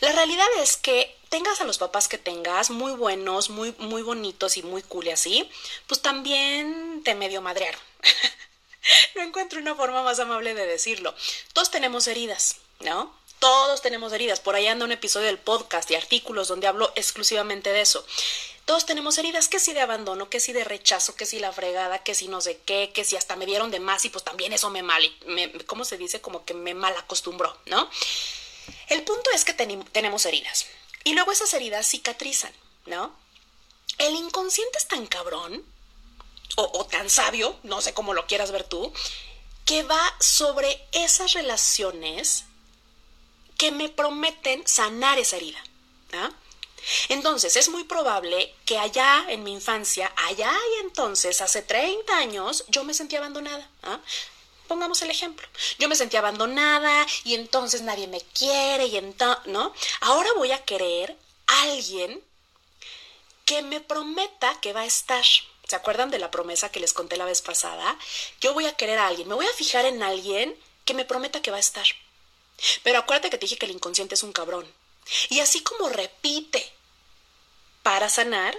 La 0.00 0.12
realidad 0.12 0.46
es 0.60 0.76
que 0.76 1.16
tengas 1.28 1.60
a 1.60 1.64
los 1.64 1.78
papás 1.78 2.08
que 2.08 2.18
tengas, 2.18 2.70
muy 2.70 2.92
buenos, 2.92 3.50
muy, 3.50 3.74
muy 3.78 4.02
bonitos 4.02 4.56
y 4.56 4.62
muy 4.62 4.82
cool 4.82 5.08
y 5.08 5.10
así, 5.10 5.48
pues 5.86 6.00
también 6.02 7.02
te 7.04 7.14
medio 7.14 7.42
madrearon. 7.42 7.80
no 9.16 9.22
encuentro 9.22 9.58
una 9.58 9.74
forma 9.74 10.02
más 10.02 10.20
amable 10.20 10.54
de 10.54 10.66
decirlo. 10.66 11.14
Todos 11.52 11.70
tenemos 11.70 12.06
heridas, 12.06 12.56
¿no? 12.80 13.12
Todos 13.38 13.82
tenemos 13.82 14.12
heridas. 14.12 14.40
Por 14.40 14.54
ahí 14.54 14.66
anda 14.66 14.84
un 14.84 14.92
episodio 14.92 15.26
del 15.26 15.38
podcast 15.38 15.90
y 15.90 15.94
artículos 15.94 16.48
donde 16.48 16.66
hablo 16.66 16.92
exclusivamente 16.96 17.72
de 17.72 17.82
eso. 17.82 18.04
Todos 18.64 18.84
tenemos 18.84 19.16
heridas, 19.18 19.48
que 19.48 19.60
si 19.60 19.72
de 19.72 19.80
abandono, 19.80 20.28
que 20.28 20.40
si 20.40 20.52
de 20.52 20.64
rechazo, 20.64 21.14
que 21.14 21.24
si 21.24 21.38
la 21.38 21.52
fregada, 21.52 22.02
que 22.02 22.16
si 22.16 22.26
no 22.26 22.40
sé 22.40 22.58
qué, 22.64 22.90
que 22.92 23.04
si 23.04 23.16
hasta 23.16 23.36
me 23.36 23.46
dieron 23.46 23.70
de 23.70 23.78
más 23.78 24.04
y 24.04 24.10
pues 24.10 24.24
también 24.24 24.52
eso 24.52 24.70
me 24.70 24.82
mal, 24.82 25.04
¿cómo 25.66 25.84
se 25.84 25.96
dice? 25.96 26.20
Como 26.20 26.44
que 26.44 26.52
me 26.52 26.74
mal 26.74 26.96
acostumbró, 26.96 27.56
¿no? 27.66 27.88
El 28.88 29.04
punto 29.04 29.30
es 29.32 29.44
que 29.44 29.52
tenemos 29.52 30.26
heridas 30.26 30.66
y 31.04 31.14
luego 31.14 31.30
esas 31.30 31.54
heridas 31.54 31.88
cicatrizan, 31.88 32.52
¿no? 32.86 33.14
El 33.98 34.16
inconsciente 34.16 34.78
es 34.78 34.88
tan 34.88 35.06
cabrón 35.06 35.64
o, 36.56 36.86
tan 36.86 37.08
sabio, 37.10 37.56
no 37.62 37.80
sé 37.80 37.94
cómo 37.94 38.14
lo 38.14 38.26
quieras 38.26 38.50
ver 38.50 38.64
tú, 38.64 38.92
que 39.64 39.82
va 39.82 40.00
sobre 40.18 40.84
esas 40.92 41.34
relaciones 41.34 42.44
que 43.56 43.72
me 43.72 43.88
prometen 43.88 44.66
sanar 44.66 45.18
esa 45.18 45.36
herida. 45.36 45.62
¿ah? 46.14 46.30
Entonces, 47.08 47.56
es 47.56 47.68
muy 47.68 47.84
probable 47.84 48.54
que 48.64 48.78
allá 48.78 49.24
en 49.28 49.42
mi 49.42 49.52
infancia, 49.52 50.12
allá 50.16 50.52
y 50.76 50.80
entonces, 50.84 51.40
hace 51.40 51.62
30 51.62 52.16
años, 52.16 52.64
yo 52.68 52.84
me 52.84 52.94
sentí 52.94 53.16
abandonada. 53.16 53.68
¿ah? 53.82 54.00
Pongamos 54.68 55.02
el 55.02 55.10
ejemplo. 55.10 55.46
Yo 55.78 55.88
me 55.88 55.96
sentí 55.96 56.16
abandonada 56.16 57.06
y 57.24 57.34
entonces 57.34 57.82
nadie 57.82 58.08
me 58.08 58.20
quiere 58.20 58.86
y 58.86 58.96
entonces, 58.96 59.46
¿no? 59.46 59.72
Ahora 60.00 60.28
voy 60.36 60.52
a 60.52 60.64
querer 60.64 61.16
a 61.46 61.62
alguien 61.62 62.22
que 63.44 63.62
me 63.62 63.80
prometa 63.80 64.58
que 64.60 64.72
va 64.72 64.80
a 64.80 64.86
estar. 64.86 65.24
¿Se 65.68 65.76
acuerdan 65.76 66.10
de 66.10 66.18
la 66.18 66.30
promesa 66.30 66.70
que 66.70 66.80
les 66.80 66.92
conté 66.92 67.16
la 67.16 67.24
vez 67.24 67.42
pasada? 67.42 67.96
Yo 68.40 68.54
voy 68.54 68.66
a 68.66 68.76
querer 68.76 68.98
a 68.98 69.06
alguien, 69.06 69.28
me 69.28 69.34
voy 69.34 69.46
a 69.46 69.52
fijar 69.54 69.84
en 69.84 70.02
alguien 70.02 70.56
que 70.84 70.94
me 70.94 71.04
prometa 71.04 71.42
que 71.42 71.50
va 71.50 71.56
a 71.56 71.60
estar. 71.60 71.86
Pero 72.82 72.98
acuérdate 72.98 73.30
que 73.30 73.38
te 73.38 73.46
dije 73.46 73.58
que 73.58 73.66
el 73.66 73.72
inconsciente 73.72 74.14
es 74.14 74.22
un 74.22 74.32
cabrón. 74.32 74.66
Y 75.28 75.40
así 75.40 75.62
como 75.62 75.88
repite 75.88 76.72
para 77.82 78.08
sanar, 78.08 78.56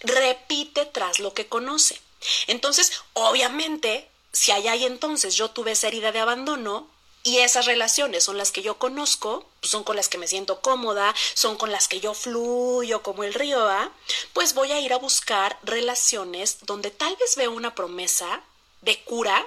repite 0.00 0.86
tras 0.86 1.18
lo 1.18 1.34
que 1.34 1.46
conoce. 1.46 2.00
Entonces, 2.46 2.92
obviamente, 3.14 4.08
si 4.32 4.52
allá 4.52 4.74
y 4.76 4.84
entonces 4.84 5.34
yo 5.34 5.50
tuve 5.50 5.72
esa 5.72 5.88
herida 5.88 6.12
de 6.12 6.20
abandono 6.20 6.88
y 7.22 7.38
esas 7.38 7.66
relaciones 7.66 8.24
son 8.24 8.38
las 8.38 8.52
que 8.52 8.62
yo 8.62 8.78
conozco, 8.78 9.48
pues 9.60 9.70
son 9.70 9.84
con 9.84 9.96
las 9.96 10.08
que 10.08 10.18
me 10.18 10.28
siento 10.28 10.60
cómoda, 10.60 11.14
son 11.34 11.56
con 11.56 11.72
las 11.72 11.88
que 11.88 12.00
yo 12.00 12.14
fluyo 12.14 13.02
como 13.02 13.24
el 13.24 13.34
río, 13.34 13.68
¿ah? 13.68 13.92
pues 14.32 14.54
voy 14.54 14.72
a 14.72 14.80
ir 14.80 14.92
a 14.92 14.98
buscar 14.98 15.58
relaciones 15.62 16.58
donde 16.62 16.90
tal 16.90 17.16
vez 17.16 17.36
veo 17.36 17.50
una 17.50 17.74
promesa 17.74 18.42
de 18.82 19.02
cura, 19.02 19.46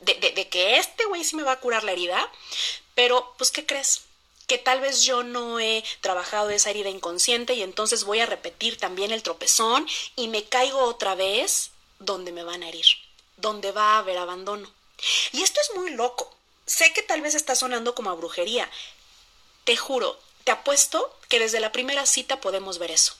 de, 0.00 0.14
de 0.14 0.48
que 0.48 0.78
este 0.78 1.04
güey 1.04 1.22
sí 1.22 1.36
me 1.36 1.42
va 1.42 1.52
a 1.52 1.60
curar 1.60 1.84
la 1.84 1.92
herida, 1.92 2.28
pero 2.94 3.34
pues 3.38 3.50
¿qué 3.50 3.66
crees? 3.66 4.02
que 4.48 4.58
tal 4.58 4.80
vez 4.80 5.02
yo 5.02 5.22
no 5.22 5.60
he 5.60 5.82
trabajado 6.00 6.50
esa 6.50 6.68
herida 6.68 6.90
inconsciente 6.90 7.54
y 7.54 7.62
entonces 7.62 8.04
voy 8.04 8.20
a 8.20 8.26
repetir 8.26 8.76
también 8.76 9.12
el 9.12 9.22
tropezón 9.22 9.86
y 10.16 10.28
me 10.28 10.44
caigo 10.44 10.80
otra 10.80 11.14
vez 11.14 11.70
donde 12.00 12.32
me 12.32 12.42
van 12.42 12.62
a 12.62 12.68
herir 12.68 12.84
donde 13.42 13.72
va 13.72 13.94
a 13.94 13.98
haber 13.98 14.16
abandono. 14.16 14.70
Y 15.32 15.42
esto 15.42 15.60
es 15.60 15.76
muy 15.76 15.90
loco. 15.90 16.34
Sé 16.64 16.92
que 16.94 17.02
tal 17.02 17.20
vez 17.20 17.34
está 17.34 17.54
sonando 17.54 17.94
como 17.94 18.10
a 18.10 18.14
brujería. 18.14 18.70
Te 19.64 19.76
juro, 19.76 20.18
te 20.44 20.52
apuesto 20.52 21.14
que 21.28 21.40
desde 21.40 21.60
la 21.60 21.72
primera 21.72 22.06
cita 22.06 22.40
podemos 22.40 22.78
ver 22.78 22.92
eso. 22.92 23.14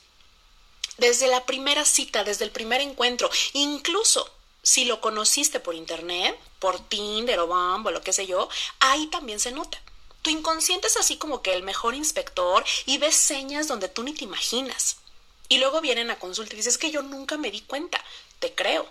Desde 0.97 1.27
la 1.27 1.45
primera 1.45 1.85
cita, 1.85 2.25
desde 2.25 2.45
el 2.45 2.51
primer 2.51 2.81
encuentro, 2.81 3.31
incluso 3.53 4.31
si 4.63 4.85
lo 4.85 5.01
conociste 5.01 5.61
por 5.61 5.75
internet, 5.75 6.39
por 6.59 6.79
Tinder 6.81 7.39
o 7.41 7.47
Bumble 7.47 7.91
o 7.91 7.93
lo 7.93 8.03
que 8.03 8.13
sé 8.13 8.27
yo, 8.27 8.49
ahí 8.81 9.07
también 9.09 9.41
se 9.41 9.53
nota. 9.53 9.81
Tu 10.23 10.31
inconsciente 10.31 10.87
es 10.87 10.97
así 10.97 11.17
como 11.17 11.43
que 11.43 11.53
el 11.53 11.63
mejor 11.63 11.95
inspector 11.95 12.65
y 12.87 12.99
ves 12.99 13.17
señas 13.17 13.67
donde 13.67 13.89
tú 13.89 14.03
ni 14.05 14.13
te 14.13 14.25
imaginas. 14.25 14.99
Y 15.49 15.59
luego 15.59 15.81
vienen 15.81 16.11
a 16.11 16.19
consulta 16.19 16.55
y 16.55 16.59
dices 16.59 16.79
que 16.79 16.91
yo 16.91 17.03
nunca 17.03 17.37
me 17.37 17.51
di 17.51 17.61
cuenta. 17.61 18.03
Te 18.39 18.55
creo 18.55 18.89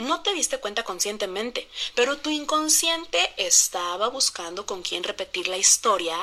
no 0.00 0.22
te 0.22 0.32
diste 0.32 0.58
cuenta 0.58 0.82
conscientemente, 0.82 1.68
pero 1.94 2.18
tu 2.18 2.30
inconsciente 2.30 3.32
estaba 3.36 4.08
buscando 4.08 4.66
con 4.66 4.82
quién 4.82 5.04
repetir 5.04 5.48
la 5.48 5.58
historia 5.58 6.16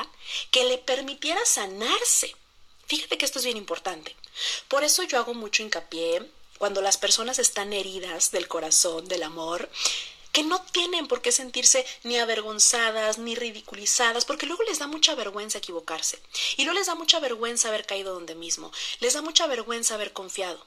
que 0.50 0.64
le 0.64 0.78
permitiera 0.78 1.40
sanarse. 1.44 2.34
Fíjate 2.86 3.18
que 3.18 3.24
esto 3.24 3.38
es 3.38 3.44
bien 3.44 3.56
importante. 3.56 4.16
Por 4.68 4.84
eso 4.84 5.02
yo 5.04 5.18
hago 5.18 5.34
mucho 5.34 5.62
hincapié 5.62 6.28
cuando 6.58 6.82
las 6.82 6.98
personas 6.98 7.38
están 7.38 7.72
heridas 7.72 8.30
del 8.30 8.48
corazón, 8.48 9.08
del 9.08 9.22
amor, 9.22 9.68
que 10.32 10.42
no 10.42 10.60
tienen 10.60 11.08
por 11.08 11.22
qué 11.22 11.32
sentirse 11.32 11.86
ni 12.02 12.18
avergonzadas 12.18 13.18
ni 13.18 13.34
ridiculizadas, 13.34 14.24
porque 14.24 14.46
luego 14.46 14.62
les 14.64 14.78
da 14.78 14.86
mucha 14.86 15.14
vergüenza 15.14 15.58
equivocarse. 15.58 16.20
Y 16.56 16.64
luego 16.64 16.78
les 16.78 16.86
da 16.86 16.94
mucha 16.94 17.18
vergüenza 17.20 17.68
haber 17.68 17.86
caído 17.86 18.14
donde 18.14 18.34
mismo, 18.34 18.70
les 19.00 19.14
da 19.14 19.22
mucha 19.22 19.46
vergüenza 19.46 19.94
haber 19.94 20.12
confiado. 20.12 20.64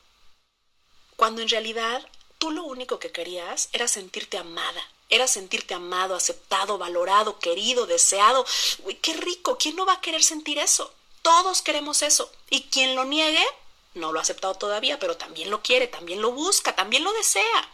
Cuando 1.16 1.42
en 1.42 1.50
realidad 1.50 2.08
tú 2.38 2.52
lo 2.52 2.64
único 2.64 2.98
que 2.98 3.12
querías 3.12 3.70
era 3.72 3.88
sentirte 3.88 4.38
amada, 4.38 4.82
era 5.10 5.28
sentirte 5.28 5.74
amado, 5.74 6.16
aceptado, 6.16 6.78
valorado, 6.78 7.38
querido, 7.38 7.86
deseado. 7.86 8.46
Uy, 8.86 8.96
qué 8.96 9.14
rico, 9.14 9.58
¿quién 9.58 9.76
no 9.76 9.86
va 9.86 9.94
a 9.94 10.02
querer 10.02 10.24
sentir 10.24 10.58
eso? 10.58 10.92
Todos 11.22 11.62
queremos 11.62 12.02
eso. 12.02 12.32
Y 12.50 12.64
quien 12.64 12.96
lo 12.96 13.04
niegue, 13.04 13.46
no 13.94 14.12
lo 14.12 14.20
ha 14.20 14.22
aceptado 14.22 14.56
todavía, 14.56 15.00
pero 15.00 15.18
también 15.18 15.50
lo 15.50 15.62
quiere, 15.62 15.88
también 15.88 16.22
lo 16.22 16.32
busca, 16.32 16.76
también 16.76 17.04
lo 17.04 17.12
desea. 17.14 17.70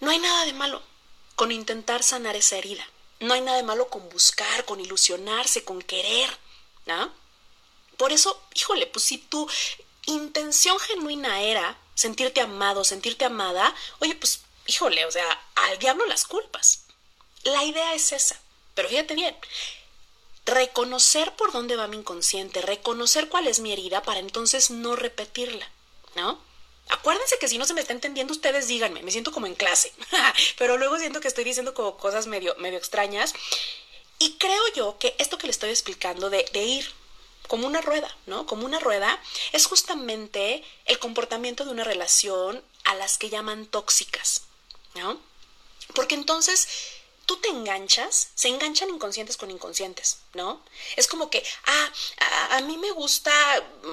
No 0.00 0.10
hay 0.10 0.18
nada 0.18 0.44
de 0.44 0.52
malo 0.52 0.82
con 1.36 1.52
intentar 1.52 2.02
sanar 2.02 2.36
esa 2.36 2.56
herida. 2.56 2.86
No 3.18 3.34
hay 3.34 3.40
nada 3.40 3.56
de 3.56 3.62
malo 3.62 3.88
con 3.88 4.08
buscar, 4.08 4.64
con 4.64 4.80
ilusionarse, 4.80 5.64
con 5.64 5.82
querer. 5.82 6.30
¿no? 6.86 7.12
Por 7.96 8.12
eso, 8.12 8.42
híjole, 8.54 8.86
pues 8.86 9.04
si 9.04 9.18
tu 9.18 9.48
intención 10.06 10.78
genuina 10.80 11.42
era 11.42 11.78
sentirte 11.94 12.40
amado, 12.40 12.84
sentirte 12.84 13.24
amada, 13.24 13.74
oye, 13.98 14.14
pues, 14.14 14.42
híjole, 14.66 15.04
o 15.04 15.10
sea, 15.10 15.26
al 15.54 15.78
diablo 15.78 16.06
las 16.06 16.24
culpas. 16.24 16.84
La 17.42 17.64
idea 17.64 17.94
es 17.94 18.12
esa. 18.12 18.40
Pero 18.74 18.88
fíjate 18.88 19.14
bien, 19.14 19.36
reconocer 20.50 21.34
por 21.36 21.52
dónde 21.52 21.76
va 21.76 21.86
mi 21.86 21.96
inconsciente, 21.96 22.60
reconocer 22.60 23.28
cuál 23.28 23.46
es 23.46 23.60
mi 23.60 23.72
herida 23.72 24.02
para 24.02 24.20
entonces 24.20 24.70
no 24.70 24.96
repetirla, 24.96 25.68
¿no? 26.16 26.38
Acuérdense 26.88 27.38
que 27.38 27.48
si 27.48 27.56
no 27.56 27.64
se 27.64 27.74
me 27.74 27.80
está 27.80 27.92
entendiendo, 27.92 28.32
ustedes 28.32 28.66
díganme, 28.66 29.02
me 29.02 29.12
siento 29.12 29.30
como 29.30 29.46
en 29.46 29.54
clase, 29.54 29.92
pero 30.58 30.76
luego 30.76 30.98
siento 30.98 31.20
que 31.20 31.28
estoy 31.28 31.44
diciendo 31.44 31.72
como 31.72 31.96
cosas 31.96 32.26
medio, 32.26 32.54
medio 32.56 32.78
extrañas. 32.78 33.32
Y 34.18 34.34
creo 34.34 34.62
yo 34.74 34.98
que 34.98 35.14
esto 35.18 35.38
que 35.38 35.46
le 35.46 35.52
estoy 35.52 35.70
explicando 35.70 36.28
de, 36.28 36.44
de 36.52 36.62
ir 36.62 36.92
como 37.46 37.66
una 37.66 37.80
rueda, 37.80 38.14
¿no? 38.26 38.44
Como 38.46 38.66
una 38.66 38.80
rueda 38.80 39.20
es 39.52 39.66
justamente 39.66 40.64
el 40.84 40.98
comportamiento 40.98 41.64
de 41.64 41.70
una 41.70 41.84
relación 41.84 42.62
a 42.84 42.94
las 42.96 43.18
que 43.18 43.30
llaman 43.30 43.66
tóxicas, 43.66 44.42
¿no? 44.94 45.20
Porque 45.94 46.16
entonces 46.16 46.68
tú 47.30 47.36
te 47.36 47.48
enganchas, 47.48 48.30
se 48.34 48.48
enganchan 48.48 48.90
inconscientes 48.90 49.36
con 49.36 49.52
inconscientes, 49.52 50.18
¿no? 50.34 50.60
Es 50.96 51.06
como 51.06 51.30
que, 51.30 51.44
ah, 51.66 51.92
a, 52.56 52.60
mí 52.62 52.76
me 52.76 52.90
gusta 52.90 53.30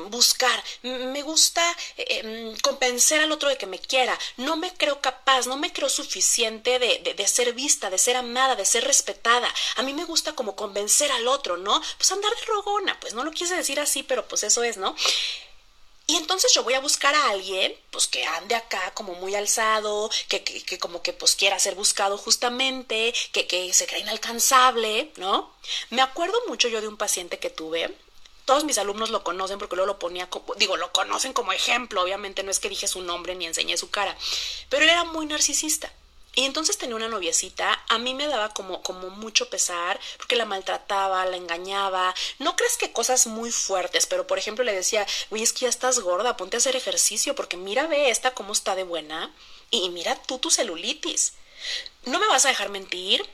buscar, 0.09 0.63
me 0.81 1.21
gusta 1.21 1.61
eh, 1.97 2.21
em, 2.23 2.57
convencer 2.61 3.21
al 3.21 3.31
otro 3.31 3.49
de 3.49 3.55
que 3.55 3.67
me 3.67 3.77
quiera, 3.77 4.17
no 4.37 4.57
me 4.57 4.73
creo 4.73 5.01
capaz, 5.01 5.45
no 5.45 5.55
me 5.55 5.71
creo 5.71 5.87
suficiente 5.87 6.79
de, 6.79 7.13
de, 7.15 7.27
ser 7.27 7.53
vista, 7.53 7.91
de 7.91 7.99
ser 7.99 8.15
amada, 8.15 8.55
de 8.55 8.65
ser 8.65 8.85
respetada. 8.85 9.53
A 9.75 9.83
mí 9.83 9.93
me 9.93 10.05
gusta 10.05 10.33
como 10.33 10.55
convencer 10.55 11.11
al 11.11 11.27
otro, 11.27 11.57
¿no? 11.57 11.79
Pues 11.97 12.11
andar 12.11 12.33
de 12.35 12.45
rogona, 12.47 12.99
pues 12.99 13.13
no 13.13 13.23
lo 13.23 13.29
quise 13.29 13.55
decir 13.55 13.79
así, 13.79 14.01
pero 14.01 14.27
pues 14.27 14.41
eso 14.41 14.63
es, 14.63 14.77
¿no? 14.77 14.95
Y 16.09 16.15
entonces 16.15 16.53
yo 16.53 16.63
voy 16.63 16.73
a 16.73 16.79
buscar 16.79 17.13
a 17.13 17.29
alguien, 17.31 17.75
pues 17.91 18.07
que 18.07 18.23
ande 18.23 18.55
acá 18.55 18.93
como 18.93 19.13
muy 19.15 19.35
alzado, 19.35 20.09
que, 20.29 20.41
que, 20.41 20.79
como 20.79 21.01
que 21.01 21.11
pues 21.11 21.35
quiera 21.35 21.59
ser 21.59 21.75
buscado 21.75 22.17
justamente, 22.17 23.13
que, 23.33 23.45
que 23.45 23.73
se 23.73 23.87
cree 23.87 23.99
inalcanzable, 23.99 25.11
¿no? 25.17 25.53
Me 25.89 26.01
acuerdo 26.01 26.37
mucho 26.47 26.69
yo 26.69 26.79
de 26.79 26.87
un 26.87 26.95
paciente 26.95 27.39
que 27.39 27.49
tuve, 27.49 27.93
todos 28.45 28.63
mis 28.63 28.77
alumnos 28.77 29.09
lo 29.09 29.25
conocen 29.25 29.59
porque 29.59 29.75
luego 29.75 29.87
lo 29.87 29.99
ponía, 29.99 30.29
como, 30.29 30.55
digo, 30.55 30.77
lo 30.77 30.93
conocen 30.93 31.33
como 31.33 31.51
ejemplo, 31.51 32.01
obviamente 32.01 32.43
no 32.43 32.51
es 32.51 32.59
que 32.59 32.69
dije 32.69 32.87
su 32.87 33.01
nombre 33.01 33.35
ni 33.35 33.45
enseñé 33.45 33.75
su 33.75 33.89
cara, 33.89 34.17
pero 34.69 34.83
él 34.83 34.89
era 34.89 35.03
muy 35.03 35.25
narcisista. 35.25 35.91
Y 36.37 36.45
entonces 36.45 36.77
tenía 36.77 36.95
una 36.95 37.07
noviecita, 37.07 37.83
a 37.89 37.97
mí 37.97 38.13
me 38.13 38.27
daba 38.27 38.49
como, 38.49 38.83
como 38.83 39.09
mucho 39.09 39.49
pesar, 39.49 39.99
porque 40.17 40.35
la 40.35 40.45
maltrataba, 40.45 41.25
la 41.25 41.35
engañaba. 41.35 42.13
No 42.37 42.55
crees 42.55 42.77
que 42.77 42.91
cosas 42.93 43.25
muy 43.25 43.51
fuertes, 43.51 44.05
pero 44.05 44.27
por 44.27 44.37
ejemplo 44.37 44.63
le 44.63 44.75
decía, 44.75 45.07
oye, 45.31 45.41
es 45.41 45.51
que 45.51 45.61
ya 45.61 45.69
estás 45.69 45.99
gorda, 45.99 46.37
ponte 46.37 46.55
a 46.55 46.59
hacer 46.59 46.75
ejercicio, 46.75 47.33
porque 47.33 47.57
mira, 47.57 47.87
ve 47.87 48.11
esta 48.11 48.35
cómo 48.35 48.53
está 48.53 48.75
de 48.75 48.83
buena. 48.83 49.33
Y 49.71 49.89
mira 49.89 50.15
tú 50.27 50.37
tu 50.37 50.51
celulitis. 50.51 51.33
No 52.05 52.19
me 52.19 52.27
vas 52.27 52.45
a 52.45 52.49
dejar 52.49 52.69
mentir. 52.69 53.27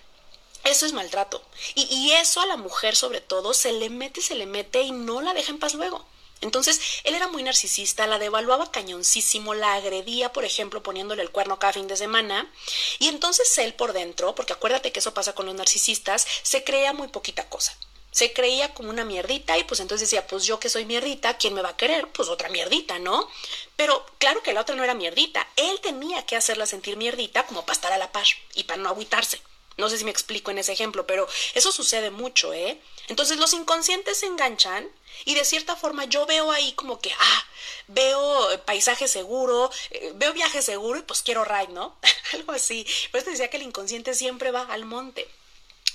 Eso 0.63 0.85
es 0.85 0.93
maltrato. 0.93 1.43
Y, 1.75 1.93
y 1.93 2.13
eso 2.13 2.39
a 2.39 2.45
la 2.45 2.55
mujer 2.55 2.95
sobre 2.95 3.19
todo 3.19 3.53
se 3.53 3.73
le 3.73 3.89
mete, 3.89 4.21
se 4.21 4.35
le 4.35 4.45
mete 4.45 4.81
y 4.81 4.93
no 4.93 5.19
la 5.19 5.33
deja 5.33 5.51
en 5.51 5.59
paz 5.59 5.73
luego. 5.73 6.05
Entonces, 6.43 6.81
él 7.05 7.15
era 7.15 7.29
muy 7.29 7.41
narcisista, 7.41 8.05
la 8.05 8.19
devaluaba 8.19 8.69
cañoncísimo, 8.69 9.53
la 9.53 9.73
agredía, 9.75 10.33
por 10.33 10.43
ejemplo, 10.45 10.83
poniéndole 10.83 11.21
el 11.21 11.31
cuerno 11.31 11.57
cada 11.57 11.73
fin 11.73 11.87
de 11.87 11.97
semana. 11.97 12.51
Y 12.99 13.07
entonces 13.07 13.57
él 13.57 13.73
por 13.73 13.93
dentro, 13.93 14.35
porque 14.35 14.53
acuérdate 14.53 14.91
que 14.91 14.99
eso 14.99 15.13
pasa 15.13 15.33
con 15.33 15.45
los 15.45 15.55
narcisistas, 15.55 16.27
se 16.43 16.63
creía 16.63 16.91
muy 16.93 17.07
poquita 17.07 17.47
cosa. 17.49 17.75
Se 18.11 18.31
creía 18.31 18.73
como 18.75 18.89
una 18.89 19.05
mierdita 19.05 19.57
y 19.57 19.63
pues 19.63 19.79
entonces 19.79 20.07
decía, 20.07 20.27
pues 20.27 20.45
yo 20.45 20.59
que 20.59 20.69
soy 20.69 20.85
mierdita, 20.85 21.37
¿quién 21.37 21.55
me 21.55 21.63
va 21.63 21.69
a 21.69 21.77
querer? 21.77 22.07
Pues 22.09 22.29
otra 22.29 22.49
mierdita, 22.49 22.99
¿no? 22.99 23.27
Pero 23.75 24.05
claro 24.19 24.43
que 24.43 24.53
la 24.53 24.61
otra 24.61 24.75
no 24.75 24.83
era 24.83 24.93
mierdita. 24.93 25.47
Él 25.55 25.79
tenía 25.81 26.23
que 26.25 26.35
hacerla 26.35 26.67
sentir 26.67 26.95
mierdita 26.95 27.47
como 27.47 27.61
para 27.61 27.73
estar 27.73 27.91
a 27.91 27.97
la 27.97 28.11
par 28.11 28.25
y 28.53 28.65
para 28.65 28.81
no 28.81 28.89
agüitarse. 28.89 29.41
No 29.77 29.89
sé 29.89 29.97
si 29.97 30.05
me 30.05 30.11
explico 30.11 30.51
en 30.51 30.59
ese 30.59 30.73
ejemplo, 30.73 31.05
pero 31.07 31.27
eso 31.53 31.71
sucede 31.71 32.11
mucho, 32.11 32.53
¿eh? 32.53 32.79
Entonces 33.07 33.37
los 33.37 33.53
inconscientes 33.53 34.19
se 34.19 34.27
enganchan 34.27 34.87
y 35.25 35.35
de 35.35 35.45
cierta 35.45 35.75
forma 35.75 36.05
yo 36.05 36.25
veo 36.25 36.51
ahí 36.51 36.73
como 36.73 36.99
que, 36.99 37.11
ah, 37.11 37.45
veo 37.87 38.63
paisaje 38.65 39.07
seguro, 39.07 39.71
eh, 39.91 40.11
veo 40.15 40.33
viaje 40.33 40.61
seguro 40.61 40.99
y 40.99 41.03
pues 41.03 41.21
quiero 41.21 41.43
ride, 41.43 41.69
¿no? 41.69 41.97
Algo 42.33 42.51
así. 42.51 42.85
Por 43.11 43.19
eso 43.19 43.29
decía 43.29 43.49
que 43.49 43.57
el 43.57 43.63
inconsciente 43.63 44.13
siempre 44.13 44.51
va 44.51 44.61
al 44.63 44.85
monte. 44.85 45.27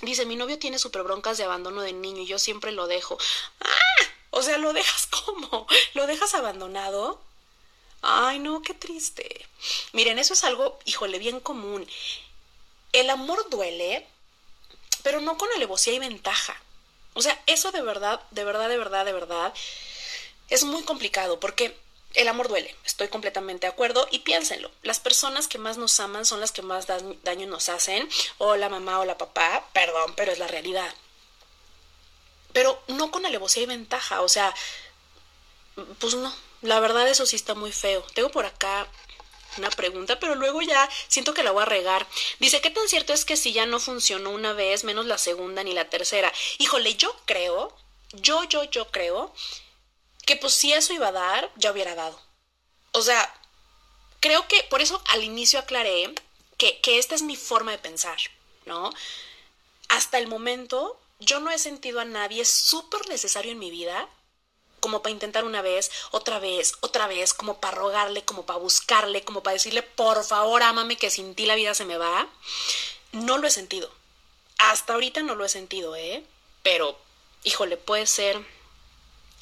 Dice, 0.02 0.26
mi 0.26 0.36
novio 0.36 0.58
tiene 0.58 0.78
super 0.78 1.02
broncas 1.02 1.38
de 1.38 1.44
abandono 1.44 1.82
de 1.82 1.92
niño 1.92 2.22
y 2.22 2.26
yo 2.26 2.38
siempre 2.38 2.72
lo 2.72 2.86
dejo. 2.86 3.18
¡Ah! 3.60 4.04
O 4.30 4.42
sea, 4.42 4.58
¿lo 4.58 4.72
dejas 4.72 5.06
cómo? 5.24 5.66
¿Lo 5.94 6.06
dejas 6.06 6.34
abandonado? 6.34 7.20
Ay, 8.02 8.38
no, 8.38 8.62
qué 8.62 8.74
triste. 8.74 9.46
Miren, 9.92 10.18
eso 10.18 10.34
es 10.34 10.44
algo, 10.44 10.78
híjole, 10.84 11.18
bien 11.18 11.40
común. 11.40 11.88
El 12.92 13.10
amor 13.10 13.48
duele, 13.50 14.06
pero 15.02 15.20
no 15.20 15.36
con 15.36 15.48
alevosía 15.52 15.94
y 15.94 15.98
ventaja. 15.98 16.60
O 17.14 17.22
sea, 17.22 17.40
eso 17.46 17.72
de 17.72 17.82
verdad, 17.82 18.20
de 18.30 18.44
verdad, 18.44 18.68
de 18.68 18.78
verdad, 18.78 19.04
de 19.04 19.12
verdad, 19.12 19.52
es 20.50 20.64
muy 20.64 20.82
complicado 20.84 21.40
porque 21.40 21.76
el 22.14 22.28
amor 22.28 22.48
duele, 22.48 22.74
estoy 22.84 23.08
completamente 23.08 23.66
de 23.66 23.72
acuerdo 23.72 24.08
y 24.10 24.20
piénsenlo, 24.20 24.70
las 24.82 24.98
personas 24.98 25.46
que 25.46 25.58
más 25.58 25.76
nos 25.76 26.00
aman 26.00 26.24
son 26.24 26.40
las 26.40 26.52
que 26.52 26.62
más 26.62 26.86
daño 26.86 27.46
nos 27.46 27.68
hacen, 27.68 28.08
o 28.38 28.56
la 28.56 28.68
mamá 28.68 28.98
o 29.00 29.04
la 29.04 29.18
papá, 29.18 29.68
perdón, 29.72 30.14
pero 30.16 30.32
es 30.32 30.38
la 30.38 30.46
realidad. 30.46 30.92
Pero 32.52 32.82
no 32.88 33.10
con 33.10 33.26
alevosía 33.26 33.64
y 33.64 33.66
ventaja, 33.66 34.22
o 34.22 34.28
sea, 34.28 34.54
pues 35.98 36.14
no, 36.14 36.34
la 36.62 36.80
verdad 36.80 37.08
eso 37.08 37.26
sí 37.26 37.36
está 37.36 37.54
muy 37.54 37.72
feo. 37.72 38.02
Tengo 38.14 38.30
por 38.30 38.46
acá 38.46 38.88
una 39.58 39.70
pregunta, 39.70 40.18
pero 40.18 40.34
luego 40.34 40.62
ya 40.62 40.88
siento 41.08 41.34
que 41.34 41.42
la 41.42 41.50
voy 41.50 41.62
a 41.62 41.66
regar. 41.66 42.06
Dice, 42.38 42.60
¿qué 42.60 42.70
tan 42.70 42.88
cierto 42.88 43.12
es 43.12 43.24
que 43.24 43.36
si 43.36 43.52
ya 43.52 43.66
no 43.66 43.80
funcionó 43.80 44.30
una 44.30 44.52
vez, 44.52 44.84
menos 44.84 45.06
la 45.06 45.18
segunda 45.18 45.62
ni 45.62 45.74
la 45.74 45.88
tercera? 45.90 46.32
Híjole, 46.58 46.94
yo 46.94 47.14
creo, 47.26 47.76
yo, 48.12 48.44
yo, 48.44 48.64
yo 48.64 48.90
creo 48.90 49.34
que 50.26 50.36
pues 50.36 50.54
si 50.54 50.72
eso 50.72 50.92
iba 50.92 51.08
a 51.08 51.12
dar, 51.12 51.50
ya 51.56 51.72
hubiera 51.72 51.94
dado. 51.94 52.20
O 52.92 53.02
sea, 53.02 53.34
creo 54.20 54.46
que 54.48 54.62
por 54.64 54.80
eso 54.80 55.02
al 55.08 55.24
inicio 55.24 55.58
aclaré 55.58 56.14
que, 56.56 56.80
que 56.80 56.98
esta 56.98 57.14
es 57.14 57.22
mi 57.22 57.36
forma 57.36 57.72
de 57.72 57.78
pensar, 57.78 58.18
¿no? 58.66 58.92
Hasta 59.88 60.18
el 60.18 60.26
momento 60.26 60.98
yo 61.20 61.40
no 61.40 61.50
he 61.50 61.58
sentido 61.58 62.00
a 62.00 62.04
nadie 62.04 62.44
súper 62.44 63.08
necesario 63.08 63.52
en 63.52 63.58
mi 63.58 63.70
vida 63.70 64.08
como 64.80 65.02
para 65.02 65.12
intentar 65.12 65.44
una 65.44 65.62
vez, 65.62 65.90
otra 66.10 66.38
vez, 66.38 66.74
otra 66.80 67.06
vez, 67.06 67.34
como 67.34 67.60
para 67.60 67.76
rogarle, 67.76 68.24
como 68.24 68.46
para 68.46 68.58
buscarle, 68.58 69.24
como 69.24 69.42
para 69.42 69.54
decirle, 69.54 69.82
por 69.82 70.24
favor, 70.24 70.62
ámame, 70.62 70.96
que 70.96 71.10
sin 71.10 71.34
ti 71.34 71.46
la 71.46 71.54
vida 71.54 71.74
se 71.74 71.84
me 71.84 71.98
va. 71.98 72.28
No 73.12 73.38
lo 73.38 73.46
he 73.46 73.50
sentido. 73.50 73.90
Hasta 74.58 74.94
ahorita 74.94 75.22
no 75.22 75.34
lo 75.34 75.44
he 75.44 75.48
sentido, 75.48 75.96
¿eh? 75.96 76.24
Pero, 76.62 76.98
híjole, 77.44 77.76
puede 77.76 78.06
ser. 78.06 78.44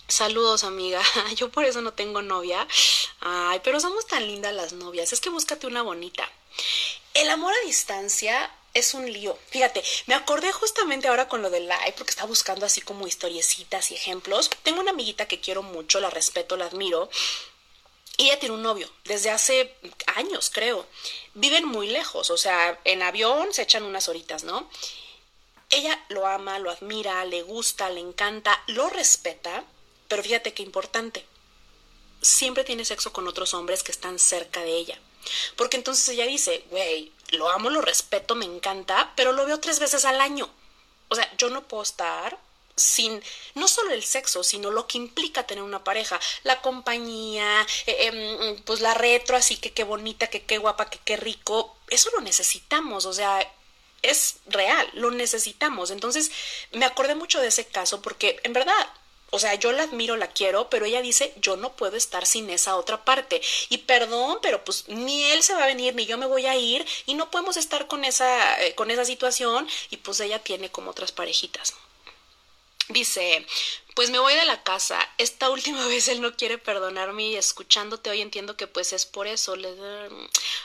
Saludos, 0.09 0.63
amiga. 0.63 1.03
Yo 1.37 1.51
por 1.51 1.65
eso 1.65 1.81
no 1.81 1.93
tengo 1.93 2.23
novia. 2.23 2.67
Ay, 3.21 3.61
pero 3.65 3.81
somos 3.81 4.07
tan 4.07 4.27
lindas 4.27 4.55
las 4.55 4.73
novias. 4.73 5.13
Es 5.13 5.21
que 5.21 5.31
búscate 5.31 5.67
una 5.67 5.83
bonita. 5.83 6.31
El 7.15 7.31
amor 7.31 7.53
a 7.53 7.67
distancia 7.67 8.51
es 8.77 8.93
un 8.93 9.11
lío. 9.11 9.39
Fíjate, 9.49 9.83
me 10.07 10.15
acordé 10.15 10.53
justamente 10.53 11.09
ahora 11.09 11.29
con 11.29 11.41
lo 11.41 11.49
del 11.49 11.67
live, 11.67 11.95
porque 11.97 12.11
estaba 12.11 12.29
buscando 12.29 12.67
así 12.67 12.83
como 12.83 13.07
historiecitas 13.07 13.91
y 13.91 13.95
ejemplos. 13.95 14.51
Tengo 14.63 14.81
una 14.81 14.91
amiguita 14.91 15.27
que 15.27 15.41
quiero 15.41 15.63
mucho, 15.63 15.99
la 15.99 16.11
respeto, 16.11 16.57
la 16.59 16.67
admiro. 16.67 17.09
Y 18.19 18.27
ella 18.27 18.39
tiene 18.39 18.55
un 18.55 18.63
novio 18.63 18.91
desde 19.05 19.31
hace 19.31 19.75
años, 20.15 20.51
creo. 20.53 20.87
Viven 21.35 21.65
muy 21.65 21.89
lejos, 21.89 22.31
o 22.31 22.37
sea, 22.37 22.79
en 22.85 23.03
avión 23.03 23.53
se 23.55 23.63
echan 23.63 23.83
unas 23.83 24.09
horitas, 24.09 24.45
¿no? 24.45 24.71
Ella 25.71 26.05
lo 26.11 26.27
ama, 26.27 26.59
lo 26.59 26.71
admira, 26.71 27.25
le 27.25 27.43
gusta, 27.43 27.89
le 27.91 28.01
encanta, 28.01 28.63
lo 28.69 28.89
respeta, 28.91 29.65
pero 30.07 30.23
fíjate 30.23 30.53
qué 30.53 30.63
importante. 30.63 31.27
Siempre 32.21 32.65
tiene 32.65 32.85
sexo 32.85 33.13
con 33.13 33.27
otros 33.27 33.55
hombres 33.55 33.83
que 33.83 33.93
están 33.93 34.19
cerca 34.19 34.61
de 34.61 34.77
ella. 34.77 34.99
Porque 35.57 35.77
entonces 35.77 36.09
ella 36.09 36.27
dice, 36.27 36.65
güey, 36.71 37.13
lo 37.31 37.49
amo, 37.51 37.71
lo 37.71 37.81
respeto, 37.81 38.35
me 38.35 38.45
encanta, 38.45 39.13
pero 39.17 39.33
lo 39.33 39.47
veo 39.47 39.61
tres 39.61 39.79
veces 39.79 40.05
al 40.05 40.21
año. 40.21 40.49
O 41.09 41.15
sea, 41.15 41.31
yo 41.37 41.51
no 41.51 41.67
puedo 41.67 41.83
estar 41.83 42.39
sin 42.77 43.23
no 43.55 43.69
solo 43.69 43.93
el 43.93 44.05
sexo, 44.05 44.45
sino 44.45 44.71
lo 44.71 44.87
que 44.87 44.99
implica 44.99 45.47
tener 45.47 45.65
una 45.65 45.83
pareja, 45.83 46.21
la 46.43 46.61
compañía, 46.61 47.67
eh, 47.87 48.07
em, 48.07 48.63
pues 48.65 48.81
la 48.81 48.95
retro, 48.95 49.37
así 49.37 49.57
que 49.57 49.73
qué 49.73 49.85
bonita, 49.85 50.29
que 50.29 50.45
qué 50.45 50.59
guapa, 50.59 50.91
que 50.91 50.99
qué 50.99 51.17
rico, 51.17 51.77
eso 51.89 52.11
lo 52.15 52.21
necesitamos, 52.21 53.07
o 53.07 53.13
sea, 53.13 53.41
es 54.03 54.37
real, 54.47 54.89
lo 54.95 55.11
necesitamos. 55.11 55.91
Entonces, 55.91 56.31
me 56.73 56.85
acordé 56.85 57.15
mucho 57.15 57.41
de 57.41 57.49
ese 57.49 57.67
caso 57.67 58.03
porque 58.03 58.41
en 58.45 58.53
verdad 58.53 58.75
o 59.37 59.39
sea, 59.39 59.55
yo 59.55 59.71
la 59.73 59.83
admiro, 59.83 60.17
la 60.17 60.29
quiero, 60.29 60.71
pero 60.71 60.87
ella 60.87 61.03
dice, 61.03 61.35
yo 61.37 61.57
no 61.57 61.73
puedo 61.77 61.97
estar 61.97 62.25
sin 62.25 62.49
esa 62.49 62.77
otra 62.77 63.05
parte. 63.05 63.43
Y 63.69 63.79
perdón, 63.79 64.39
pero 64.41 64.65
pues 64.65 64.89
ni 64.89 65.25
él 65.25 65.43
se 65.43 65.55
va 65.55 65.65
a 65.65 65.67
venir, 65.67 65.95
ni 65.95 66.07
yo 66.07 66.17
me 66.17 66.27
voy 66.27 66.47
a 66.47 66.57
ir, 66.57 66.87
y 67.05 67.15
no 67.15 67.31
podemos 67.31 67.59
estar 67.59 67.87
con 67.87 68.05
esa, 68.05 68.63
eh, 68.65 68.75
con 68.75 68.91
esa 68.91 69.05
situación, 69.05 69.69
y 69.91 69.99
pues 69.99 70.21
ella 70.21 70.39
tiene 70.39 70.71
como 70.71 70.91
otras 70.91 71.13
parejitas. 71.13 71.75
Dice, 72.89 73.45
pues 73.97 74.11
me 74.11 74.19
voy 74.19 74.35
de 74.35 74.45
la 74.45 74.63
casa. 74.63 74.99
Esta 75.19 75.51
última 75.51 75.87
vez 75.89 76.07
él 76.09 76.21
no 76.21 76.37
quiere 76.37 76.59
perdonarme 76.59 77.25
y 77.29 77.37
escuchándote 77.37 78.11
hoy 78.11 78.21
entiendo 78.21 78.57
que 78.57 78.67
pues 78.67 78.93
es 78.93 79.07
por 79.07 79.27
eso. 79.27 79.55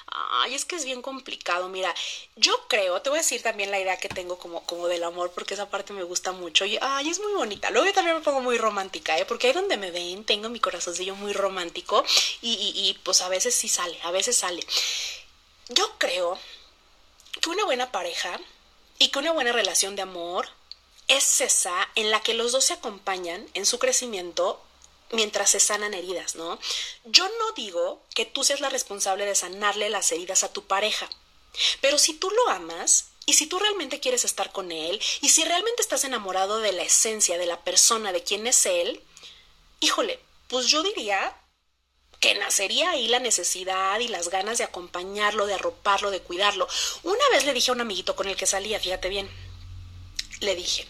Ay, 0.08 0.54
es 0.54 0.66
que 0.66 0.76
es 0.76 0.86
bien 0.86 1.02
complicado. 1.02 1.70
Mira, 1.70 1.96
yo 2.36 2.54
creo, 2.68 3.02
te 3.02 3.10
voy 3.10 3.20
a 3.20 3.22
decir 3.22 3.42
también 3.42 3.72
la 3.72 3.80
idea 3.80 3.98
que 3.98 4.10
tengo 4.10 4.38
como, 4.38 4.64
como 4.66 4.88
del 4.88 5.04
amor, 5.04 5.32
porque 5.32 5.54
esa 5.54 5.70
parte 5.70 5.94
me 5.94 6.04
gusta 6.04 6.32
mucho. 6.32 6.66
Y 6.66 6.78
ay, 6.82 7.10
es 7.10 7.20
muy 7.20 7.34
bonita. 7.34 7.72
Luego 7.72 7.88
yo 7.88 7.94
también 7.94 8.18
me 8.18 8.22
pongo 8.22 8.42
muy 8.42 8.58
romántica, 8.58 9.18
¿eh? 9.18 9.26
Porque 9.26 9.48
ahí 9.48 9.54
donde 9.54 9.78
me 9.78 9.92
ven 9.92 10.26
tengo 10.26 10.50
mi 10.50 10.60
corazoncillo 10.60 11.16
muy 11.16 11.34
romántico 11.34 12.04
y, 12.42 12.54
y, 12.54 12.90
y 12.90 12.94
pues 12.96 13.22
a 13.22 13.30
veces 13.30 13.56
sí 13.56 13.70
sale, 13.70 13.98
a 14.04 14.12
veces 14.12 14.38
sale. 14.38 14.66
Yo 15.70 15.90
creo 15.98 16.38
que 17.40 17.50
una 17.50 17.66
buena 17.66 17.92
pareja 17.92 18.40
y 19.00 19.10
que 19.10 19.20
una 19.20 19.32
buena 19.32 19.54
relación 19.54 19.96
de 19.96 20.02
amor 20.02 20.50
es 21.12 21.42
esa 21.42 21.90
en 21.96 22.10
la 22.10 22.22
que 22.22 22.34
los 22.34 22.54
dos 22.54 22.66
se 22.66 22.74
acompañan 22.74 23.46
en 23.54 23.66
su 23.66 23.80
crecimiento 23.80 24.62
mientras 25.12 25.50
se 25.50 25.60
sanan 25.60 25.94
heridas, 25.94 26.36
¿no? 26.36 26.58
Yo 27.04 27.28
no 27.28 27.52
digo 27.54 28.02
que 28.16 28.26
tú 28.26 28.46
seas 28.46 28.62
la 28.62 28.70
responsable 28.70 29.26
de 29.26 29.36
sanarle 29.36 29.90
las 29.90 30.12
heridas 30.12 30.44
a 30.44 30.54
tu 30.54 30.64
pareja, 30.64 31.10
pero 31.82 31.98
si 31.98 32.14
tú 32.14 32.30
lo 32.30 32.50
amas 32.50 33.10
y 33.26 33.34
si 33.34 33.46
tú 33.46 33.60
realmente 33.60 34.00
quieres 34.00 34.24
estar 34.24 34.54
con 34.54 34.72
él 34.72 35.02
y 35.22 35.30
si 35.30 35.44
realmente 35.44 35.82
estás 35.82 36.06
enamorado 36.06 36.60
de 36.60 36.72
la 36.72 36.84
esencia 36.84 37.38
de 37.38 37.46
la 37.46 37.62
persona, 37.62 38.14
de 38.14 38.24
quién 38.24 38.48
es 38.48 38.66
él, 38.66 39.04
híjole, 39.82 40.20
pues 40.48 40.68
yo 40.68 40.82
diría 40.82 41.38
que 42.22 42.36
nacería 42.36 42.92
ahí 42.92 43.08
la 43.10 43.20
necesidad 43.20 44.00
y 44.00 44.08
las 44.08 44.30
ganas 44.30 44.60
de 44.60 44.64
acompañarlo, 44.64 45.46
de 45.46 45.56
arroparlo, 45.56 46.10
de 46.10 46.22
cuidarlo. 46.22 46.70
Una 47.04 47.30
vez 47.32 47.46
le 47.46 47.54
dije 47.54 47.72
a 47.72 47.74
un 47.74 47.82
amiguito 47.82 48.16
con 48.16 48.30
el 48.30 48.38
que 48.38 48.46
salía, 48.46 48.80
fíjate 48.80 49.10
bien, 49.10 49.30
le 50.40 50.56
dije, 50.56 50.88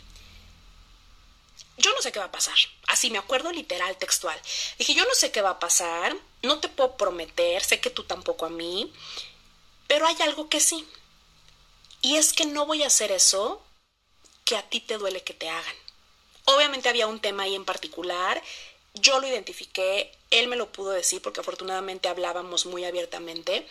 yo 1.82 1.94
no 1.94 2.02
sé 2.02 2.12
qué 2.12 2.20
va 2.20 2.26
a 2.26 2.32
pasar. 2.32 2.56
Así 2.88 3.10
me 3.10 3.18
acuerdo 3.18 3.52
literal, 3.52 3.98
textual. 3.98 4.40
Dije, 4.78 4.94
yo 4.94 5.06
no 5.06 5.14
sé 5.14 5.32
qué 5.32 5.42
va 5.42 5.52
a 5.52 5.60
pasar, 5.60 6.16
no 6.44 6.60
te 6.60 6.70
puedo 6.70 6.98
prometer, 6.98 7.64
sé 7.64 7.80
que 7.80 7.90
tú 7.90 8.04
tampoco 8.04 8.46
a 8.46 8.50
mí, 8.50 8.92
pero 9.88 10.08
hay 10.08 10.16
algo 10.22 10.50
que 10.50 10.60
sí. 10.60 10.88
Y 12.02 12.18
es 12.18 12.34
que 12.34 12.46
no 12.46 12.66
voy 12.66 12.84
a 12.84 12.88
hacer 12.88 13.12
eso 13.12 13.62
que 14.46 14.56
a 14.56 14.68
ti 14.70 14.80
te 14.80 14.98
duele 14.98 15.24
que 15.24 15.34
te 15.34 15.50
hagan. 15.50 15.76
Obviamente 16.46 16.90
había 16.90 17.08
un 17.08 17.20
tema 17.20 17.44
ahí 17.44 17.56
en 17.56 17.66
particular, 17.66 18.42
yo 18.94 19.20
lo 19.20 19.28
identifiqué, 19.28 20.12
él 20.32 20.48
me 20.48 20.56
lo 20.56 20.72
pudo 20.72 20.92
decir 20.92 21.22
porque 21.22 21.42
afortunadamente 21.42 22.10
hablábamos 22.10 22.66
muy 22.66 22.84
abiertamente. 22.86 23.68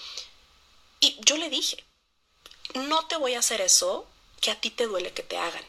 Y 1.01 1.17
yo 1.21 1.37
le 1.37 1.51
dije, 1.51 1.83
no 2.75 3.07
te 3.07 3.17
voy 3.17 3.35
a 3.35 3.41
hacer 3.41 3.61
eso 3.61 4.07
que 4.41 4.51
a 4.51 4.61
ti 4.61 4.71
te 4.71 4.87
duele 4.87 5.13
que 5.13 5.23
te 5.23 5.37
hagan. 5.37 5.65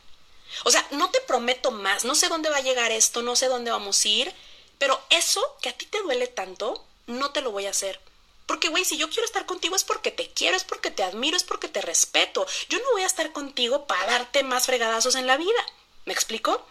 O 0.64 0.72
sea, 0.72 0.86
no 0.92 1.10
te 1.10 1.22
prometo 1.22 1.72
más, 1.72 2.06
no 2.06 2.16
sé 2.16 2.28
dónde 2.28 2.50
va 2.50 2.58
a 2.58 2.62
llegar 2.62 2.92
esto, 2.92 3.22
no 3.22 3.36
sé 3.36 3.48
dónde 3.48 3.72
vamos 3.72 4.04
a 4.04 4.08
ir, 4.08 4.34
pero 4.78 5.00
eso 5.10 5.42
que 5.62 5.70
a 5.70 5.78
ti 5.78 5.86
te 5.86 6.02
duele 6.02 6.28
tanto, 6.28 6.84
no 7.08 7.32
te 7.32 7.42
lo 7.42 7.52
voy 7.52 7.66
a 7.66 7.72
hacer. 7.72 8.00
Porque, 8.46 8.70
güey, 8.70 8.84
si 8.84 8.98
yo 8.98 9.10
quiero 9.10 9.26
estar 9.26 9.46
contigo 9.46 9.76
es 9.76 9.84
porque 9.84 10.12
te 10.12 10.30
quiero, 10.30 10.58
es 10.58 10.64
porque 10.64 10.92
te 10.92 11.04
admiro, 11.04 11.38
es 11.38 11.44
porque 11.44 11.70
te 11.70 11.82
respeto. 11.82 12.46
Yo 12.70 12.80
no 12.80 12.92
voy 12.92 13.04
a 13.04 13.06
estar 13.06 13.32
contigo 13.32 13.88
para 13.88 14.06
darte 14.08 14.44
más 14.44 14.66
fregadazos 14.66 15.16
en 15.16 15.28
la 15.28 15.38
vida. 15.38 15.66
¿Me 16.06 16.14
explico? 16.14 16.66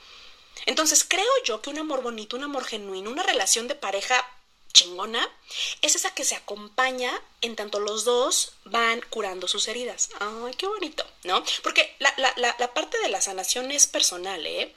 Entonces, 0.67 1.07
creo 1.09 1.25
yo 1.45 1.63
que 1.63 1.71
un 1.71 1.79
amor 1.79 2.03
bonito, 2.03 2.37
un 2.37 2.45
amor 2.45 2.65
genuino, 2.65 3.11
una 3.11 3.23
relación 3.23 3.67
de 3.67 3.77
pareja 3.77 4.27
chingona, 4.73 5.29
es 5.83 5.97
esa 5.97 6.15
que 6.15 6.25
se 6.25 6.37
acompaña 6.37 7.13
en 7.41 7.57
tanto 7.57 7.81
los 7.81 8.05
dos 8.05 8.53
van 8.65 9.01
curando 9.11 9.49
sus 9.49 9.69
heridas. 9.69 10.11
Ay, 10.21 10.55
qué 10.55 10.67
bonito, 10.67 11.05
¿no? 11.25 11.43
Porque 11.63 11.95
la, 11.99 12.13
la, 12.17 12.57
la 12.59 12.75
parte 12.75 12.99
de 12.99 13.09
la 13.09 13.21
sanación 13.21 13.71
es 13.71 13.87
personal, 13.87 14.47
¿eh? 14.47 14.75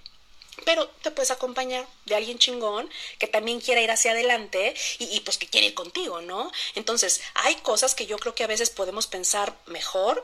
pero 0.66 0.88
te 1.02 1.12
puedes 1.12 1.32
acompañar 1.32 1.88
de 2.06 2.16
alguien 2.16 2.38
chingón 2.38 2.90
que 3.20 3.28
también 3.28 3.60
quiera 3.60 3.82
ir 3.82 3.92
hacia 3.92 4.12
adelante 4.12 4.74
y, 5.00 5.20
pues 5.22 5.38
que 5.38 5.48
quiere 5.48 5.68
ir 5.68 5.74
contigo, 5.74 6.22
¿no? 6.22 6.52
Entonces, 6.76 7.22
hay 7.36 7.56
cosas 7.56 7.96
que 7.96 8.06
yo 8.06 8.18
creo 8.18 8.36
que 8.36 8.44
a 8.44 8.48
veces 8.48 8.70
podemos 8.70 9.08
pensar 9.08 9.58
mejor 9.66 10.22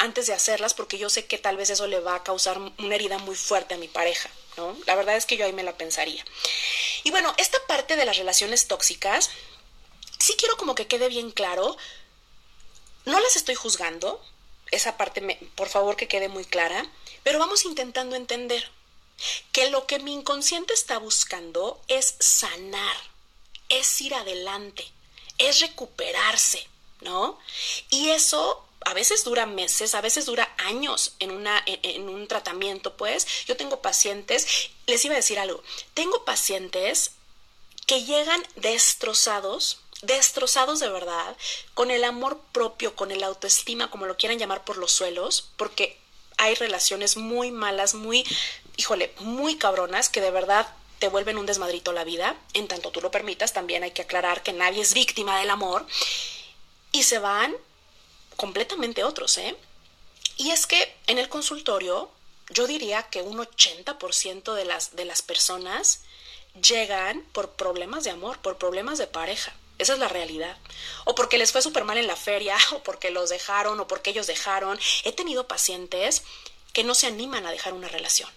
antes 0.00 0.26
de 0.26 0.32
hacerlas 0.32 0.72
porque 0.72 0.98
yo 0.98 1.10
sé 1.10 1.26
que 1.26 1.36
tal 1.36 1.58
vez 1.58 1.68
eso 1.68 1.86
le 1.86 2.00
va 2.00 2.14
a 2.14 2.24
causar 2.24 2.58
una 2.58 2.94
herida 2.94 3.18
muy 3.18 3.36
fuerte 3.36 3.74
a 3.74 3.78
mi 3.78 3.86
pareja, 3.86 4.30
¿no? 4.56 4.76
La 4.86 4.94
verdad 4.94 5.16
es 5.16 5.26
que 5.26 5.36
yo 5.36 5.44
ahí 5.44 5.52
me 5.52 5.62
la 5.62 5.76
pensaría. 5.76 6.24
Y 7.04 7.10
bueno, 7.10 7.34
esta 7.36 7.58
parte 7.66 7.96
de 7.96 8.06
las 8.06 8.16
relaciones 8.16 8.66
tóxicas, 8.66 9.30
sí 10.18 10.34
quiero 10.38 10.56
como 10.56 10.74
que 10.74 10.86
quede 10.86 11.08
bien 11.08 11.30
claro, 11.30 11.76
no 13.04 13.20
las 13.20 13.36
estoy 13.36 13.54
juzgando, 13.54 14.24
esa 14.70 14.96
parte 14.96 15.20
por 15.54 15.68
favor 15.68 15.96
que 15.96 16.08
quede 16.08 16.28
muy 16.28 16.46
clara, 16.46 16.90
pero 17.22 17.38
vamos 17.38 17.66
intentando 17.66 18.16
entender 18.16 18.70
que 19.52 19.68
lo 19.68 19.86
que 19.86 19.98
mi 19.98 20.14
inconsciente 20.14 20.72
está 20.72 20.96
buscando 20.98 21.78
es 21.88 22.14
sanar, 22.20 22.96
es 23.68 24.00
ir 24.00 24.14
adelante, 24.14 24.90
es 25.36 25.60
recuperarse, 25.60 26.66
¿no? 27.02 27.38
Y 27.90 28.10
eso 28.10 28.66
a 28.86 28.94
veces 28.94 29.24
dura 29.24 29.46
meses, 29.46 29.94
a 29.94 30.00
veces 30.00 30.26
dura 30.26 30.52
años 30.58 31.14
en, 31.18 31.30
una, 31.30 31.62
en, 31.66 32.08
un 32.08 32.26
tratamiento, 32.28 32.96
pues. 32.96 33.26
Yo 33.46 33.56
tengo 33.56 33.82
pacientes, 33.82 34.70
les 34.86 35.04
iba 35.04 35.14
a 35.14 35.16
decir 35.16 35.38
algo, 35.38 35.62
tengo 35.94 36.24
pacientes 36.24 37.12
que 37.86 38.04
llegan 38.04 38.42
destrozados, 38.56 39.80
destrozados 40.02 40.80
de 40.80 40.88
verdad, 40.88 41.36
con 41.74 41.90
el 41.90 42.04
amor 42.04 42.40
propio, 42.52 42.94
con 42.94 43.10
el 43.10 43.22
autoestima, 43.22 43.90
como 43.90 44.06
lo 44.06 44.16
quieran 44.16 44.38
llamar 44.38 44.64
por 44.64 44.76
los 44.76 44.92
suelos, 44.92 45.50
porque 45.56 45.98
hay 46.38 46.54
relaciones 46.54 47.16
muy 47.16 47.50
malas, 47.50 47.94
muy 47.94 48.24
híjole, 48.76 49.12
muy 49.18 49.56
cabronas 49.56 50.08
que 50.08 50.22
de 50.22 50.30
verdad 50.30 50.74
te 51.00 51.08
vuelven 51.08 51.38
un 51.38 51.46
desmadrito 51.46 51.92
la 51.92 52.04
vida, 52.04 52.36
en 52.54 52.68
tanto 52.68 52.90
tú 52.90 53.00
lo 53.00 53.10
permitas, 53.10 53.52
también 53.52 53.82
hay 53.82 53.90
que 53.90 54.02
aclarar 54.02 54.42
que 54.42 54.52
nadie 54.52 54.82
es 54.82 54.94
víctima 54.94 55.38
del 55.38 55.50
amor, 55.50 55.86
y 56.92 57.02
se 57.02 57.18
van 57.18 57.54
completamente 58.40 59.04
otros, 59.04 59.36
¿eh? 59.36 59.54
Y 60.38 60.50
es 60.50 60.66
que 60.66 60.96
en 61.06 61.18
el 61.18 61.28
consultorio, 61.28 62.10
yo 62.48 62.66
diría 62.66 63.02
que 63.02 63.20
un 63.20 63.36
80% 63.36 64.54
de 64.54 64.64
las, 64.64 64.96
de 64.96 65.04
las 65.04 65.20
personas 65.20 66.00
llegan 66.66 67.22
por 67.32 67.50
problemas 67.50 68.02
de 68.04 68.10
amor, 68.12 68.38
por 68.38 68.56
problemas 68.56 68.96
de 68.96 69.06
pareja. 69.06 69.52
Esa 69.76 69.92
es 69.92 69.98
la 69.98 70.08
realidad. 70.08 70.56
O 71.04 71.14
porque 71.14 71.36
les 71.36 71.52
fue 71.52 71.60
súper 71.60 71.84
mal 71.84 71.98
en 71.98 72.06
la 72.06 72.16
feria, 72.16 72.56
o 72.72 72.82
porque 72.82 73.10
los 73.10 73.28
dejaron, 73.28 73.78
o 73.78 73.86
porque 73.86 74.08
ellos 74.08 74.26
dejaron. 74.26 74.80
He 75.04 75.12
tenido 75.12 75.46
pacientes 75.46 76.22
que 76.72 76.82
no 76.82 76.94
se 76.94 77.08
animan 77.08 77.44
a 77.44 77.50
dejar 77.50 77.74
una 77.74 77.88
relación. 77.88 78.30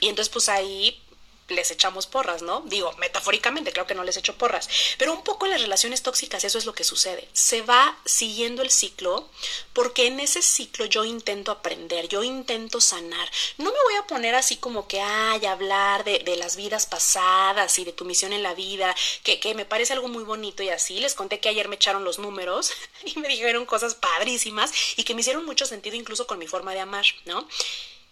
Y 0.00 0.08
entonces 0.08 0.32
pues 0.32 0.48
ahí 0.48 1.02
les 1.48 1.70
echamos 1.70 2.06
porras, 2.06 2.42
¿no? 2.42 2.62
Digo, 2.66 2.92
metafóricamente, 2.98 3.72
creo 3.72 3.86
que 3.86 3.94
no 3.94 4.04
les 4.04 4.16
echo 4.16 4.36
porras, 4.36 4.68
pero 4.98 5.12
un 5.12 5.22
poco 5.22 5.46
en 5.46 5.52
las 5.52 5.62
relaciones 5.62 6.02
tóxicas 6.02 6.44
eso 6.44 6.58
es 6.58 6.66
lo 6.66 6.74
que 6.74 6.84
sucede. 6.84 7.28
Se 7.32 7.62
va 7.62 7.98
siguiendo 8.04 8.62
el 8.62 8.70
ciclo 8.70 9.28
porque 9.72 10.06
en 10.06 10.20
ese 10.20 10.42
ciclo 10.42 10.84
yo 10.84 11.04
intento 11.04 11.50
aprender, 11.50 12.08
yo 12.08 12.22
intento 12.22 12.80
sanar. 12.80 13.30
No 13.56 13.72
me 13.72 13.82
voy 13.84 13.94
a 13.94 14.06
poner 14.06 14.34
así 14.34 14.56
como 14.56 14.86
que, 14.86 15.00
ay, 15.00 15.44
hablar 15.46 16.04
de, 16.04 16.20
de 16.20 16.36
las 16.36 16.56
vidas 16.56 16.86
pasadas 16.86 17.78
y 17.78 17.84
de 17.84 17.92
tu 17.92 18.04
misión 18.04 18.32
en 18.32 18.42
la 18.42 18.54
vida, 18.54 18.94
que, 19.22 19.40
que 19.40 19.54
me 19.54 19.64
parece 19.64 19.92
algo 19.92 20.08
muy 20.08 20.24
bonito 20.24 20.62
y 20.62 20.68
así. 20.68 21.00
Les 21.00 21.14
conté 21.14 21.40
que 21.40 21.48
ayer 21.48 21.68
me 21.68 21.76
echaron 21.76 22.04
los 22.04 22.18
números 22.18 22.72
y 23.04 23.18
me 23.18 23.28
dijeron 23.28 23.66
cosas 23.66 23.94
padrísimas 23.94 24.72
y 24.96 25.04
que 25.04 25.14
me 25.14 25.20
hicieron 25.20 25.44
mucho 25.44 25.66
sentido 25.66 25.96
incluso 25.96 26.26
con 26.26 26.38
mi 26.38 26.46
forma 26.46 26.72
de 26.72 26.80
amar, 26.80 27.04
¿no? 27.24 27.46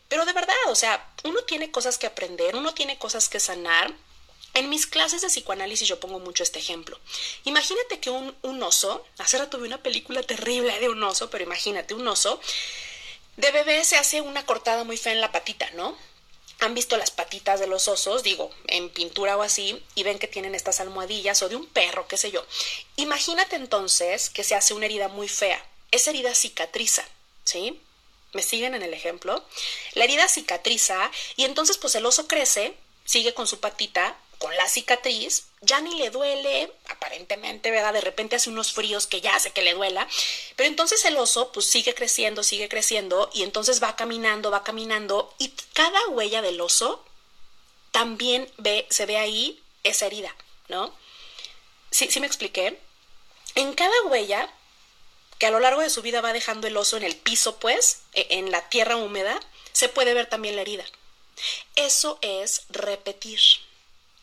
Pero 0.09 0.25
de 0.25 0.33
verdad, 0.33 0.55
o 0.69 0.75
sea, 0.75 1.13
uno 1.25 1.43
tiene 1.43 1.71
cosas 1.71 1.99
que 1.99 2.07
aprender, 2.07 2.57
uno 2.57 2.75
tiene 2.75 2.99
cosas 2.99 3.29
que 3.29 3.41
sanar. 3.41 3.93
En 4.55 4.71
mis 4.71 4.87
clases 4.87 5.21
de 5.21 5.29
psicoanálisis 5.29 5.87
yo 5.87 6.01
pongo 6.01 6.19
mucho 6.19 6.43
este 6.43 6.59
ejemplo. 6.59 6.99
Imagínate 7.45 8.01
que 8.01 8.09
un, 8.09 8.35
un 8.43 8.63
oso, 8.63 9.05
hace 9.19 9.37
rato 9.37 9.59
vi 9.59 9.67
una 9.67 9.83
película 9.83 10.23
terrible 10.23 10.79
de 10.81 10.89
un 10.89 11.03
oso, 11.03 11.29
pero 11.29 11.45
imagínate, 11.45 11.93
un 11.93 12.09
oso, 12.09 12.41
de 13.37 13.51
bebé 13.53 13.85
se 13.85 13.99
hace 13.99 14.23
una 14.23 14.47
cortada 14.47 14.85
muy 14.85 14.97
fea 14.97 15.13
en 15.13 15.21
la 15.21 15.31
patita, 15.31 15.69
¿no? 15.73 15.97
han 16.61 16.75
visto 16.75 16.97
las 16.97 17.11
patitas 17.11 17.61
de 17.61 17.67
los 17.67 17.87
osos, 17.89 18.23
digo, 18.23 18.51
en 18.69 18.89
pintura 18.89 19.37
o 19.37 19.43
así, 19.43 19.83
y 19.95 20.03
ven 20.03 20.19
que 20.19 20.29
tienen 20.29 20.55
estas 20.55 20.81
almohadillas 20.81 21.43
o 21.43 21.49
de 21.49 21.57
un 21.57 21.67
perro, 21.67 22.09
qué 22.09 22.17
sé 22.17 22.31
yo. 22.31 22.45
Imagínate 22.97 23.57
entonces 23.57 24.31
que 24.31 24.45
se 24.45 24.55
hace 24.55 24.73
una 24.73 24.87
herida 24.87 25.09
muy 25.09 25.29
fea. 25.29 25.63
Esa 25.91 26.11
herida 26.11 26.35
cicatriza, 26.35 27.07
¿sí? 27.45 27.81
¿Me 28.33 28.43
siguen 28.43 28.75
en 28.75 28.83
el 28.83 28.93
ejemplo? 28.93 29.45
La 29.95 30.05
herida 30.05 30.29
cicatriza 30.29 31.11
y 31.37 31.45
entonces 31.45 31.79
pues 31.79 31.95
el 31.95 32.07
oso 32.07 32.29
crece, 32.29 32.77
sigue 33.05 33.35
con 33.35 33.47
su 33.47 33.61
patita, 33.61 34.17
con 34.39 34.55
la 34.57 34.69
cicatriz, 34.69 35.47
ya 35.63 35.81
ni 35.81 35.95
le 35.99 36.11
duele, 36.11 36.71
aparentemente, 36.91 37.71
¿verdad? 37.71 37.95
De 37.95 38.01
repente 38.03 38.37
hace 38.37 38.51
unos 38.51 38.73
fríos 38.73 39.07
que 39.07 39.21
ya 39.21 39.35
hace 39.35 39.51
que 39.51 39.63
le 39.63 39.75
duela, 39.75 40.07
pero 40.57 40.69
entonces 40.69 41.05
el 41.05 41.17
oso 41.17 41.53
pues 41.53 41.67
sigue 41.67 41.95
creciendo, 41.95 42.43
sigue 42.43 42.69
creciendo 42.69 43.31
y 43.33 43.43
entonces 43.43 43.83
va 43.83 43.97
caminando, 43.97 44.51
va 44.51 44.65
caminando 44.65 45.35
y 45.39 45.55
cada 45.73 45.99
huella 46.09 46.43
del 46.43 46.61
oso 46.61 47.03
también 47.93 48.51
ve, 48.59 48.87
se 48.91 49.07
ve 49.07 49.17
ahí 49.17 49.63
esa 49.83 50.07
herida, 50.07 50.35
¿no? 50.69 50.95
Sí, 51.91 52.09
sí 52.11 52.21
me 52.21 52.27
expliqué. 52.27 52.79
En 53.55 53.73
cada 53.73 54.03
huella 54.05 54.53
que 55.39 55.47
a 55.47 55.51
lo 55.51 55.61
largo 55.61 55.81
de 55.81 55.91
su 55.91 56.03
vida 56.03 56.21
va 56.21 56.33
dejando 56.33 56.67
el 56.67 56.77
oso 56.77 56.97
en 56.97 57.03
el 57.03 57.17
piso, 57.17 57.59
pues, 57.59 58.01
e, 58.15 58.27
en 58.31 58.51
la 58.51 58.69
tierra 58.69 58.97
húmeda, 58.97 59.39
se 59.73 59.89
puede 59.89 60.15
ver 60.15 60.27
también 60.27 60.57
la 60.57 60.63
herida. 60.63 60.85
Eso 61.75 62.19
es 62.23 62.63
repetir. 62.71 63.41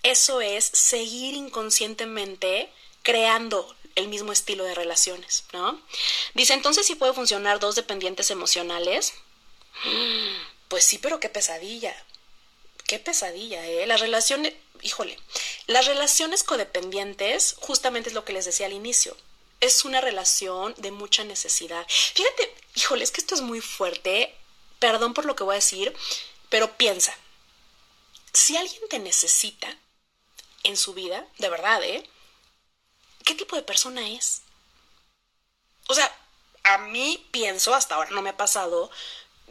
Eso 0.01 0.41
es 0.41 0.65
seguir 0.65 1.35
inconscientemente 1.35 2.69
creando 3.03 3.75
el 3.95 4.07
mismo 4.07 4.31
estilo 4.31 4.63
de 4.63 4.73
relaciones, 4.73 5.45
¿no? 5.53 5.79
Dice, 6.33 6.53
entonces 6.53 6.87
si 6.87 6.95
puede 6.95 7.13
funcionar 7.13 7.59
dos 7.59 7.75
dependientes 7.75 8.29
emocionales. 8.31 9.13
Pues 10.69 10.85
sí, 10.85 10.97
pero 10.97 11.19
qué 11.19 11.29
pesadilla. 11.29 11.95
Qué 12.87 12.97
pesadilla, 12.97 13.63
¿eh? 13.63 13.85
Las 13.85 13.99
relaciones, 14.01 14.55
híjole, 14.81 15.19
las 15.67 15.85
relaciones 15.85 16.43
codependientes 16.43 17.55
justamente 17.59 18.09
es 18.09 18.15
lo 18.15 18.25
que 18.25 18.33
les 18.33 18.45
decía 18.45 18.65
al 18.65 18.73
inicio 18.73 19.15
es 19.63 19.85
una 19.85 20.01
relación 20.01 20.75
de 20.77 20.91
mucha 20.91 21.23
necesidad. 21.23 21.85
Fíjate, 21.87 22.53
híjole, 22.75 23.03
es 23.03 23.11
que 23.11 23.21
esto 23.21 23.33
es 23.33 23.41
muy 23.41 23.61
fuerte. 23.61 24.35
Perdón 24.79 25.13
por 25.13 25.23
lo 25.23 25.35
que 25.35 25.43
voy 25.43 25.53
a 25.53 25.63
decir, 25.63 25.95
pero 26.49 26.75
piensa. 26.75 27.15
Si 28.33 28.57
alguien 28.57 28.81
te 28.89 28.99
necesita 28.99 29.77
en 30.63 30.75
su 30.75 30.93
vida, 30.93 31.25
de 31.37 31.49
verdad, 31.49 31.81
¿eh? 31.81 32.09
¿Qué 33.23 33.35
tipo 33.35 33.55
de 33.55 33.63
persona 33.63 34.09
es? 34.09 34.41
O 35.87 35.93
sea, 35.93 36.13
a 36.63 36.79
mí 36.79 37.25
pienso, 37.31 37.73
hasta 37.73 37.95
ahora 37.95 38.09
no 38.09 38.21
me 38.21 38.31
ha 38.31 38.37
pasado, 38.37 38.91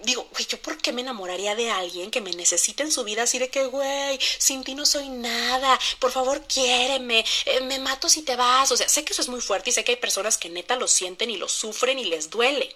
digo, 0.02 0.26
güey, 0.32 0.46
¿yo 0.46 0.60
por 0.60 0.78
qué 0.78 0.92
me 0.92 1.02
enamoraría 1.02 1.54
de 1.54 1.70
alguien 1.70 2.10
que 2.10 2.20
me 2.20 2.32
necesite 2.32 2.82
en 2.82 2.92
su 2.92 3.04
vida 3.04 3.22
así 3.22 3.38
de 3.38 3.50
que, 3.50 3.66
güey, 3.66 4.18
sin 4.38 4.64
ti 4.64 4.74
no 4.74 4.86
soy 4.86 5.08
nada, 5.08 5.78
por 5.98 6.12
favor 6.12 6.46
quiéreme, 6.46 7.24
eh, 7.46 7.60
me 7.60 7.78
mato 7.78 8.08
si 8.08 8.22
te 8.22 8.36
vas? 8.36 8.70
O 8.72 8.76
sea, 8.76 8.88
sé 8.88 9.04
que 9.04 9.12
eso 9.12 9.22
es 9.22 9.28
muy 9.28 9.40
fuerte 9.40 9.70
y 9.70 9.72
sé 9.72 9.84
que 9.84 9.92
hay 9.92 9.96
personas 9.96 10.38
que 10.38 10.48
neta 10.48 10.76
lo 10.76 10.88
sienten 10.88 11.30
y 11.30 11.36
lo 11.36 11.48
sufren 11.48 11.98
y 11.98 12.04
les 12.04 12.30
duele. 12.30 12.74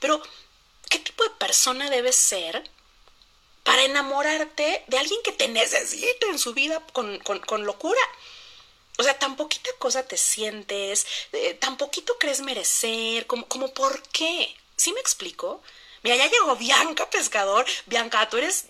Pero, 0.00 0.22
¿qué 0.90 0.98
tipo 0.98 1.24
de 1.24 1.30
persona 1.30 1.90
debes 1.90 2.16
ser 2.16 2.68
para 3.64 3.84
enamorarte 3.84 4.84
de 4.86 4.98
alguien 4.98 5.20
que 5.22 5.32
te 5.32 5.48
necesite 5.48 6.26
en 6.30 6.38
su 6.38 6.54
vida 6.54 6.84
con, 6.92 7.18
con, 7.20 7.64
locura? 7.64 8.00
O 8.98 9.02
sea, 9.02 9.18
tan 9.18 9.36
poquita 9.36 9.70
cosa 9.78 10.06
te 10.06 10.16
sientes, 10.16 11.06
eh, 11.32 11.54
tan 11.54 11.76
poquito 11.76 12.16
crees 12.18 12.40
merecer, 12.40 13.26
como, 13.26 13.46
como 13.46 13.72
por 13.72 14.02
qué. 14.08 14.54
¿Sí 14.76 14.92
me 14.92 15.00
explico? 15.00 15.62
Mira, 16.02 16.16
ya 16.16 16.30
llegó 16.30 16.56
Bianca 16.56 17.08
Pescador. 17.10 17.66
Bianca, 17.86 18.28
tú 18.28 18.36
eres 18.36 18.66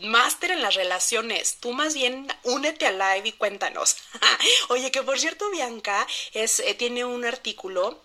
máster 0.00 0.50
en 0.50 0.62
las 0.62 0.74
relaciones. 0.74 1.56
Tú 1.60 1.72
más 1.72 1.94
bien 1.94 2.28
únete 2.42 2.86
al 2.86 2.98
live 2.98 3.28
y 3.28 3.32
cuéntanos. 3.32 3.96
Oye, 4.68 4.90
que 4.90 5.02
por 5.02 5.18
cierto, 5.18 5.50
Bianca 5.50 6.06
es, 6.32 6.60
eh, 6.60 6.74
tiene 6.74 7.04
un 7.04 7.24
artículo 7.24 8.00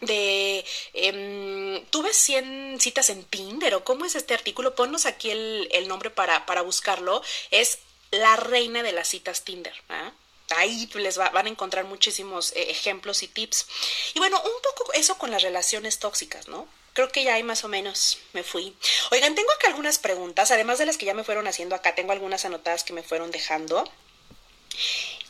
de 0.00 0.64
em, 0.92 1.84
tuve 1.86 2.12
100 2.12 2.78
citas 2.80 3.08
en 3.08 3.24
Tinder 3.24 3.74
o 3.74 3.84
cómo 3.84 4.04
es 4.04 4.14
este 4.14 4.34
artículo, 4.34 4.74
ponnos 4.74 5.06
aquí 5.06 5.30
el, 5.30 5.88
nombre 5.88 6.10
para, 6.10 6.44
para, 6.44 6.60
buscarlo, 6.60 7.22
es 7.50 7.78
la 8.10 8.36
reina 8.36 8.82
de 8.82 8.92
las 8.92 9.08
citas 9.08 9.42
Tinder. 9.42 9.74
¿ah? 9.88 10.12
Ahí 10.56 10.88
les 10.94 11.16
van 11.16 11.46
a 11.46 11.50
encontrar 11.50 11.86
muchísimos 11.86 12.52
eh, 12.52 12.70
ejemplos 12.70 13.22
y 13.22 13.28
tips. 13.28 13.66
Y 14.14 14.18
bueno, 14.18 14.40
un 14.40 14.62
poco 14.62 14.92
eso 14.92 15.16
con 15.18 15.30
las 15.30 15.42
relaciones 15.42 15.98
tóxicas, 15.98 16.46
¿no? 16.48 16.68
Creo 16.96 17.12
que 17.12 17.24
ya 17.24 17.34
hay 17.34 17.42
más 17.42 17.62
o 17.62 17.68
menos 17.68 18.20
me 18.32 18.42
fui. 18.42 18.74
Oigan, 19.10 19.34
tengo 19.34 19.52
acá 19.52 19.68
algunas 19.68 19.98
preguntas, 19.98 20.50
además 20.50 20.78
de 20.78 20.86
las 20.86 20.96
que 20.96 21.04
ya 21.04 21.12
me 21.12 21.24
fueron 21.24 21.46
haciendo 21.46 21.74
acá, 21.74 21.94
tengo 21.94 22.12
algunas 22.12 22.46
anotadas 22.46 22.84
que 22.84 22.94
me 22.94 23.02
fueron 23.02 23.30
dejando. 23.30 23.84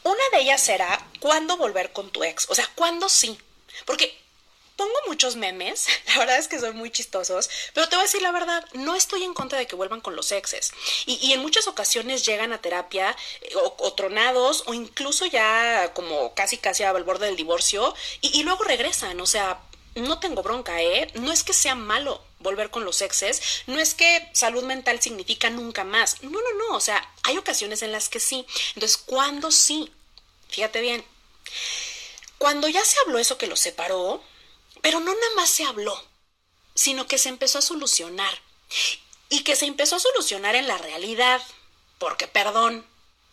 Una 0.05 0.23
de 0.31 0.43
ellas 0.43 0.63
será, 0.63 1.05
¿cuándo 1.19 1.57
volver 1.57 1.93
con 1.93 2.11
tu 2.11 2.23
ex? 2.23 2.49
O 2.51 2.55
sea, 2.55 2.71
¿cuándo 2.77 3.09
sí? 3.09 3.37
Porque 3.85 4.17
pongo 4.77 4.95
muchos 5.09 5.35
memes, 5.35 5.89
la 6.07 6.19
verdad 6.21 6.39
es 6.39 6.47
que 6.47 6.61
son 6.61 6.77
muy 6.77 6.93
chistosos, 6.93 7.51
pero 7.75 7.89
te 7.89 7.97
voy 7.97 8.05
a 8.05 8.07
decir 8.07 8.23
la 8.23 8.31
verdad, 8.31 8.65
no 8.75 8.95
estoy 8.95 9.25
en 9.25 9.35
contra 9.35 9.59
de 9.59 9.67
que 9.67 9.75
vuelvan 9.75 10.01
con 10.01 10.15
los 10.15 10.31
exes. 10.31 10.71
Y, 11.05 11.33
en 11.33 11.41
muchas 11.41 11.67
ocasiones 11.67 12.25
llegan 12.25 12.53
a 12.53 12.61
terapia 12.61 13.17
eh, 13.41 13.55
o, 13.57 13.93
tronados 13.95 14.63
o 14.67 14.75
incluso 14.75 15.27
ya 15.27 15.93
como 15.95 16.33
casi 16.35 16.59
casi 16.59 16.85
al 16.85 17.03
borde 17.03 17.27
del 17.27 17.35
divorcio 17.35 17.93
y, 18.21 18.39
y 18.39 18.45
luego 18.45 18.63
regresan, 18.63 19.21
o 19.21 19.27
sea, 19.27 19.59
no 19.97 20.19
tengo 20.19 20.43
bronca, 20.43 20.83
¿eh? 20.83 21.11
No 21.15 21.33
es 21.33 21.43
que 21.43 21.53
sea 21.53 21.75
malo 21.75 22.23
volver 22.39 22.71
con 22.71 22.85
los 22.85 23.03
exes, 23.03 23.63
no 23.67 23.79
es 23.79 23.95
que 23.95 24.29
salud 24.33 24.63
mental 24.63 25.01
significa 25.01 25.51
nunca 25.51 25.85
más. 25.85 26.23
No, 26.23 26.31
no, 26.31 26.55
no, 26.59 26.77
o 26.77 26.81
sea, 26.81 27.13
hay 27.25 27.39
ocasiones 27.39 27.83
en 27.83 27.93
las 27.93 28.09
que 28.09 28.21
sí. 28.21 28.47
Entonces, 28.75 28.97
¿cuándo 28.99 29.51
sí? 29.51 29.93
Fíjate 30.49 30.81
bien. 30.81 31.05
Cuando 32.39 32.69
ya 32.69 32.85
se 32.85 32.99
habló 33.05 33.19
eso 33.19 33.39
que 33.39 33.47
los 33.47 33.61
separó, 33.61 34.23
pero 34.83 35.01
no 35.01 35.13
nada 35.15 35.35
más 35.37 35.51
se 35.51 35.65
habló, 35.65 36.01
sino 36.75 37.07
que 37.07 37.19
se 37.19 37.29
empezó 37.29 37.59
a 37.59 37.63
solucionar. 37.63 38.41
Y 39.29 39.43
que 39.43 39.57
se 39.57 39.67
empezó 39.67 39.97
a 39.97 40.01
solucionar 40.01 40.55
en 40.55 40.69
la 40.69 40.79
realidad. 40.79 41.43
Porque, 41.99 42.29
perdón, 42.29 42.87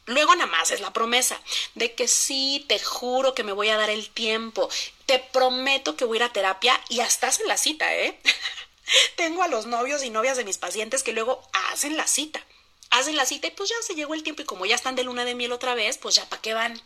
luego 0.06 0.36
nada 0.36 0.50
más 0.50 0.72
es 0.72 0.82
la 0.82 0.94
promesa 0.94 1.40
de 1.76 1.94
que 1.94 2.08
sí, 2.08 2.66
te 2.68 2.80
juro 2.80 3.34
que 3.34 3.44
me 3.44 3.54
voy 3.54 3.70
a 3.70 3.78
dar 3.78 3.90
el 3.90 4.10
tiempo. 4.10 4.70
Te 5.06 5.20
prometo 5.20 5.96
que 5.96 6.06
voy 6.06 6.18
a 6.18 6.20
ir 6.20 6.24
a 6.24 6.34
terapia 6.34 6.80
y 6.90 7.00
hasta 7.02 7.28
hacen 7.28 7.48
la 7.48 7.58
cita, 7.58 7.94
¿eh? 7.96 8.20
Tengo 9.16 9.44
a 9.44 9.48
los 9.48 9.66
novios 9.66 10.04
y 10.04 10.10
novias 10.10 10.38
de 10.38 10.46
mis 10.46 10.58
pacientes 10.58 11.04
que 11.04 11.14
luego 11.14 11.42
hacen 11.72 11.98
la 11.98 12.08
cita. 12.08 12.46
Hacen 12.90 13.16
la 13.16 13.26
cita 13.26 13.48
y 13.48 13.52
pues 13.52 13.70
ya 13.70 13.76
se 13.82 13.96
llegó 13.96 14.14
el 14.14 14.24
tiempo 14.24 14.42
y 14.42 14.46
como 14.46 14.66
ya 14.66 14.76
están 14.76 14.96
de 14.96 15.04
luna 15.04 15.26
de 15.26 15.36
miel 15.36 15.52
otra 15.52 15.74
vez, 15.74 15.98
pues 15.98 16.16
ya 16.16 16.28
para 16.30 16.42
qué 16.42 16.54
van. 16.54 16.82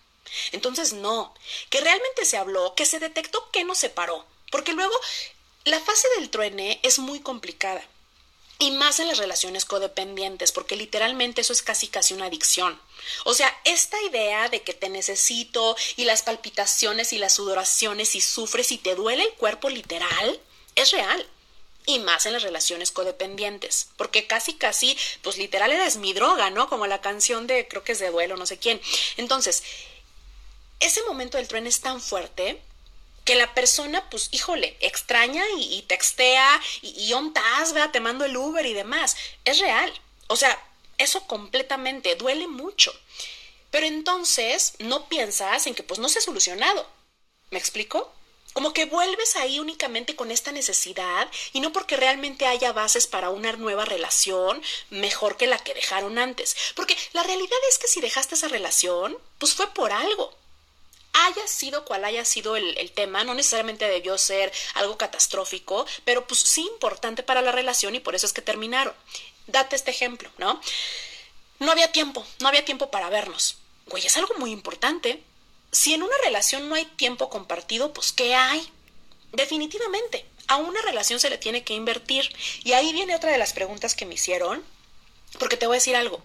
Entonces 0.52 0.94
no, 0.94 1.34
que 1.70 1.82
realmente 1.82 2.26
se 2.26 2.38
habló, 2.38 2.76
que 2.76 2.86
se 2.86 3.00
detectó 3.00 3.50
que 3.52 3.64
nos 3.64 3.78
separó, 3.78 4.26
porque 4.52 4.74
luego 4.74 4.94
la 5.66 5.80
fase 5.80 6.08
del 6.18 6.30
truene 6.30 6.80
es 6.84 7.00
muy 7.00 7.20
complicada. 7.20 7.84
Y 8.60 8.72
más 8.72 9.00
en 9.00 9.08
las 9.08 9.20
relaciones 9.20 9.66
codependientes, 9.66 10.52
porque 10.52 10.76
literalmente 10.76 11.42
eso 11.42 11.54
es 11.54 11.62
casi 11.62 11.88
casi 11.88 12.14
una 12.14 12.26
adicción. 12.26 12.80
O 13.24 13.34
sea, 13.34 13.56
esta 13.66 14.02
idea 14.04 14.50
de 14.50 14.64
que 14.64 14.74
te 14.74 14.90
necesito 14.90 15.76
y 15.96 16.06
las 16.06 16.24
palpitaciones 16.24 17.14
y 17.14 17.20
las 17.20 17.34
sudoraciones 17.34 18.16
y 18.16 18.22
sufres 18.22 18.72
y 18.72 18.78
te 18.78 18.96
duele 18.96 19.24
el 19.24 19.34
cuerpo 19.34 19.70
literal, 19.70 20.40
es 20.76 20.92
real. 20.92 21.26
Y 21.86 22.00
más 22.00 22.26
en 22.26 22.34
las 22.34 22.44
relaciones 22.44 22.92
codependientes, 22.92 23.90
porque 23.96 24.28
casi 24.28 24.56
casi, 24.56 24.98
pues 25.22 25.38
literal 25.38 25.72
eres 25.72 25.96
mi 25.98 26.14
droga, 26.14 26.50
¿no? 26.50 26.68
Como 26.68 26.86
la 26.86 27.00
canción 27.00 27.48
de, 27.48 27.68
creo 27.68 27.84
que 27.84 27.94
es 27.94 28.00
de 28.00 28.12
duelo, 28.12 28.36
no 28.36 28.46
sé 28.46 28.58
quién. 28.58 28.82
Entonces, 29.16 29.64
ese 30.80 31.02
momento 31.04 31.38
del 31.38 31.48
tren 31.48 31.66
es 31.66 31.80
tan 31.80 32.02
fuerte 32.02 32.62
que 33.28 33.36
la 33.36 33.54
persona, 33.54 34.10
pues, 34.10 34.30
híjole, 34.32 34.78
extraña 34.80 35.44
y, 35.58 35.82
textea 35.82 36.62
y, 36.82 37.08
y 37.08 37.14
ontas, 37.14 37.74
te 37.92 38.00
mando 38.00 38.24
el 38.24 38.38
Uber 38.38 38.66
y 38.66 38.72
demás. 38.72 39.18
Es 39.44 39.60
real. 39.60 39.92
O 40.28 40.38
sea, 40.38 40.58
eso 40.98 41.28
completamente 41.28 42.16
duele 42.16 42.48
mucho. 42.48 42.98
Pero 43.70 43.86
entonces 43.86 44.76
no 44.80 45.10
piensas 45.10 45.68
en 45.68 45.76
que 45.76 45.84
pues 45.84 46.00
no 46.00 46.08
se 46.08 46.20
ha 46.20 46.22
solucionado. 46.22 46.88
¿Me 47.52 47.60
explico? 47.60 48.14
Como 48.54 48.72
que 48.72 48.86
vuelves 48.86 49.36
ahí 49.36 49.60
únicamente 49.60 50.16
con 50.16 50.32
esta 50.32 50.54
necesidad 50.54 51.30
y 51.52 51.60
no 51.60 51.74
porque 51.74 51.98
realmente 51.98 52.46
haya 52.46 52.72
bases 52.72 53.08
para 53.08 53.30
una 53.30 53.52
nueva 53.52 53.84
relación 53.84 54.64
mejor 54.90 55.36
que 55.36 55.48
la 55.48 55.60
que 55.60 55.74
dejaron 55.74 56.18
antes. 56.18 56.56
Porque 56.78 56.96
la 57.12 57.24
realidad 57.24 57.60
es 57.70 57.78
que 57.78 57.90
si 57.90 58.00
dejaste 58.00 58.36
esa 58.36 58.48
relación, 58.48 59.18
pues 59.38 59.54
fue 59.54 59.68
por 59.74 59.92
algo 59.92 60.34
haya 61.26 61.48
sido 61.48 61.86
cual 61.86 62.06
haya 62.06 62.26
sido 62.26 62.56
el, 62.56 62.92
tema, 62.92 63.24
no 63.24 63.34
necesariamente 63.34 63.88
debió 63.88 64.18
ser 64.18 64.52
algo 64.76 64.98
catastrófico, 64.98 65.86
pero 66.06 66.28
pues 66.28 66.40
sí 66.40 66.62
importante 66.62 67.24
para 67.24 67.42
la 67.42 67.52
relación 67.52 67.96
y 67.96 68.00
por 68.00 68.16
eso 68.16 68.26
es 68.26 68.34
que 68.34 68.42
terminaron. 68.42 68.94
Date 69.48 69.76
este 69.76 69.92
ejemplo, 69.92 70.30
¿no? 70.38 70.60
No 71.60 71.72
había 71.72 71.92
tiempo, 71.92 72.26
no 72.40 72.48
había 72.48 72.66
tiempo 72.66 72.92
para 72.92 73.10
vernos. 73.10 73.58
Güey, 73.88 74.06
es 74.06 74.18
algo 74.18 74.34
muy 74.38 74.52
importante. 74.52 75.24
Si 75.72 75.94
en 75.94 76.04
una 76.04 76.16
relación 76.24 76.70
no 76.70 76.76
hay 76.76 76.86
tiempo 76.86 77.30
compartido, 77.30 77.94
pues 77.94 78.12
¿qué 78.12 78.36
hay? 78.36 78.72
Definitivamente, 79.32 80.26
a 80.48 80.58
una 80.58 80.82
relación 80.82 81.20
se 81.20 81.30
le 81.30 81.38
tiene 81.38 81.64
que 81.64 81.74
invertir. 81.74 82.30
Y 82.64 82.74
ahí 82.74 82.94
viene 82.94 83.16
otra 83.16 83.32
de 83.32 83.38
las 83.38 83.54
preguntas 83.54 83.96
que 83.96 84.06
me 84.06 84.16
hicieron, 84.16 84.64
porque 85.40 85.58
te 85.58 85.68
voy 85.68 85.76
a 85.76 85.80
decir 85.80 85.96
algo. 85.96 86.24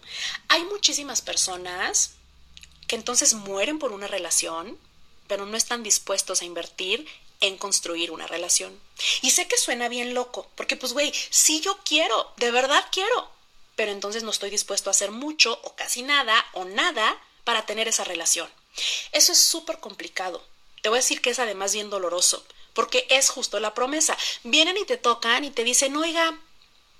Hay 0.48 0.64
muchísimas 0.64 1.22
personas 1.22 2.14
entonces 2.94 3.34
mueren 3.34 3.78
por 3.78 3.92
una 3.92 4.06
relación, 4.06 4.78
pero 5.26 5.46
no 5.46 5.56
están 5.56 5.82
dispuestos 5.82 6.42
a 6.42 6.44
invertir 6.44 7.06
en 7.40 7.58
construir 7.58 8.10
una 8.10 8.26
relación. 8.26 8.78
Y 9.20 9.30
sé 9.30 9.48
que 9.48 9.58
suena 9.58 9.88
bien 9.88 10.14
loco, 10.14 10.48
porque 10.54 10.76
pues 10.76 10.92
güey, 10.92 11.12
sí 11.30 11.60
yo 11.60 11.78
quiero, 11.84 12.32
de 12.36 12.50
verdad 12.50 12.84
quiero, 12.92 13.30
pero 13.76 13.90
entonces 13.92 14.22
no 14.22 14.30
estoy 14.30 14.50
dispuesto 14.50 14.90
a 14.90 14.92
hacer 14.92 15.10
mucho 15.10 15.58
o 15.64 15.74
casi 15.74 16.02
nada 16.02 16.44
o 16.52 16.64
nada 16.64 17.20
para 17.44 17.66
tener 17.66 17.88
esa 17.88 18.04
relación. 18.04 18.48
Eso 19.12 19.32
es 19.32 19.38
súper 19.38 19.80
complicado. 19.80 20.42
Te 20.82 20.88
voy 20.88 20.98
a 20.98 21.00
decir 21.00 21.20
que 21.20 21.30
es 21.30 21.38
además 21.38 21.74
bien 21.74 21.90
doloroso, 21.90 22.44
porque 22.74 23.06
es 23.10 23.28
justo 23.28 23.60
la 23.60 23.74
promesa. 23.74 24.16
Vienen 24.44 24.76
y 24.76 24.84
te 24.84 24.96
tocan 24.96 25.44
y 25.44 25.50
te 25.50 25.64
dicen, 25.64 25.96
oiga, 25.96 26.38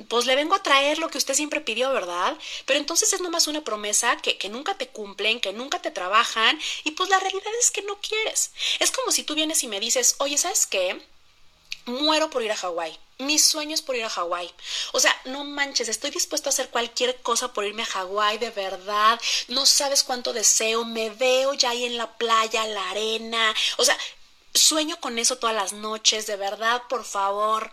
pues 0.08 0.26
le 0.26 0.34
vengo 0.34 0.54
a 0.54 0.62
traer 0.62 0.98
lo 0.98 1.08
que 1.08 1.18
usted 1.18 1.34
siempre 1.34 1.60
pidió, 1.60 1.90
¿verdad? 1.92 2.36
Pero 2.66 2.78
entonces 2.78 3.12
es 3.12 3.20
nomás 3.20 3.46
una 3.46 3.62
promesa 3.62 4.16
que, 4.16 4.38
que, 4.38 4.48
nunca 4.48 4.76
te 4.76 4.88
cumplen, 4.88 5.40
que 5.40 5.52
nunca 5.52 5.80
te 5.80 5.90
trabajan, 5.90 6.58
y 6.84 6.92
pues 6.92 7.08
la 7.10 7.20
realidad 7.20 7.52
es 7.60 7.70
que 7.70 7.82
no 7.82 8.00
quieres. 8.00 8.52
Es 8.78 8.90
como 8.90 9.12
si 9.12 9.22
tú 9.22 9.34
vienes 9.34 9.62
y 9.62 9.68
me 9.68 9.80
dices, 9.80 10.16
oye, 10.18 10.38
¿sabes 10.38 10.66
qué? 10.66 11.00
Muero 11.84 12.30
por 12.30 12.42
ir 12.42 12.52
a 12.52 12.56
Hawái. 12.56 12.98
Mi 13.18 13.38
sueño 13.38 13.74
es 13.74 13.82
por 13.82 13.96
ir 13.96 14.04
a 14.04 14.10
Hawái. 14.10 14.52
O 14.92 15.00
sea, 15.00 15.14
no 15.26 15.44
manches, 15.44 15.88
estoy 15.88 16.10
dispuesto 16.10 16.48
a 16.48 16.52
hacer 16.52 16.70
cualquier 16.70 17.20
cosa 17.22 17.52
por 17.52 17.64
irme 17.64 17.82
a 17.82 17.86
Hawái, 17.86 18.38
de 18.38 18.50
verdad. 18.50 19.20
No 19.48 19.66
sabes 19.66 20.02
cuánto 20.04 20.32
deseo. 20.32 20.84
Me 20.84 21.10
veo 21.10 21.54
ya 21.54 21.70
ahí 21.70 21.84
en 21.84 21.96
la 21.96 22.16
playa, 22.18 22.66
la 22.66 22.90
arena. 22.90 23.54
O 23.78 23.84
sea, 23.84 23.96
sueño 24.54 25.00
con 25.00 25.18
eso 25.18 25.38
todas 25.38 25.54
las 25.54 25.72
noches, 25.72 26.26
de 26.26 26.36
verdad, 26.36 26.82
por 26.88 27.04
favor. 27.04 27.72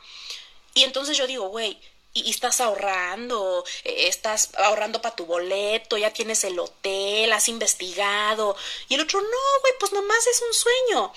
Y 0.74 0.84
entonces 0.84 1.18
yo 1.18 1.28
digo, 1.28 1.50
güey, 1.50 1.80
y, 2.26 2.30
estás 2.30 2.62
ahorrando, 2.62 3.64
eh, 3.84 4.08
estás 4.08 4.56
ahorrando 4.56 5.02
para 5.02 5.16
tu 5.16 5.26
boleto, 5.26 5.98
ya 5.98 6.12
tienes 6.12 6.44
el 6.44 6.60
hotel, 6.60 7.32
has 7.34 7.48
investigado. 7.48 8.56
Y 8.88 8.96
el 8.96 9.02
otro, 9.02 9.22
no, 9.22 9.62
güey, 9.62 9.74
pues 9.80 9.92
nomás 9.92 10.28
es 10.28 10.42
un 10.42 10.54
sueño. 10.54 11.14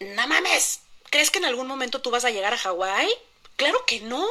No 0.00 0.28
mames, 0.28 0.80
¿crees 1.10 1.30
que 1.30 1.38
en 1.38 1.44
algún 1.44 1.66
momento 1.66 2.00
tú 2.00 2.10
vas 2.10 2.24
a 2.24 2.30
llegar 2.30 2.54
a 2.54 2.58
Hawái? 2.58 3.08
Claro 3.56 3.84
que 3.86 4.00
no. 4.00 4.26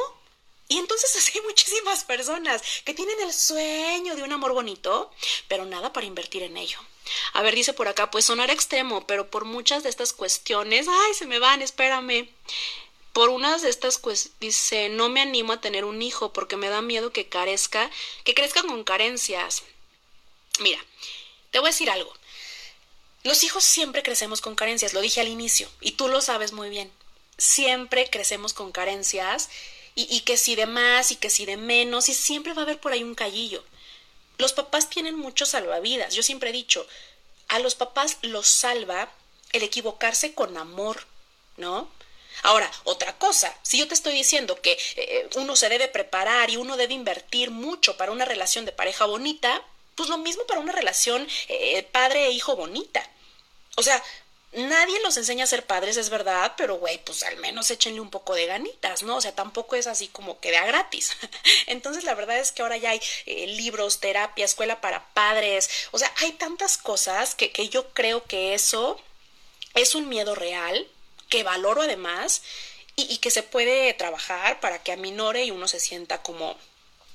Y 0.68 0.78
entonces 0.78 1.14
así 1.16 1.38
hay 1.38 1.44
muchísimas 1.44 2.04
personas 2.04 2.62
que 2.84 2.94
tienen 2.94 3.20
el 3.20 3.32
sueño 3.32 4.16
de 4.16 4.22
un 4.22 4.32
amor 4.32 4.52
bonito, 4.52 5.10
pero 5.48 5.64
nada 5.64 5.92
para 5.92 6.06
invertir 6.06 6.42
en 6.42 6.56
ello. 6.56 6.78
A 7.32 7.42
ver, 7.42 7.54
dice 7.54 7.72
por 7.72 7.88
acá, 7.88 8.10
pues 8.10 8.26
sonar 8.26 8.50
extremo, 8.50 9.06
pero 9.06 9.30
por 9.30 9.44
muchas 9.44 9.82
de 9.82 9.88
estas 9.88 10.12
cuestiones, 10.12 10.86
ay, 10.88 11.14
se 11.14 11.26
me 11.26 11.38
van, 11.38 11.62
espérame. 11.62 12.28
Por 13.12 13.30
unas 13.30 13.62
de 13.62 13.70
estas, 13.70 13.98
pues 13.98 14.30
dice, 14.40 14.88
no 14.88 15.08
me 15.08 15.20
animo 15.20 15.54
a 15.54 15.60
tener 15.60 15.84
un 15.84 16.02
hijo 16.02 16.32
porque 16.32 16.56
me 16.56 16.68
da 16.68 16.82
miedo 16.82 17.12
que 17.12 17.28
carezca, 17.28 17.90
que 18.24 18.34
crezca 18.34 18.62
con 18.62 18.84
carencias. 18.84 19.62
Mira, 20.60 20.78
te 21.50 21.58
voy 21.58 21.68
a 21.68 21.72
decir 21.72 21.90
algo. 21.90 22.12
Los 23.24 23.42
hijos 23.42 23.64
siempre 23.64 24.02
crecemos 24.02 24.40
con 24.40 24.54
carencias, 24.54 24.94
lo 24.94 25.00
dije 25.00 25.20
al 25.20 25.28
inicio, 25.28 25.68
y 25.80 25.92
tú 25.92 26.08
lo 26.08 26.20
sabes 26.20 26.52
muy 26.52 26.68
bien. 26.68 26.92
Siempre 27.36 28.08
crecemos 28.10 28.52
con 28.52 28.72
carencias 28.72 29.48
y, 29.94 30.06
y 30.14 30.20
que 30.20 30.36
si 30.36 30.54
de 30.54 30.66
más 30.66 31.10
y 31.10 31.16
que 31.16 31.30
si 31.30 31.44
de 31.44 31.56
menos, 31.56 32.08
y 32.08 32.14
siempre 32.14 32.52
va 32.52 32.62
a 32.62 32.64
haber 32.64 32.80
por 32.80 32.92
ahí 32.92 33.02
un 33.02 33.14
callillo. 33.14 33.64
Los 34.38 34.52
papás 34.52 34.88
tienen 34.88 35.16
muchos 35.16 35.50
salvavidas. 35.50 36.14
Yo 36.14 36.22
siempre 36.22 36.50
he 36.50 36.52
dicho, 36.52 36.86
a 37.48 37.58
los 37.58 37.74
papás 37.74 38.18
los 38.22 38.46
salva 38.46 39.10
el 39.52 39.62
equivocarse 39.62 40.34
con 40.34 40.56
amor, 40.56 41.04
¿no? 41.56 41.90
Ahora, 42.42 42.70
otra 42.84 43.16
cosa, 43.18 43.54
si 43.62 43.78
yo 43.78 43.88
te 43.88 43.94
estoy 43.94 44.12
diciendo 44.12 44.60
que 44.60 44.78
eh, 44.96 45.28
uno 45.36 45.56
se 45.56 45.68
debe 45.68 45.88
preparar 45.88 46.50
y 46.50 46.56
uno 46.56 46.76
debe 46.76 46.94
invertir 46.94 47.50
mucho 47.50 47.96
para 47.96 48.12
una 48.12 48.24
relación 48.24 48.64
de 48.64 48.72
pareja 48.72 49.06
bonita, 49.06 49.62
pues 49.94 50.08
lo 50.08 50.18
mismo 50.18 50.44
para 50.46 50.60
una 50.60 50.72
relación 50.72 51.26
eh, 51.48 51.82
padre 51.82 52.26
e 52.26 52.30
hijo 52.30 52.56
bonita. 52.56 53.02
O 53.76 53.82
sea, 53.82 54.02
nadie 54.52 55.00
los 55.00 55.16
enseña 55.16 55.44
a 55.44 55.48
ser 55.48 55.66
padres, 55.66 55.96
es 55.96 56.10
verdad, 56.10 56.54
pero 56.56 56.76
güey, 56.76 56.98
pues 57.04 57.22
al 57.22 57.36
menos 57.36 57.70
échenle 57.70 58.00
un 58.00 58.10
poco 58.10 58.34
de 58.34 58.46
ganitas, 58.46 59.02
¿no? 59.02 59.16
O 59.16 59.20
sea, 59.20 59.34
tampoco 59.34 59.76
es 59.76 59.86
así 59.86 60.08
como 60.08 60.40
que 60.40 60.50
de 60.50 60.56
a 60.56 60.66
gratis. 60.66 61.16
Entonces, 61.66 62.04
la 62.04 62.14
verdad 62.14 62.38
es 62.38 62.52
que 62.52 62.62
ahora 62.62 62.76
ya 62.76 62.90
hay 62.90 63.00
eh, 63.26 63.46
libros, 63.48 64.00
terapia, 64.00 64.44
escuela 64.44 64.80
para 64.80 65.04
padres, 65.14 65.68
o 65.90 65.98
sea, 65.98 66.12
hay 66.18 66.32
tantas 66.32 66.78
cosas 66.78 67.34
que, 67.34 67.50
que 67.50 67.68
yo 67.68 67.88
creo 67.90 68.24
que 68.24 68.54
eso 68.54 69.00
es 69.74 69.94
un 69.94 70.08
miedo 70.08 70.34
real, 70.34 70.88
que 71.28 71.42
valoro 71.42 71.82
además, 71.82 72.42
y, 73.06 73.18
que 73.18 73.30
se 73.30 73.44
puede 73.44 73.94
trabajar 73.94 74.58
para 74.60 74.82
que 74.82 74.92
aminore 74.92 75.44
y 75.44 75.52
uno 75.52 75.68
se 75.68 75.78
sienta 75.78 76.20
como 76.22 76.56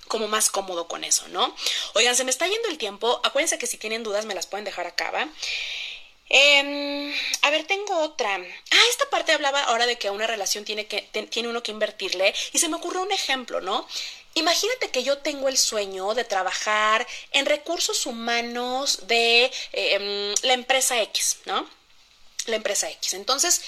como 0.07 0.27
más 0.27 0.49
cómodo 0.49 0.87
con 0.87 1.03
eso, 1.03 1.27
¿no? 1.29 1.55
Oigan, 1.95 2.15
se 2.15 2.23
me 2.23 2.29
está 2.29 2.45
yendo 2.45 2.67
el 2.67 2.77
tiempo. 2.77 3.19
Acuérdense 3.23 3.57
que 3.57 3.67
si 3.67 3.77
tienen 3.77 4.03
dudas 4.03 4.25
me 4.25 4.35
las 4.35 4.45
pueden 4.45 4.65
dejar 4.65 4.85
acá, 4.85 5.11
¿va? 5.11 5.27
Em, 6.29 7.13
a 7.41 7.49
ver, 7.49 7.65
tengo 7.65 7.97
otra. 7.99 8.35
Ah, 8.35 8.85
esta 8.89 9.09
parte 9.09 9.31
hablaba 9.31 9.63
ahora 9.63 9.85
de 9.85 9.97
que 9.97 10.09
una 10.09 10.27
relación 10.27 10.65
tiene, 10.65 10.85
que, 10.87 11.01
tiene 11.29 11.49
uno 11.49 11.63
que 11.63 11.71
invertirle 11.71 12.33
y 12.51 12.59
se 12.59 12.69
me 12.69 12.75
ocurrió 12.75 13.01
un 13.01 13.11
ejemplo, 13.11 13.61
¿no? 13.61 13.87
Imagínate 14.35 14.89
que 14.91 15.03
yo 15.03 15.19
tengo 15.19 15.47
el 15.47 15.57
sueño 15.57 16.13
de 16.13 16.25
trabajar 16.25 17.07
en 17.31 17.45
recursos 17.45 18.05
humanos 18.05 19.07
de 19.07 19.51
em, 19.71 20.33
la 20.43 20.53
empresa 20.53 21.01
X, 21.01 21.39
¿no? 21.45 21.67
La 22.45 22.55
empresa 22.55 22.89
X. 22.89 23.13
Entonces, 23.13 23.61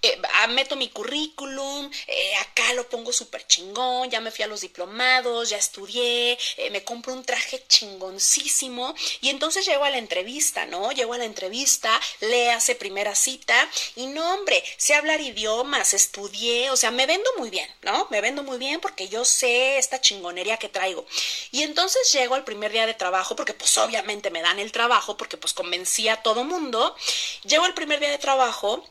eh, 0.00 0.22
ah, 0.34 0.46
meto 0.46 0.76
mi 0.76 0.88
currículum, 0.90 1.90
eh, 2.06 2.34
acá 2.36 2.72
lo 2.74 2.88
pongo 2.88 3.12
súper 3.12 3.44
chingón, 3.46 4.08
ya 4.10 4.20
me 4.20 4.30
fui 4.30 4.44
a 4.44 4.46
los 4.46 4.60
diplomados, 4.60 5.50
ya 5.50 5.56
estudié, 5.56 6.38
eh, 6.56 6.70
me 6.70 6.84
compro 6.84 7.12
un 7.12 7.24
traje 7.24 7.64
chingoncísimo 7.66 8.94
y 9.20 9.30
entonces 9.30 9.66
llego 9.66 9.84
a 9.84 9.90
la 9.90 9.98
entrevista, 9.98 10.66
¿no? 10.66 10.92
Llego 10.92 11.14
a 11.14 11.18
la 11.18 11.24
entrevista, 11.24 12.00
le 12.20 12.52
hace 12.52 12.76
primera 12.76 13.16
cita 13.16 13.68
y 13.96 14.06
no, 14.06 14.34
hombre, 14.34 14.62
sé 14.76 14.94
hablar 14.94 15.20
idiomas, 15.20 15.94
estudié, 15.94 16.70
o 16.70 16.76
sea, 16.76 16.92
me 16.92 17.06
vendo 17.06 17.28
muy 17.36 17.50
bien, 17.50 17.68
¿no? 17.82 18.06
Me 18.10 18.20
vendo 18.20 18.44
muy 18.44 18.58
bien 18.58 18.80
porque 18.80 19.08
yo 19.08 19.24
sé 19.24 19.78
esta 19.78 20.00
chingonería 20.00 20.58
que 20.58 20.68
traigo. 20.68 21.06
Y 21.50 21.62
entonces 21.62 22.12
llego 22.12 22.36
al 22.36 22.44
primer 22.44 22.70
día 22.70 22.86
de 22.86 22.94
trabajo, 22.94 23.34
porque 23.34 23.54
pues 23.54 23.76
obviamente 23.78 24.30
me 24.30 24.42
dan 24.42 24.60
el 24.60 24.70
trabajo, 24.70 25.16
porque 25.16 25.36
pues 25.36 25.54
convencí 25.54 26.08
a 26.08 26.22
todo 26.22 26.44
mundo, 26.44 26.94
llego 27.44 27.64
al 27.64 27.74
primer 27.74 27.98
día 28.00 28.10
de 28.10 28.18
trabajo, 28.18 28.84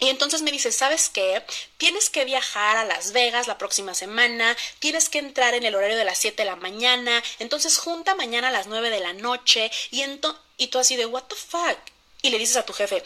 y 0.00 0.08
entonces 0.08 0.42
me 0.42 0.50
dice, 0.50 0.72
¿sabes 0.72 1.08
qué? 1.08 1.44
Tienes 1.76 2.10
que 2.10 2.24
viajar 2.24 2.76
a 2.76 2.84
Las 2.84 3.12
Vegas 3.12 3.46
la 3.46 3.58
próxima 3.58 3.94
semana, 3.94 4.56
tienes 4.80 5.08
que 5.08 5.18
entrar 5.18 5.54
en 5.54 5.64
el 5.64 5.74
horario 5.74 5.96
de 5.96 6.04
las 6.04 6.18
7 6.18 6.42
de 6.42 6.50
la 6.50 6.56
mañana, 6.56 7.22
entonces 7.38 7.78
junta 7.78 8.14
mañana 8.14 8.48
a 8.48 8.52
las 8.52 8.66
9 8.66 8.90
de 8.90 9.00
la 9.00 9.12
noche 9.12 9.70
y, 9.90 10.04
y 10.56 10.66
tú 10.66 10.78
así 10.78 10.96
de, 10.96 11.06
¿what 11.06 11.24
the 11.24 11.36
fuck? 11.36 11.78
Y 12.22 12.30
le 12.30 12.38
dices 12.38 12.56
a 12.56 12.66
tu 12.66 12.72
jefe, 12.72 13.02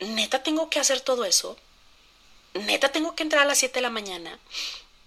¿neta 0.00 0.42
tengo 0.42 0.70
que 0.70 0.78
hacer 0.78 1.00
todo 1.00 1.24
eso? 1.24 1.58
¿Neta 2.54 2.92
tengo 2.92 3.14
que 3.14 3.22
entrar 3.22 3.42
a 3.42 3.46
las 3.46 3.58
7 3.58 3.74
de 3.74 3.82
la 3.82 3.90
mañana? 3.90 4.38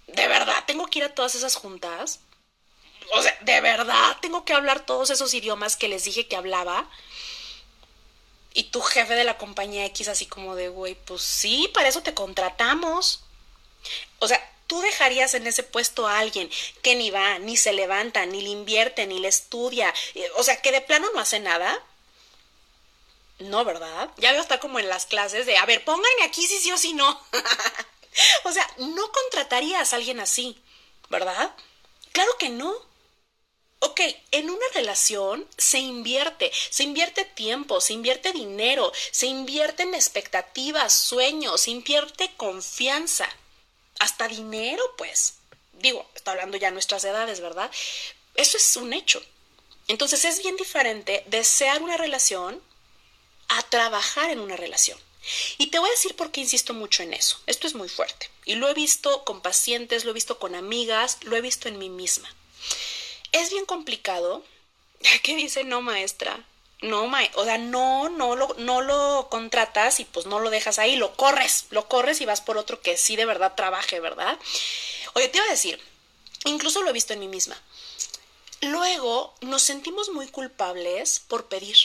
¿De 0.06 0.28
verdad 0.28 0.64
tengo 0.66 0.86
que 0.86 1.00
ir 1.00 1.04
a 1.04 1.14
todas 1.14 1.34
esas 1.34 1.56
juntas? 1.56 2.20
O 3.12 3.22
sea, 3.22 3.36
¿de 3.40 3.60
verdad 3.60 4.16
tengo 4.20 4.44
que 4.44 4.52
hablar 4.52 4.84
todos 4.86 5.10
esos 5.10 5.34
idiomas 5.34 5.76
que 5.76 5.88
les 5.88 6.04
dije 6.04 6.28
que 6.28 6.36
hablaba? 6.36 6.88
Y 8.52 8.64
tu 8.64 8.80
jefe 8.82 9.14
de 9.14 9.24
la 9.24 9.38
compañía 9.38 9.84
X 9.86 10.08
así 10.08 10.26
como 10.26 10.54
de, 10.56 10.68
güey, 10.68 10.94
pues 10.94 11.22
sí, 11.22 11.70
para 11.72 11.88
eso 11.88 12.02
te 12.02 12.14
contratamos. 12.14 13.22
O 14.18 14.28
sea, 14.28 14.40
tú 14.66 14.80
dejarías 14.80 15.34
en 15.34 15.46
ese 15.46 15.62
puesto 15.62 16.06
a 16.06 16.18
alguien 16.18 16.50
que 16.82 16.94
ni 16.94 17.10
va, 17.10 17.38
ni 17.38 17.56
se 17.56 17.72
levanta, 17.72 18.26
ni 18.26 18.40
le 18.40 18.50
invierte, 18.50 19.06
ni 19.06 19.18
le 19.18 19.28
estudia. 19.28 19.92
Eh, 20.14 20.30
o 20.36 20.42
sea, 20.42 20.60
que 20.62 20.72
de 20.72 20.80
plano 20.80 21.08
no 21.14 21.20
hace 21.20 21.40
nada. 21.40 21.82
No, 23.40 23.64
¿verdad? 23.64 24.10
Ya 24.18 24.32
veo 24.32 24.40
estar 24.42 24.60
como 24.60 24.78
en 24.78 24.88
las 24.88 25.06
clases 25.06 25.46
de, 25.46 25.56
a 25.56 25.66
ver, 25.66 25.84
pónganme 25.84 26.24
aquí 26.24 26.46
si 26.46 26.58
sí 26.58 26.70
o 26.72 26.78
si 26.78 26.92
no. 26.92 27.20
o 28.44 28.52
sea, 28.52 28.68
no 28.78 29.10
contratarías 29.10 29.92
a 29.92 29.96
alguien 29.96 30.20
así, 30.20 30.62
¿verdad? 31.08 31.54
Claro 32.12 32.30
que 32.38 32.48
no. 32.50 32.89
Ok, 33.82 34.00
en 34.30 34.50
una 34.50 34.66
relación 34.74 35.48
se 35.56 35.78
invierte, 35.78 36.52
se 36.70 36.82
invierte 36.82 37.24
tiempo, 37.24 37.80
se 37.80 37.94
invierte 37.94 38.32
dinero, 38.32 38.92
se 39.10 39.26
invierte 39.26 39.84
en 39.84 39.94
expectativas, 39.94 40.92
sueños, 40.92 41.62
se 41.62 41.70
invierte 41.70 42.30
confianza, 42.36 43.26
hasta 43.98 44.28
dinero, 44.28 44.82
pues. 44.98 45.34
Digo, 45.72 46.06
está 46.14 46.32
hablando 46.32 46.58
ya 46.58 46.70
nuestras 46.70 47.04
edades, 47.04 47.40
¿verdad? 47.40 47.70
Eso 48.34 48.58
es 48.58 48.76
un 48.76 48.92
hecho. 48.92 49.22
Entonces 49.88 50.26
es 50.26 50.42
bien 50.42 50.56
diferente 50.56 51.24
desear 51.28 51.82
una 51.82 51.96
relación 51.96 52.62
a 53.48 53.62
trabajar 53.62 54.30
en 54.30 54.40
una 54.40 54.56
relación. 54.56 54.98
Y 55.56 55.68
te 55.68 55.78
voy 55.78 55.88
a 55.88 55.92
decir 55.92 56.16
por 56.16 56.30
qué 56.30 56.40
insisto 56.40 56.74
mucho 56.74 57.02
en 57.02 57.14
eso. 57.14 57.40
Esto 57.46 57.66
es 57.66 57.74
muy 57.74 57.88
fuerte. 57.88 58.30
Y 58.44 58.56
lo 58.56 58.68
he 58.68 58.74
visto 58.74 59.24
con 59.24 59.40
pacientes, 59.40 60.04
lo 60.04 60.10
he 60.10 60.14
visto 60.14 60.38
con 60.38 60.54
amigas, 60.54 61.18
lo 61.22 61.36
he 61.36 61.40
visto 61.40 61.68
en 61.68 61.78
mí 61.78 61.88
misma. 61.88 62.34
Es 63.32 63.50
bien 63.50 63.66
complicado. 63.66 64.44
¿Qué 65.22 65.36
dice 65.36 65.64
no, 65.64 65.80
maestra? 65.80 66.44
No, 66.82 67.06
ma 67.08 67.20
o 67.34 67.44
sea, 67.44 67.58
no, 67.58 68.08
no 68.08 68.36
lo, 68.36 68.54
no 68.58 68.80
lo 68.80 69.28
contratas 69.30 70.00
y 70.00 70.06
pues 70.06 70.24
no 70.24 70.38
lo 70.38 70.48
dejas 70.48 70.78
ahí, 70.78 70.96
lo 70.96 71.14
corres, 71.14 71.66
lo 71.68 71.88
corres 71.88 72.22
y 72.22 72.24
vas 72.24 72.40
por 72.40 72.56
otro 72.56 72.80
que 72.80 72.96
sí 72.96 73.16
de 73.16 73.26
verdad 73.26 73.54
trabaje, 73.54 74.00
¿verdad? 74.00 74.38
Oye, 75.12 75.28
te 75.28 75.36
iba 75.36 75.46
a 75.46 75.50
decir, 75.50 75.78
incluso 76.46 76.82
lo 76.82 76.88
he 76.88 76.94
visto 76.94 77.12
en 77.12 77.20
mí 77.20 77.28
misma. 77.28 77.60
Luego 78.62 79.34
nos 79.42 79.62
sentimos 79.62 80.08
muy 80.08 80.28
culpables 80.28 81.20
por 81.28 81.46
pedir. 81.46 81.76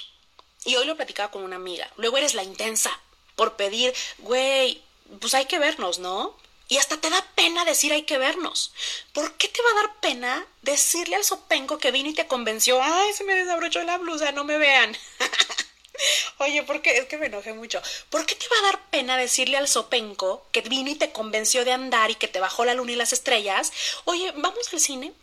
Y 0.63 0.77
hoy 0.77 0.85
lo 0.85 0.95
platicaba 0.95 1.31
con 1.31 1.43
una 1.43 1.57
amiga. 1.57 1.91
Luego 1.97 2.17
eres 2.17 2.33
la 2.33 2.43
intensa 2.43 2.91
por 3.35 3.55
pedir, 3.55 3.93
güey, 4.19 4.81
pues 5.19 5.33
hay 5.33 5.45
que 5.45 5.59
vernos, 5.59 5.99
¿no? 5.99 6.35
Y 6.67 6.77
hasta 6.77 6.97
te 6.97 7.09
da 7.09 7.23
pena 7.35 7.63
decir 7.63 7.93
hay 7.93 8.03
que 8.03 8.17
vernos. 8.17 8.73
¿Por 9.13 9.33
qué 9.37 9.47
te 9.47 9.61
va 9.61 9.69
a 9.69 9.83
dar 9.83 9.99
pena 9.99 10.47
decirle 10.63 11.15
al 11.15 11.23
sopenco 11.23 11.77
que 11.77 11.91
vino 11.91 12.09
y 12.09 12.13
te 12.13 12.27
convenció? 12.27 12.81
Ay, 12.81 13.13
se 13.13 13.23
me 13.23 13.35
desabrochó 13.35 13.83
la 13.83 13.97
blusa, 13.97 14.31
no 14.31 14.43
me 14.43 14.57
vean. 14.57 14.97
Oye, 16.39 16.63
¿por 16.63 16.81
qué? 16.81 16.97
Es 16.97 17.05
que 17.05 17.17
me 17.17 17.27
enojé 17.27 17.53
mucho. 17.53 17.81
¿Por 18.09 18.25
qué 18.25 18.35
te 18.35 18.47
va 18.47 18.57
a 18.59 18.71
dar 18.71 18.89
pena 18.89 19.17
decirle 19.17 19.57
al 19.57 19.67
sopenco 19.67 20.45
que 20.51 20.61
vino 20.61 20.89
y 20.89 20.95
te 20.95 21.11
convenció 21.11 21.65
de 21.65 21.71
andar 21.71 22.11
y 22.11 22.15
que 22.15 22.27
te 22.27 22.39
bajó 22.39 22.65
la 22.65 22.73
luna 22.73 22.91
y 22.91 22.95
las 22.95 23.13
estrellas? 23.13 23.71
Oye, 24.05 24.31
¿vamos 24.35 24.73
al 24.73 24.79
cine? 24.79 25.13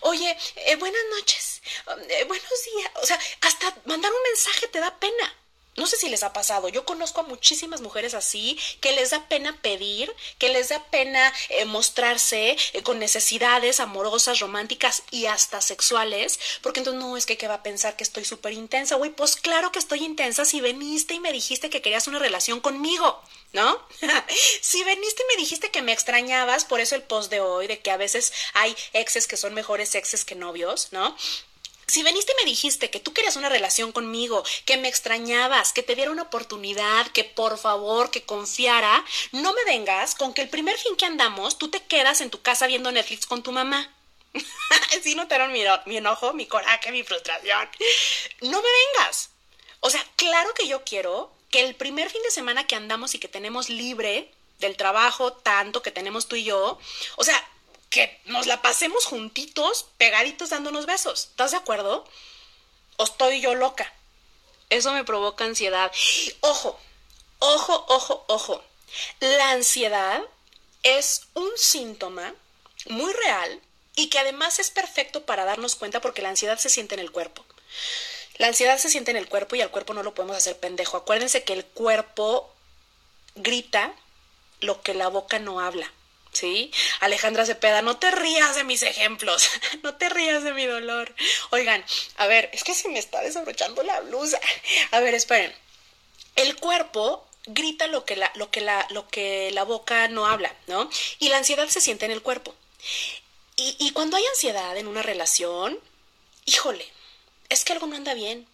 Oye, 0.00 0.36
eh, 0.56 0.76
buenas 0.76 1.02
noches. 1.16 1.62
Eh, 2.08 2.24
buenos 2.24 2.64
días. 2.74 2.90
O 3.02 3.06
sea, 3.06 3.18
hasta 3.40 3.74
mandar 3.86 4.12
un 4.12 4.22
mensaje 4.24 4.68
te 4.68 4.80
da 4.80 4.98
pena. 4.98 5.34
No 5.76 5.86
sé 5.86 5.96
si 5.96 6.10
les 6.10 6.22
ha 6.22 6.34
pasado, 6.34 6.68
yo 6.68 6.84
conozco 6.84 7.20
a 7.20 7.24
muchísimas 7.24 7.80
mujeres 7.80 8.12
así 8.12 8.58
que 8.80 8.92
les 8.92 9.10
da 9.10 9.26
pena 9.28 9.58
pedir, 9.62 10.14
que 10.38 10.50
les 10.50 10.68
da 10.68 10.84
pena 10.90 11.32
eh, 11.48 11.64
mostrarse 11.64 12.56
eh, 12.74 12.82
con 12.82 12.98
necesidades 12.98 13.80
amorosas, 13.80 14.40
románticas 14.40 15.02
y 15.10 15.26
hasta 15.26 15.62
sexuales, 15.62 16.38
porque 16.60 16.80
entonces 16.80 17.02
no 17.02 17.16
es 17.16 17.24
que 17.24 17.38
¿qué 17.38 17.48
va 17.48 17.54
a 17.54 17.62
pensar 17.62 17.96
que 17.96 18.04
estoy 18.04 18.26
súper 18.26 18.52
intensa, 18.52 18.96
güey, 18.96 19.10
pues 19.10 19.36
claro 19.36 19.72
que 19.72 19.78
estoy 19.78 20.04
intensa 20.04 20.44
si 20.44 20.60
veniste 20.60 21.14
y 21.14 21.20
me 21.20 21.32
dijiste 21.32 21.70
que 21.70 21.80
querías 21.80 22.06
una 22.06 22.18
relación 22.18 22.60
conmigo, 22.60 23.22
¿no? 23.54 23.86
si 24.60 24.84
veniste 24.84 25.22
y 25.22 25.34
me 25.34 25.40
dijiste 25.40 25.70
que 25.70 25.80
me 25.80 25.92
extrañabas, 25.92 26.66
por 26.66 26.80
eso 26.80 26.96
el 26.96 27.02
post 27.02 27.30
de 27.30 27.40
hoy, 27.40 27.66
de 27.66 27.80
que 27.80 27.90
a 27.90 27.96
veces 27.96 28.34
hay 28.52 28.76
exes 28.92 29.26
que 29.26 29.38
son 29.38 29.54
mejores 29.54 29.94
exes 29.94 30.26
que 30.26 30.34
novios, 30.34 30.88
¿no? 30.90 31.16
Si 31.86 32.02
veniste 32.02 32.32
y 32.32 32.44
me 32.44 32.50
dijiste 32.50 32.90
que 32.90 33.00
tú 33.00 33.12
querías 33.12 33.36
una 33.36 33.48
relación 33.48 33.92
conmigo, 33.92 34.44
que 34.64 34.76
me 34.76 34.88
extrañabas, 34.88 35.72
que 35.72 35.82
te 35.82 35.94
diera 35.94 36.10
una 36.10 36.22
oportunidad, 36.22 37.06
que 37.08 37.24
por 37.24 37.58
favor, 37.58 38.10
que 38.10 38.22
confiara, 38.22 39.04
no 39.32 39.52
me 39.52 39.64
vengas 39.64 40.14
con 40.14 40.32
que 40.32 40.42
el 40.42 40.48
primer 40.48 40.78
fin 40.78 40.96
que 40.96 41.06
andamos 41.06 41.58
tú 41.58 41.68
te 41.68 41.82
quedas 41.82 42.20
en 42.20 42.30
tu 42.30 42.40
casa 42.40 42.66
viendo 42.66 42.92
Netflix 42.92 43.26
con 43.26 43.42
tu 43.42 43.52
mamá. 43.52 43.92
sí 45.02 45.14
notaron 45.14 45.52
mi, 45.52 45.62
mi 45.86 45.96
enojo, 45.96 46.32
mi 46.32 46.46
coraje, 46.46 46.92
mi 46.92 47.02
frustración. 47.02 47.68
No 48.40 48.62
me 48.62 48.68
vengas. 48.94 49.30
O 49.80 49.90
sea, 49.90 50.04
claro 50.16 50.54
que 50.54 50.68
yo 50.68 50.84
quiero 50.84 51.32
que 51.50 51.60
el 51.60 51.74
primer 51.74 52.08
fin 52.08 52.22
de 52.22 52.30
semana 52.30 52.66
que 52.66 52.76
andamos 52.76 53.14
y 53.14 53.18
que 53.18 53.28
tenemos 53.28 53.68
libre 53.68 54.32
del 54.58 54.76
trabajo 54.76 55.32
tanto 55.32 55.82
que 55.82 55.90
tenemos 55.90 56.28
tú 56.28 56.36
y 56.36 56.44
yo, 56.44 56.78
o 57.16 57.24
sea, 57.24 57.36
que 57.92 58.18
nos 58.24 58.46
la 58.46 58.62
pasemos 58.62 59.04
juntitos, 59.04 59.84
pegaditos, 59.98 60.48
dándonos 60.48 60.86
besos. 60.86 61.26
¿Estás 61.26 61.50
de 61.50 61.58
acuerdo? 61.58 62.08
¿O 62.96 63.04
estoy 63.04 63.42
yo 63.42 63.54
loca? 63.54 63.92
Eso 64.70 64.92
me 64.92 65.04
provoca 65.04 65.44
ansiedad. 65.44 65.92
Ojo, 66.40 66.80
ojo, 67.38 67.84
ojo, 67.88 68.24
ojo. 68.28 68.64
La 69.20 69.50
ansiedad 69.50 70.22
es 70.82 71.26
un 71.34 71.50
síntoma 71.56 72.34
muy 72.86 73.12
real 73.12 73.60
y 73.94 74.08
que 74.08 74.18
además 74.18 74.58
es 74.58 74.70
perfecto 74.70 75.26
para 75.26 75.44
darnos 75.44 75.76
cuenta 75.76 76.00
porque 76.00 76.22
la 76.22 76.30
ansiedad 76.30 76.58
se 76.58 76.70
siente 76.70 76.94
en 76.94 77.00
el 77.00 77.12
cuerpo. 77.12 77.44
La 78.38 78.46
ansiedad 78.46 78.78
se 78.78 78.88
siente 78.88 79.10
en 79.10 79.18
el 79.18 79.28
cuerpo 79.28 79.54
y 79.54 79.60
al 79.60 79.70
cuerpo 79.70 79.92
no 79.92 80.02
lo 80.02 80.14
podemos 80.14 80.38
hacer 80.38 80.58
pendejo. 80.58 80.96
Acuérdense 80.96 81.44
que 81.44 81.52
el 81.52 81.66
cuerpo 81.66 82.50
grita 83.34 83.94
lo 84.60 84.80
que 84.80 84.94
la 84.94 85.08
boca 85.08 85.38
no 85.38 85.60
habla. 85.60 85.92
¿Sí? 86.32 86.70
Alejandra 87.00 87.46
Cepeda, 87.46 87.82
no 87.82 87.98
te 87.98 88.10
rías 88.10 88.56
de 88.56 88.64
mis 88.64 88.82
ejemplos, 88.82 89.48
no 89.82 89.94
te 89.96 90.08
rías 90.08 90.42
de 90.42 90.52
mi 90.52 90.66
dolor. 90.66 91.14
Oigan, 91.50 91.84
a 92.16 92.26
ver, 92.26 92.50
es 92.52 92.64
que 92.64 92.74
se 92.74 92.88
me 92.88 92.98
está 92.98 93.20
desabrochando 93.20 93.82
la 93.82 94.00
blusa. 94.00 94.40
A 94.90 95.00
ver, 95.00 95.14
esperen. 95.14 95.54
el 96.36 96.56
cuerpo 96.56 97.26
grita 97.46 97.86
lo 97.88 98.04
que 98.04 98.16
la, 98.16 98.30
lo 98.34 98.50
que 98.50 98.60
la, 98.60 98.86
lo 98.90 99.08
que 99.08 99.50
la 99.52 99.64
boca 99.64 100.08
no 100.08 100.26
habla, 100.26 100.54
¿no? 100.66 100.88
Y 101.18 101.28
la 101.28 101.38
ansiedad 101.38 101.68
se 101.68 101.80
siente 101.80 102.04
en 102.04 102.12
el 102.12 102.22
cuerpo. 102.22 102.54
Y, 103.56 103.76
y 103.78 103.92
cuando 103.92 104.16
hay 104.16 104.24
ansiedad 104.26 104.76
en 104.76 104.86
una 104.86 105.02
relación, 105.02 105.78
híjole, 106.46 106.86
es 107.48 107.64
que 107.64 107.72
algo 107.72 107.86
no 107.86 107.96
anda 107.96 108.14
bien. 108.14 108.46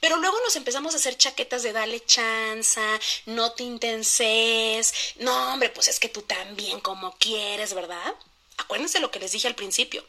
Pero 0.00 0.16
luego 0.16 0.38
nos 0.40 0.56
empezamos 0.56 0.94
a 0.94 0.96
hacer 0.96 1.16
chaquetas 1.16 1.62
de 1.62 1.72
dale 1.72 2.04
chanza, 2.04 2.98
no 3.26 3.52
te 3.52 3.64
intenses. 3.64 4.94
No, 5.16 5.52
hombre, 5.52 5.70
pues 5.70 5.88
es 5.88 6.00
que 6.00 6.08
tú 6.08 6.22
también 6.22 6.80
como 6.80 7.16
quieres, 7.18 7.74
¿verdad? 7.74 8.14
Acuérdense 8.56 9.00
lo 9.00 9.10
que 9.10 9.20
les 9.20 9.32
dije 9.32 9.48
al 9.48 9.54
principio. 9.54 10.04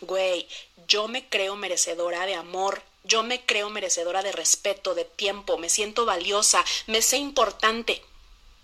Güey, 0.00 0.48
yo 0.88 1.08
me 1.08 1.28
creo 1.28 1.56
merecedora 1.56 2.26
de 2.26 2.34
amor, 2.34 2.82
yo 3.04 3.22
me 3.22 3.44
creo 3.44 3.70
merecedora 3.70 4.22
de 4.22 4.32
respeto, 4.32 4.94
de 4.94 5.04
tiempo, 5.04 5.58
me 5.58 5.68
siento 5.68 6.04
valiosa, 6.04 6.64
me 6.86 7.02
sé 7.02 7.18
importante. 7.18 8.02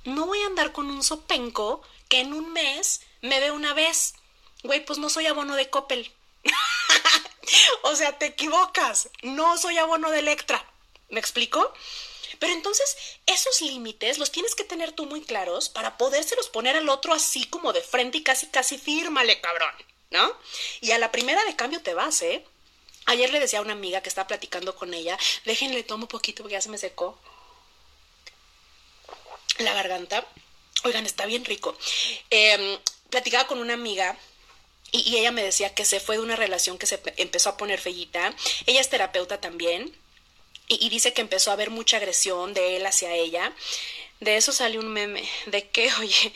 No 0.04 0.26
voy 0.26 0.40
a 0.42 0.46
andar 0.46 0.72
con 0.72 0.90
un 0.90 1.02
sopenco 1.02 1.82
que 2.08 2.20
en 2.20 2.32
un 2.32 2.52
mes 2.52 3.02
me 3.20 3.40
ve 3.40 3.50
una 3.50 3.74
vez. 3.74 4.14
Güey, 4.62 4.84
pues 4.84 4.98
no 4.98 5.08
soy 5.08 5.26
abono 5.26 5.56
de 5.56 5.70
Coppel. 5.70 6.10
o 7.82 7.94
sea, 7.94 8.18
te 8.18 8.26
equivocas. 8.26 9.08
No 9.22 9.58
soy 9.58 9.78
abono 9.78 10.10
de 10.10 10.20
Electra. 10.20 10.64
¿Me 11.08 11.20
explico? 11.20 11.72
Pero 12.38 12.52
entonces 12.52 12.96
esos 13.26 13.60
límites 13.60 14.18
los 14.18 14.30
tienes 14.30 14.54
que 14.54 14.64
tener 14.64 14.92
tú 14.92 15.06
muy 15.06 15.22
claros 15.22 15.68
para 15.68 15.98
podérselos 15.98 16.48
poner 16.48 16.76
al 16.76 16.88
otro 16.88 17.12
así 17.12 17.44
como 17.44 17.72
de 17.72 17.82
frente 17.82 18.18
y 18.18 18.22
casi 18.22 18.46
casi 18.46 18.78
fírmale, 18.78 19.40
cabrón, 19.40 19.72
¿no? 20.10 20.36
Y 20.80 20.92
a 20.92 20.98
la 20.98 21.12
primera 21.12 21.44
de 21.44 21.56
cambio 21.56 21.82
te 21.82 21.92
vas, 21.92 22.22
¿eh? 22.22 22.44
Ayer 23.06 23.30
le 23.30 23.40
decía 23.40 23.58
a 23.58 23.62
una 23.62 23.72
amiga 23.72 24.02
que 24.02 24.08
estaba 24.08 24.28
platicando 24.28 24.76
con 24.76 24.94
ella, 24.94 25.18
déjenle 25.44 25.82
tomo 25.82 26.06
poquito 26.08 26.42
porque 26.42 26.54
ya 26.54 26.60
se 26.60 26.68
me 26.68 26.78
secó 26.78 27.18
la 29.58 29.74
garganta. 29.74 30.26
Oigan, 30.84 31.04
está 31.04 31.26
bien 31.26 31.44
rico. 31.44 31.76
Em, 32.30 32.78
platicaba 33.10 33.46
con 33.46 33.58
una 33.58 33.74
amiga 33.74 34.16
y, 34.92 35.16
ella 35.16 35.30
me 35.30 35.42
decía 35.42 35.74
que 35.74 35.84
se 35.84 36.00
fue 36.00 36.16
de 36.16 36.22
una 36.22 36.36
relación 36.36 36.78
que 36.78 36.86
se 36.86 37.00
empezó 37.16 37.50
a 37.50 37.56
poner 37.56 37.80
fellita. 37.80 38.34
Ella 38.66 38.80
es 38.80 38.90
terapeuta 38.90 39.40
también. 39.40 39.94
Y, 40.68 40.88
dice 40.88 41.12
que 41.12 41.20
empezó 41.20 41.50
a 41.50 41.54
haber 41.54 41.70
mucha 41.70 41.96
agresión 41.96 42.54
de 42.54 42.76
él 42.76 42.86
hacia 42.86 43.12
ella. 43.12 43.52
De 44.20 44.36
eso 44.36 44.52
sale 44.52 44.78
un 44.78 44.88
meme. 44.88 45.28
De 45.46 45.68
que, 45.68 45.92
oye, 46.00 46.32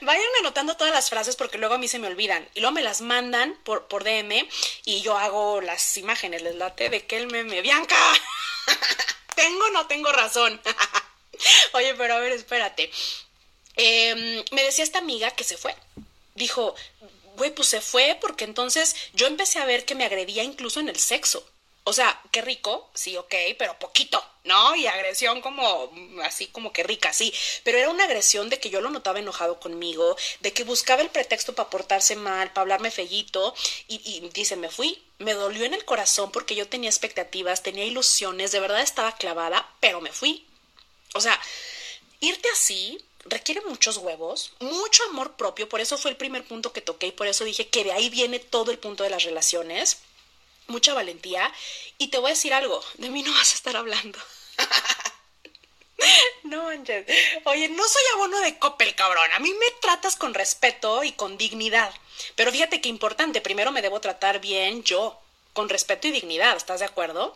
vayan 0.00 0.24
anotando 0.40 0.76
todas 0.76 0.92
las 0.92 1.10
frases 1.10 1.36
porque 1.36 1.58
luego 1.58 1.74
a 1.74 1.78
mí 1.78 1.88
se 1.88 1.98
me 1.98 2.06
olvidan. 2.06 2.48
Y 2.54 2.60
luego 2.60 2.74
me 2.74 2.82
las 2.82 3.00
mandan 3.00 3.58
por, 3.64 3.88
por 3.88 4.04
DM 4.04 4.46
y 4.84 5.02
yo 5.02 5.16
hago 5.16 5.60
las 5.60 5.96
imágenes, 5.96 6.42
les 6.42 6.56
late 6.56 6.90
de 6.90 7.06
que 7.06 7.16
el 7.16 7.26
meme. 7.28 7.62
Bianca, 7.62 7.96
¿tengo 9.34 9.64
o 9.64 9.70
no 9.70 9.86
tengo 9.86 10.12
razón? 10.12 10.60
oye, 11.72 11.94
pero 11.94 12.14
a 12.14 12.18
ver, 12.20 12.32
espérate. 12.32 12.90
Em, 13.76 14.44
me 14.52 14.62
decía 14.64 14.84
esta 14.84 14.98
amiga 14.98 15.30
que 15.30 15.44
se 15.44 15.56
fue. 15.56 15.74
Dijo, 16.34 16.74
güey, 17.36 17.54
pues 17.54 17.68
se 17.68 17.80
fue 17.80 18.18
porque 18.20 18.44
entonces 18.44 18.96
yo 19.12 19.26
empecé 19.26 19.58
a 19.58 19.64
ver 19.64 19.84
que 19.84 19.94
me 19.94 20.04
agredía 20.04 20.42
incluso 20.42 20.80
en 20.80 20.88
el 20.88 20.98
sexo. 20.98 21.46
O 21.88 21.92
sea, 21.92 22.20
qué 22.32 22.42
rico, 22.42 22.90
sí, 22.94 23.16
ok, 23.16 23.32
pero 23.56 23.78
poquito, 23.78 24.20
¿no? 24.42 24.74
Y 24.74 24.88
agresión 24.88 25.40
como, 25.40 25.92
así 26.24 26.48
como 26.48 26.72
que 26.72 26.82
rica, 26.82 27.12
sí. 27.12 27.32
Pero 27.62 27.78
era 27.78 27.90
una 27.90 28.02
agresión 28.02 28.50
de 28.50 28.58
que 28.58 28.70
yo 28.70 28.80
lo 28.80 28.90
notaba 28.90 29.20
enojado 29.20 29.60
conmigo, 29.60 30.16
de 30.40 30.52
que 30.52 30.64
buscaba 30.64 31.02
el 31.02 31.10
pretexto 31.10 31.54
para 31.54 31.70
portarse 31.70 32.16
mal, 32.16 32.48
para 32.52 32.62
hablarme 32.62 32.90
fellito. 32.90 33.54
Y, 33.86 34.00
y 34.04 34.28
dice, 34.30 34.56
me 34.56 34.68
fui, 34.68 35.00
me 35.18 35.34
dolió 35.34 35.64
en 35.64 35.74
el 35.74 35.84
corazón 35.84 36.32
porque 36.32 36.56
yo 36.56 36.66
tenía 36.68 36.90
expectativas, 36.90 37.62
tenía 37.62 37.84
ilusiones, 37.84 38.50
de 38.50 38.58
verdad 38.58 38.80
estaba 38.80 39.14
clavada, 39.14 39.72
pero 39.78 40.00
me 40.00 40.10
fui. 40.10 40.44
O 41.14 41.20
sea, 41.20 41.40
irte 42.18 42.48
así 42.52 42.98
requiere 43.28 43.60
muchos 43.62 43.98
huevos, 43.98 44.52
mucho 44.60 45.02
amor 45.10 45.36
propio, 45.36 45.68
por 45.68 45.80
eso 45.80 45.98
fue 45.98 46.10
el 46.10 46.16
primer 46.16 46.44
punto 46.44 46.72
que 46.72 46.80
toqué 46.80 47.08
y 47.08 47.12
por 47.12 47.26
eso 47.26 47.44
dije 47.44 47.68
que 47.68 47.84
de 47.84 47.92
ahí 47.92 48.10
viene 48.10 48.38
todo 48.38 48.70
el 48.70 48.78
punto 48.78 49.04
de 49.04 49.10
las 49.10 49.24
relaciones, 49.24 49.98
mucha 50.66 50.94
valentía 50.94 51.52
y 51.98 52.08
te 52.08 52.18
voy 52.18 52.30
a 52.30 52.34
decir 52.34 52.54
algo, 52.54 52.82
de 52.94 53.10
mí 53.10 53.22
no 53.22 53.32
vas 53.32 53.52
a 53.52 53.54
estar 53.54 53.76
hablando. 53.76 54.18
No 56.42 56.64
manches. 56.64 57.06
Oye, 57.44 57.68
no 57.68 57.82
soy 57.82 58.02
abono 58.14 58.38
de 58.40 58.58
Coppel, 58.58 58.94
cabrón. 58.94 59.28
A 59.34 59.38
mí 59.40 59.52
me 59.52 59.66
tratas 59.80 60.14
con 60.14 60.34
respeto 60.34 61.02
y 61.02 61.12
con 61.12 61.36
dignidad. 61.36 61.92
Pero 62.34 62.52
fíjate 62.52 62.80
qué 62.80 62.88
importante, 62.88 63.40
primero 63.40 63.72
me 63.72 63.82
debo 63.82 64.00
tratar 64.00 64.40
bien 64.40 64.82
yo 64.84 65.20
con 65.56 65.70
respeto 65.70 66.06
y 66.06 66.12
dignidad, 66.12 66.54
¿estás 66.54 66.80
de 66.80 66.86
acuerdo? 66.86 67.34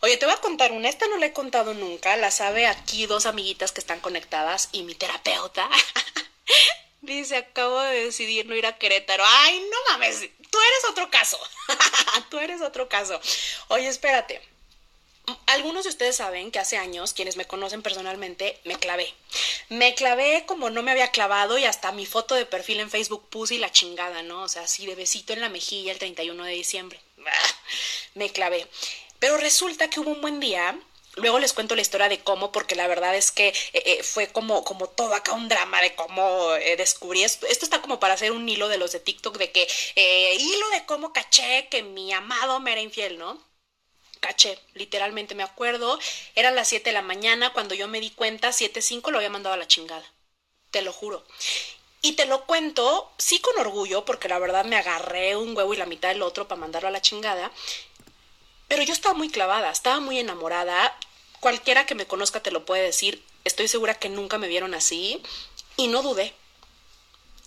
Oye, 0.00 0.16
te 0.16 0.24
voy 0.24 0.34
a 0.34 0.40
contar 0.40 0.70
una, 0.70 0.88
esta 0.88 1.08
no 1.08 1.16
la 1.16 1.26
he 1.26 1.32
contado 1.32 1.74
nunca, 1.74 2.16
la 2.16 2.30
sabe 2.30 2.68
aquí 2.68 3.06
dos 3.06 3.26
amiguitas 3.26 3.72
que 3.72 3.80
están 3.80 3.98
conectadas 3.98 4.68
y 4.70 4.84
mi 4.84 4.94
terapeuta. 4.94 5.68
Dice, 7.00 7.36
acabo 7.36 7.80
de 7.80 8.04
decidir 8.04 8.46
no 8.46 8.54
ir 8.54 8.66
a 8.66 8.78
Querétaro. 8.78 9.24
Ay, 9.26 9.60
no 9.60 9.92
mames, 9.92 10.20
tú 10.20 10.58
eres 10.58 10.90
otro 10.90 11.10
caso. 11.10 11.38
tú 12.30 12.38
eres 12.38 12.62
otro 12.62 12.88
caso. 12.88 13.20
Oye, 13.66 13.88
espérate. 13.88 14.40
Algunos 15.46 15.82
de 15.82 15.90
ustedes 15.90 16.14
saben 16.14 16.52
que 16.52 16.60
hace 16.60 16.78
años, 16.78 17.14
quienes 17.14 17.36
me 17.36 17.46
conocen 17.46 17.82
personalmente, 17.82 18.60
me 18.62 18.78
clavé. 18.78 19.12
Me 19.70 19.96
clavé 19.96 20.44
como 20.46 20.70
no 20.70 20.84
me 20.84 20.92
había 20.92 21.10
clavado 21.10 21.58
y 21.58 21.64
hasta 21.64 21.90
mi 21.90 22.06
foto 22.06 22.36
de 22.36 22.46
perfil 22.46 22.78
en 22.78 22.90
Facebook 22.90 23.28
puse 23.28 23.56
y 23.56 23.58
la 23.58 23.72
chingada, 23.72 24.22
¿no? 24.22 24.42
O 24.42 24.48
sea, 24.48 24.62
así 24.62 24.86
de 24.86 24.94
besito 24.94 25.32
en 25.32 25.40
la 25.40 25.48
mejilla 25.48 25.90
el 25.90 25.98
31 25.98 26.44
de 26.44 26.52
diciembre. 26.52 27.00
me 28.14 28.30
clavé. 28.30 28.66
Pero 29.18 29.36
resulta 29.38 29.88
que 29.88 30.00
hubo 30.00 30.10
un 30.10 30.20
buen 30.20 30.40
día 30.40 30.78
Luego 31.16 31.38
les 31.38 31.54
cuento 31.54 31.74
la 31.74 31.80
historia 31.80 32.10
de 32.10 32.20
cómo, 32.20 32.52
porque 32.52 32.74
la 32.74 32.86
verdad 32.86 33.16
es 33.16 33.32
que 33.32 33.48
eh, 33.48 33.54
eh, 33.72 34.02
fue 34.02 34.28
como, 34.28 34.64
como 34.64 34.86
todo 34.86 35.14
acá 35.14 35.32
un 35.32 35.48
drama 35.48 35.80
de 35.80 35.94
cómo 35.94 36.54
eh, 36.56 36.76
descubrí 36.76 37.24
esto. 37.24 37.46
Esto 37.46 37.64
está 37.64 37.80
como 37.80 37.98
para 37.98 38.14
hacer 38.14 38.32
un 38.32 38.46
hilo 38.46 38.68
de 38.68 38.76
los 38.76 38.92
de 38.92 39.00
TikTok 39.00 39.38
de 39.38 39.50
que 39.50 39.66
hilo 40.38 40.68
de 40.70 40.84
cómo 40.84 41.14
caché 41.14 41.68
que 41.70 41.82
mi 41.82 42.12
amado 42.12 42.60
me 42.60 42.72
era 42.72 42.82
infiel, 42.82 43.16
¿no? 43.18 43.42
Caché, 44.20 44.58
literalmente 44.74 45.34
me 45.34 45.42
acuerdo. 45.42 45.98
Eran 46.34 46.54
las 46.54 46.68
7 46.68 46.90
de 46.90 46.94
la 46.94 47.02
mañana 47.02 47.52
cuando 47.54 47.74
yo 47.74 47.88
me 47.88 48.00
di 48.00 48.10
cuenta, 48.10 48.50
7.05 48.50 49.10
lo 49.10 49.16
había 49.18 49.30
mandado 49.30 49.54
a 49.54 49.58
la 49.58 49.66
chingada. 49.66 50.04
Te 50.70 50.82
lo 50.82 50.92
juro. 50.92 51.24
Y 52.06 52.12
te 52.12 52.24
lo 52.26 52.46
cuento, 52.46 53.10
sí 53.18 53.40
con 53.40 53.58
orgullo, 53.58 54.04
porque 54.04 54.28
la 54.28 54.38
verdad 54.38 54.64
me 54.64 54.76
agarré 54.76 55.34
un 55.34 55.56
huevo 55.56 55.74
y 55.74 55.76
la 55.76 55.86
mitad 55.86 56.10
del 56.10 56.22
otro 56.22 56.46
para 56.46 56.60
mandarlo 56.60 56.86
a 56.86 56.92
la 56.92 57.02
chingada. 57.02 57.50
Pero 58.68 58.84
yo 58.84 58.92
estaba 58.92 59.12
muy 59.12 59.28
clavada, 59.28 59.72
estaba 59.72 59.98
muy 59.98 60.20
enamorada. 60.20 60.96
Cualquiera 61.40 61.84
que 61.84 61.96
me 61.96 62.06
conozca 62.06 62.44
te 62.44 62.52
lo 62.52 62.64
puede 62.64 62.84
decir. 62.84 63.24
Estoy 63.42 63.66
segura 63.66 63.94
que 63.94 64.08
nunca 64.08 64.38
me 64.38 64.46
vieron 64.46 64.72
así. 64.72 65.20
Y 65.76 65.88
no 65.88 66.00
dudé. 66.00 66.32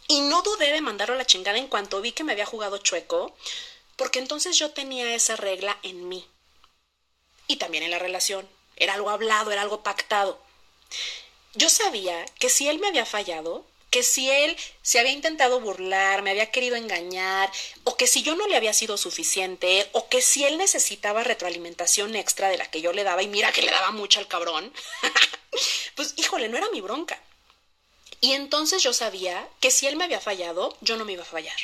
Y 0.10 0.20
no 0.20 0.42
dudé 0.42 0.74
de 0.74 0.82
mandarlo 0.82 1.16
a 1.16 1.20
la 1.20 1.26
chingada 1.26 1.58
en 1.58 1.68
cuanto 1.68 2.02
vi 2.02 2.12
que 2.12 2.26
me 2.26 2.34
había 2.34 2.46
jugado 2.46 2.80
chueco, 2.80 3.34
porque 3.96 4.20
entonces 4.20 4.58
yo 4.58 4.72
tenía 4.72 5.16
esa 5.16 5.38
regla 5.38 5.80
en 5.84 6.10
mí. 6.10 6.28
Y 7.48 7.56
también 7.56 7.86
en 7.86 7.92
la 7.92 8.00
relación. 8.00 8.46
Era 8.76 8.96
algo 8.96 9.10
hablado, 9.10 9.52
era 9.52 9.62
algo 9.62 9.84
pactado. 9.84 10.38
Yo 11.54 11.70
sabía 11.70 12.26
que 12.40 12.50
si 12.50 12.68
él 12.68 12.80
me 12.80 12.90
había 12.90 13.06
fallado, 13.06 13.69
que 13.90 14.04
si 14.04 14.30
él 14.30 14.56
se 14.82 15.00
había 15.00 15.12
intentado 15.12 15.60
burlar, 15.60 16.22
me 16.22 16.32
había 16.32 16.52
querido 16.52 16.76
engañar, 16.76 17.52
o 17.84 17.98
que 17.98 18.08
si 18.08 18.22
yo 18.22 18.36
no 18.36 18.48
le 18.48 18.56
había 18.56 18.74
sido 18.74 18.98
suficiente, 18.98 19.90
o 19.94 20.10
que 20.10 20.22
si 20.22 20.46
él 20.46 20.58
necesitaba 20.58 21.24
retroalimentación 21.24 22.16
extra 22.16 22.50
de 22.50 22.58
la 22.58 22.70
que 22.70 22.82
yo 22.82 22.94
le 22.94 23.04
daba, 23.04 23.24
y 23.24 23.28
mira 23.28 23.52
que 23.52 23.62
le 23.62 23.72
daba 23.72 23.92
mucho 23.92 24.20
al 24.20 24.28
cabrón, 24.28 24.72
pues 25.96 26.14
híjole, 26.18 26.50
no 26.50 26.58
era 26.58 26.70
mi 26.70 26.82
bronca. 26.82 27.22
Y 28.22 28.34
entonces 28.34 28.84
yo 28.84 28.94
sabía 28.94 29.48
que 29.60 29.72
si 29.72 29.88
él 29.88 29.96
me 29.96 30.04
había 30.04 30.20
fallado, 30.20 30.78
yo 30.82 30.98
no 30.98 31.06
me 31.06 31.14
iba 31.14 31.24
a 31.24 31.26
fallar. 31.26 31.58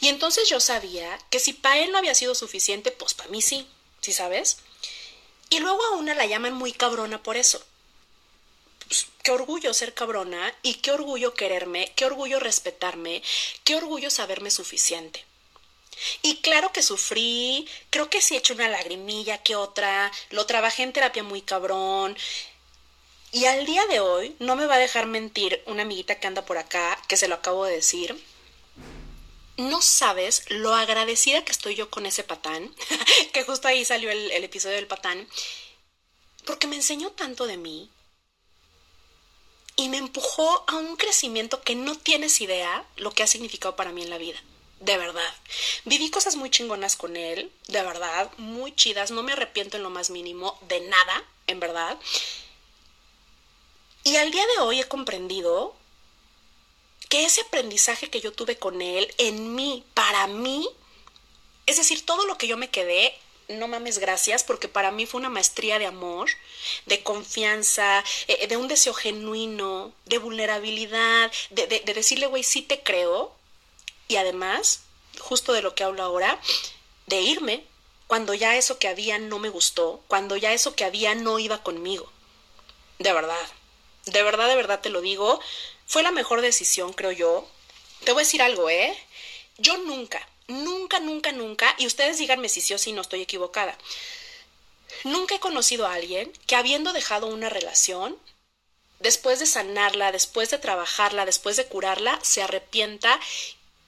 Y 0.00 0.08
entonces 0.08 0.48
yo 0.48 0.60
sabía 0.60 1.18
que 1.30 1.40
si 1.40 1.52
para 1.52 1.78
él 1.78 1.92
no 1.92 1.98
había 1.98 2.14
sido 2.14 2.34
suficiente, 2.34 2.90
pues 2.90 3.14
para 3.14 3.30
mí 3.30 3.42
sí, 3.42 3.66
¿sí 4.00 4.12
sabes? 4.12 4.58
Y 5.50 5.60
luego 5.60 5.82
a 5.86 5.96
una 5.96 6.14
la 6.14 6.26
llaman 6.26 6.52
muy 6.52 6.72
cabrona 6.72 7.22
por 7.22 7.36
eso 7.36 7.62
qué 9.22 9.30
orgullo 9.30 9.74
ser 9.74 9.94
cabrona 9.94 10.54
y 10.62 10.74
qué 10.74 10.92
orgullo 10.92 11.34
quererme, 11.34 11.92
qué 11.96 12.06
orgullo 12.06 12.40
respetarme, 12.40 13.22
qué 13.64 13.76
orgullo 13.76 14.10
saberme 14.10 14.50
suficiente. 14.50 15.24
Y 16.22 16.36
claro 16.36 16.72
que 16.72 16.82
sufrí, 16.82 17.68
creo 17.90 18.08
que 18.08 18.20
sí 18.20 18.34
he 18.34 18.38
hecho 18.38 18.54
una 18.54 18.68
lagrimilla 18.68 19.38
que 19.38 19.56
otra, 19.56 20.12
lo 20.30 20.46
trabajé 20.46 20.82
en 20.84 20.92
terapia 20.92 21.22
muy 21.22 21.42
cabrón. 21.42 22.16
Y 23.32 23.44
al 23.46 23.66
día 23.66 23.84
de 23.86 24.00
hoy 24.00 24.34
no 24.38 24.56
me 24.56 24.66
va 24.66 24.76
a 24.76 24.78
dejar 24.78 25.06
mentir 25.06 25.62
una 25.66 25.82
amiguita 25.82 26.18
que 26.18 26.26
anda 26.26 26.46
por 26.46 26.56
acá, 26.56 26.98
que 27.08 27.16
se 27.16 27.28
lo 27.28 27.34
acabo 27.34 27.64
de 27.64 27.74
decir. 27.74 28.24
No 29.56 29.82
sabes 29.82 30.44
lo 30.48 30.74
agradecida 30.74 31.44
que 31.44 31.52
estoy 31.52 31.74
yo 31.74 31.90
con 31.90 32.06
ese 32.06 32.22
patán, 32.22 32.72
que 33.32 33.42
justo 33.42 33.66
ahí 33.68 33.84
salió 33.84 34.10
el 34.10 34.44
episodio 34.44 34.76
del 34.76 34.86
patán, 34.86 35.28
porque 36.44 36.68
me 36.68 36.76
enseñó 36.76 37.10
tanto 37.10 37.46
de 37.46 37.56
mí, 37.56 37.90
y 39.78 39.88
me 39.88 39.96
empujó 39.96 40.64
a 40.66 40.74
un 40.74 40.96
crecimiento 40.96 41.62
que 41.62 41.76
no 41.76 41.96
tienes 41.96 42.40
idea 42.40 42.84
lo 42.96 43.12
que 43.12 43.22
ha 43.22 43.28
significado 43.28 43.76
para 43.76 43.92
mí 43.92 44.02
en 44.02 44.10
la 44.10 44.18
vida. 44.18 44.42
De 44.80 44.98
verdad. 44.98 45.32
Viví 45.84 46.10
cosas 46.10 46.34
muy 46.34 46.50
chingonas 46.50 46.96
con 46.96 47.16
él, 47.16 47.52
de 47.68 47.82
verdad, 47.82 48.28
muy 48.38 48.74
chidas, 48.74 49.12
no 49.12 49.22
me 49.22 49.32
arrepiento 49.32 49.76
en 49.76 49.84
lo 49.84 49.90
más 49.90 50.10
mínimo 50.10 50.58
de 50.66 50.80
nada, 50.80 51.24
en 51.46 51.60
verdad. 51.60 51.96
Y 54.02 54.16
al 54.16 54.32
día 54.32 54.44
de 54.56 54.62
hoy 54.62 54.80
he 54.80 54.88
comprendido 54.88 55.76
que 57.08 57.24
ese 57.24 57.42
aprendizaje 57.42 58.10
que 58.10 58.20
yo 58.20 58.32
tuve 58.32 58.58
con 58.58 58.82
él, 58.82 59.14
en 59.18 59.54
mí, 59.54 59.84
para 59.94 60.26
mí, 60.26 60.68
es 61.66 61.76
decir, 61.76 62.04
todo 62.04 62.26
lo 62.26 62.36
que 62.36 62.48
yo 62.48 62.56
me 62.56 62.70
quedé, 62.70 63.16
no 63.48 63.68
mames, 63.68 63.98
gracias, 63.98 64.44
porque 64.44 64.68
para 64.68 64.90
mí 64.90 65.06
fue 65.06 65.20
una 65.20 65.30
maestría 65.30 65.78
de 65.78 65.86
amor, 65.86 66.28
de 66.86 67.02
confianza, 67.02 68.04
eh, 68.26 68.46
de 68.46 68.56
un 68.56 68.68
deseo 68.68 68.94
genuino, 68.94 69.92
de 70.06 70.18
vulnerabilidad, 70.18 71.32
de, 71.50 71.66
de 71.66 71.94
decirle, 71.94 72.26
güey, 72.26 72.42
sí 72.42 72.62
te 72.62 72.82
creo. 72.82 73.32
Y 74.06 74.16
además, 74.16 74.82
justo 75.18 75.52
de 75.52 75.62
lo 75.62 75.74
que 75.74 75.84
hablo 75.84 76.02
ahora, 76.02 76.40
de 77.06 77.20
irme 77.20 77.64
cuando 78.08 78.32
ya 78.32 78.56
eso 78.56 78.78
que 78.78 78.88
había 78.88 79.18
no 79.18 79.38
me 79.38 79.50
gustó, 79.50 80.00
cuando 80.08 80.36
ya 80.36 80.52
eso 80.52 80.74
que 80.74 80.84
había 80.84 81.14
no 81.14 81.38
iba 81.38 81.62
conmigo. 81.62 82.10
De 82.98 83.12
verdad, 83.12 83.46
de 84.06 84.22
verdad, 84.22 84.48
de 84.48 84.56
verdad 84.56 84.80
te 84.80 84.88
lo 84.88 85.02
digo, 85.02 85.40
fue 85.86 86.02
la 86.02 86.10
mejor 86.10 86.40
decisión, 86.40 86.94
creo 86.94 87.12
yo. 87.12 87.46
Te 88.04 88.12
voy 88.12 88.22
a 88.22 88.24
decir 88.24 88.40
algo, 88.40 88.70
¿eh? 88.70 88.96
Yo 89.58 89.76
nunca, 89.76 90.26
nunca, 90.48 90.98
nunca, 90.98 91.32
nunca, 91.32 91.74
y 91.78 91.86
ustedes 91.86 92.18
díganme 92.18 92.48
si 92.48 92.60
sí 92.60 92.74
o 92.74 92.78
si 92.78 92.92
no 92.92 93.02
estoy 93.02 93.22
equivocada, 93.22 93.78
nunca 95.04 95.36
he 95.36 95.40
conocido 95.40 95.86
a 95.86 95.94
alguien 95.94 96.32
que 96.46 96.56
habiendo 96.56 96.92
dejado 96.92 97.28
una 97.28 97.48
relación, 97.48 98.18
después 98.98 99.38
de 99.38 99.46
sanarla, 99.46 100.10
después 100.10 100.50
de 100.50 100.58
trabajarla, 100.58 101.24
después 101.26 101.56
de 101.56 101.66
curarla, 101.66 102.18
se 102.22 102.42
arrepienta 102.42 103.20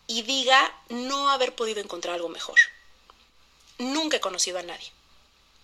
y 0.06 0.22
diga 0.22 0.74
no 0.88 1.30
haber 1.30 1.54
podido 1.54 1.80
encontrar 1.80 2.14
algo 2.14 2.28
mejor. 2.28 2.58
Nunca 3.78 4.18
he 4.18 4.20
conocido 4.20 4.58
a 4.58 4.62
nadie. 4.62 4.92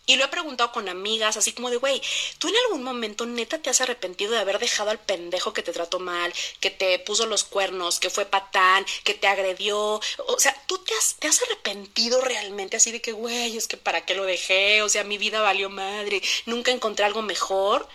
Y 0.06 0.16
lo 0.16 0.24
he 0.24 0.28
preguntado 0.28 0.70
con 0.70 0.88
amigas, 0.88 1.36
así 1.36 1.52
como 1.52 1.68
de, 1.68 1.78
güey, 1.78 2.00
¿tú 2.38 2.48
en 2.48 2.54
algún 2.64 2.84
momento 2.84 3.26
neta 3.26 3.58
te 3.58 3.70
has 3.70 3.80
arrepentido 3.80 4.32
de 4.32 4.38
haber 4.38 4.60
dejado 4.60 4.90
al 4.90 5.00
pendejo 5.00 5.52
que 5.52 5.62
te 5.62 5.72
trató 5.72 5.98
mal, 5.98 6.32
que 6.60 6.70
te 6.70 6.98
puso 7.00 7.26
los 7.26 7.42
cuernos, 7.42 7.98
que 7.98 8.08
fue 8.08 8.24
patán, 8.24 8.86
que 9.02 9.14
te 9.14 9.26
agredió? 9.26 10.00
O 10.28 10.38
sea, 10.38 10.56
¿tú 10.66 10.78
te 10.78 10.94
has, 10.94 11.16
te 11.18 11.26
has 11.26 11.42
arrepentido 11.42 12.20
realmente 12.20 12.76
así 12.76 12.92
de 12.92 13.02
que, 13.02 13.12
güey, 13.12 13.56
es 13.56 13.66
que 13.66 13.76
para 13.76 14.04
qué 14.04 14.14
lo 14.14 14.24
dejé? 14.24 14.82
O 14.82 14.88
sea, 14.88 15.02
mi 15.02 15.18
vida 15.18 15.40
valió 15.40 15.70
madre, 15.70 16.22
nunca 16.46 16.70
encontré 16.70 17.04
algo 17.04 17.22
mejor. 17.22 17.88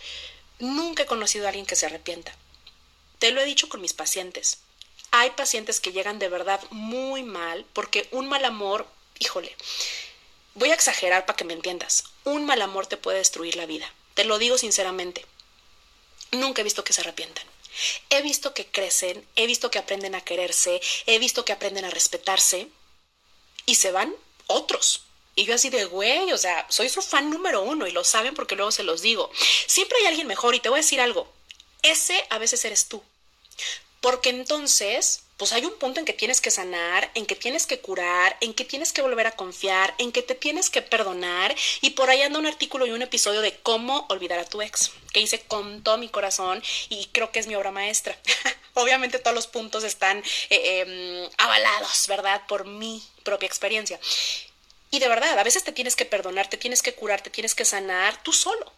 Nunca 0.61 1.03
he 1.03 1.07
conocido 1.07 1.45
a 1.45 1.49
alguien 1.49 1.65
que 1.65 1.75
se 1.75 1.87
arrepienta. 1.87 2.35
Te 3.17 3.31
lo 3.31 3.41
he 3.41 3.45
dicho 3.45 3.67
con 3.67 3.81
mis 3.81 3.93
pacientes. 3.93 4.59
Hay 5.09 5.31
pacientes 5.31 5.79
que 5.79 5.91
llegan 5.91 6.19
de 6.19 6.29
verdad 6.29 6.61
muy 6.69 7.23
mal 7.23 7.65
porque 7.73 8.07
un 8.11 8.29
mal 8.29 8.45
amor, 8.45 8.85
híjole, 9.17 9.55
Voy 10.53 10.71
a 10.71 10.73
exagerar 10.73 11.25
para 11.25 11.37
que 11.37 11.45
me 11.45 11.53
entiendas. 11.53 12.03
Un 12.23 12.45
mal 12.45 12.61
amor 12.61 12.87
te 12.87 12.97
puede 12.97 13.19
destruir 13.19 13.55
la 13.55 13.65
vida. 13.65 13.91
Te 14.13 14.25
lo 14.25 14.37
digo 14.37 14.57
sinceramente. 14.57 15.25
Nunca 16.31 16.61
he 16.61 16.63
visto 16.63 16.83
que 16.83 16.93
se 16.93 17.01
arrepientan. 17.01 17.45
He 18.09 18.21
visto 18.21 18.53
que 18.53 18.67
crecen, 18.67 19.25
he 19.35 19.47
visto 19.47 19.71
que 19.71 19.79
aprenden 19.79 20.15
a 20.15 20.21
quererse, 20.21 20.81
he 21.05 21.19
visto 21.19 21.45
que 21.45 21.53
aprenden 21.53 21.85
a 21.85 21.89
respetarse 21.89 22.67
y 23.65 23.75
se 23.75 23.91
van 23.91 24.13
otros. 24.47 25.03
Y 25.35 25.45
yo 25.45 25.55
así 25.55 25.69
de, 25.69 25.85
güey, 25.85 26.33
o 26.33 26.37
sea, 26.37 26.65
soy 26.69 26.89
su 26.89 27.01
fan 27.01 27.29
número 27.29 27.61
uno 27.61 27.87
y 27.87 27.91
lo 27.91 28.03
saben 28.03 28.35
porque 28.35 28.55
luego 28.55 28.71
se 28.71 28.83
los 28.83 29.01
digo. 29.01 29.31
Siempre 29.67 29.97
hay 29.99 30.07
alguien 30.07 30.27
mejor 30.27 30.55
y 30.55 30.59
te 30.59 30.67
voy 30.67 30.79
a 30.79 30.83
decir 30.83 30.99
algo. 30.99 31.31
Ese 31.81 32.25
a 32.29 32.37
veces 32.37 32.63
eres 32.65 32.87
tú. 32.87 33.01
Porque 34.01 34.29
entonces 34.29 35.23
pues 35.41 35.53
hay 35.53 35.65
un 35.65 35.75
punto 35.79 35.99
en 35.99 36.05
que 36.05 36.13
tienes 36.13 36.39
que 36.39 36.51
sanar, 36.51 37.09
en 37.15 37.25
que 37.25 37.35
tienes 37.35 37.65
que 37.65 37.79
curar, 37.79 38.37
en 38.41 38.53
que 38.53 38.63
tienes 38.63 38.93
que 38.93 39.01
volver 39.01 39.25
a 39.25 39.31
confiar, 39.31 39.95
en 39.97 40.11
que 40.11 40.21
te 40.21 40.35
tienes 40.35 40.69
que 40.69 40.83
perdonar. 40.83 41.55
Y 41.81 41.89
por 41.89 42.11
ahí 42.11 42.21
anda 42.21 42.37
un 42.37 42.45
artículo 42.45 42.85
y 42.85 42.91
un 42.91 43.01
episodio 43.01 43.41
de 43.41 43.57
cómo 43.57 44.05
olvidar 44.09 44.37
a 44.37 44.45
tu 44.45 44.61
ex, 44.61 44.91
que 45.11 45.19
hice 45.19 45.41
con 45.41 45.81
todo 45.81 45.97
mi 45.97 46.09
corazón 46.09 46.61
y 46.89 47.07
creo 47.07 47.31
que 47.31 47.39
es 47.39 47.47
mi 47.47 47.55
obra 47.55 47.71
maestra. 47.71 48.15
Obviamente 48.75 49.17
todos 49.17 49.33
los 49.33 49.47
puntos 49.47 49.83
están 49.83 50.19
eh, 50.51 50.81
em, 50.81 51.29
avalados, 51.39 52.05
¿verdad? 52.07 52.43
Por 52.47 52.67
mi 52.67 53.03
propia 53.23 53.47
experiencia. 53.47 53.99
Y 54.91 54.99
de 54.99 55.07
verdad, 55.07 55.39
a 55.39 55.43
veces 55.43 55.63
te 55.63 55.71
tienes 55.71 55.95
que 55.95 56.05
perdonar, 56.05 56.51
te 56.51 56.57
tienes 56.57 56.83
que 56.83 56.93
curar, 56.93 57.21
te 57.21 57.31
tienes 57.31 57.55
que 57.55 57.65
sanar 57.65 58.21
tú 58.21 58.31
solo. 58.31 58.71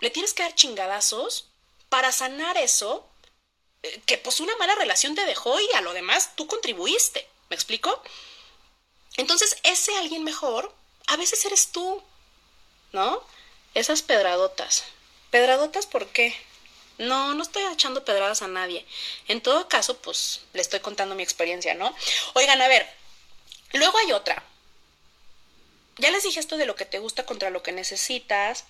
Le 0.00 0.08
tienes 0.08 0.32
que 0.32 0.44
dar 0.44 0.54
chingadazos 0.54 1.50
para 1.90 2.10
sanar 2.10 2.56
eso 2.56 3.06
que 4.06 4.18
pues 4.18 4.40
una 4.40 4.56
mala 4.56 4.74
relación 4.74 5.14
te 5.14 5.24
dejó 5.26 5.60
y 5.60 5.68
a 5.74 5.80
lo 5.80 5.92
demás 5.92 6.30
tú 6.36 6.46
contribuiste. 6.46 7.26
¿Me 7.48 7.56
explico? 7.56 8.02
Entonces, 9.16 9.56
ese 9.62 9.96
alguien 9.96 10.24
mejor, 10.24 10.74
a 11.06 11.16
veces 11.16 11.44
eres 11.44 11.68
tú, 11.68 12.02
¿no? 12.92 13.22
Esas 13.74 14.02
pedradotas. 14.02 14.84
¿Pedradotas 15.30 15.86
por 15.86 16.06
qué? 16.08 16.34
No, 16.98 17.34
no 17.34 17.42
estoy 17.42 17.62
echando 17.72 18.04
pedradas 18.04 18.42
a 18.42 18.48
nadie. 18.48 18.86
En 19.28 19.40
todo 19.40 19.68
caso, 19.68 19.98
pues 19.98 20.40
le 20.52 20.62
estoy 20.62 20.80
contando 20.80 21.14
mi 21.14 21.22
experiencia, 21.22 21.74
¿no? 21.74 21.94
Oigan, 22.34 22.60
a 22.60 22.68
ver, 22.68 22.86
luego 23.72 23.98
hay 23.98 24.12
otra. 24.12 24.42
Ya 25.98 26.10
les 26.10 26.24
dije 26.24 26.40
esto 26.40 26.58
de 26.58 26.66
lo 26.66 26.76
que 26.76 26.84
te 26.84 26.98
gusta 26.98 27.24
contra 27.24 27.50
lo 27.50 27.62
que 27.62 27.72
necesitas. 27.72 28.64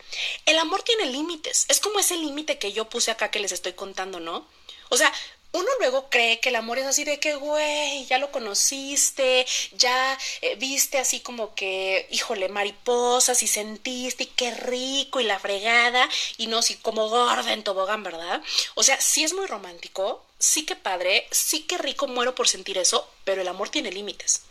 El 0.44 0.58
amor 0.58 0.82
tiene 0.82 1.06
límites. 1.06 1.66
Es 1.68 1.80
como 1.80 1.98
ese 1.98 2.16
límite 2.16 2.58
que 2.58 2.72
yo 2.72 2.88
puse 2.88 3.10
acá 3.10 3.30
que 3.30 3.40
les 3.40 3.52
estoy 3.52 3.72
contando, 3.72 4.20
¿no? 4.20 4.46
O 4.89 4.97
sea, 4.97 5.12
uno 5.57 5.68
luego 5.78 6.09
cree 6.11 6.39
que 6.41 6.51
el 6.51 6.57
amor 6.57 6.78
es 6.78 6.87
así 6.87 7.05
de 7.05 7.18
que, 7.18 7.34
güey, 7.34 8.05
ya 8.07 8.18
lo 8.18 8.30
conociste, 8.30 9.47
ya 9.72 10.18
eh, 10.43 10.57
viste 10.57 10.99
así 10.99 11.20
como 11.20 11.55
que, 11.55 12.07
híjole, 12.11 12.49
mariposas 12.49 13.43
y 13.43 13.47
sentiste 13.47 14.24
y 14.24 14.26
qué 14.26 14.51
rico 14.51 15.20
y 15.20 15.24
la 15.24 15.39
fregada 15.39 16.09
y 16.37 16.47
no, 16.49 16.62
sí, 16.62 16.76
como 16.76 17.09
gorda 17.09 17.53
en 17.53 17.64
tobogán, 17.64 18.03
¿verdad? 18.03 18.43
O 18.74 18.82
sea, 18.82 19.01
sí 19.01 19.24
es 19.24 19.32
muy 19.32 19.47
romántico, 19.47 20.24
sí 20.39 20.66
que 20.66 20.76
padre, 20.76 21.26
sí 21.30 21.62
que 21.62 21.78
rico, 21.78 22.07
muero 22.07 22.34
por 22.34 22.49
sentir 22.49 22.78
eso, 22.78 23.09
pero 23.24 23.41
el 23.41 23.49
amor 23.49 23.70
tiene 23.70 23.91
límites. 23.93 24.43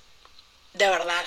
De 0.74 0.90
verdad. 0.90 1.26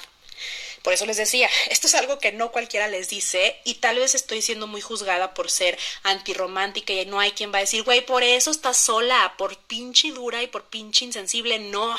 Por 0.89 0.95
eso 0.95 1.05
les 1.05 1.19
decía, 1.19 1.51
esto 1.69 1.87
es 1.87 1.95
algo 1.95 2.19
que 2.19 2.33
no 2.33 2.51
cualquiera 2.51 2.89
les 2.89 3.11
dice 3.11 3.61
y 3.65 3.75
tal 3.75 3.99
vez 3.99 4.15
estoy 4.15 4.41
siendo 4.41 4.67
muy 4.67 4.81
juzgada 4.81 5.35
por 5.35 5.51
ser 5.51 5.79
antirromántica 6.03 6.95
y 6.95 7.05
no 7.05 7.21
hay 7.21 7.33
quien 7.33 7.53
va 7.53 7.59
a 7.59 7.61
decir, 7.61 7.83
güey, 7.83 8.01
por 8.07 8.23
eso 8.23 8.51
estás 8.51 8.79
sola, 8.79 9.35
por 9.37 9.55
pinche 9.59 10.11
dura 10.13 10.43
y 10.43 10.47
por 10.47 10.65
pinche 10.65 11.05
insensible. 11.05 11.59
No. 11.59 11.95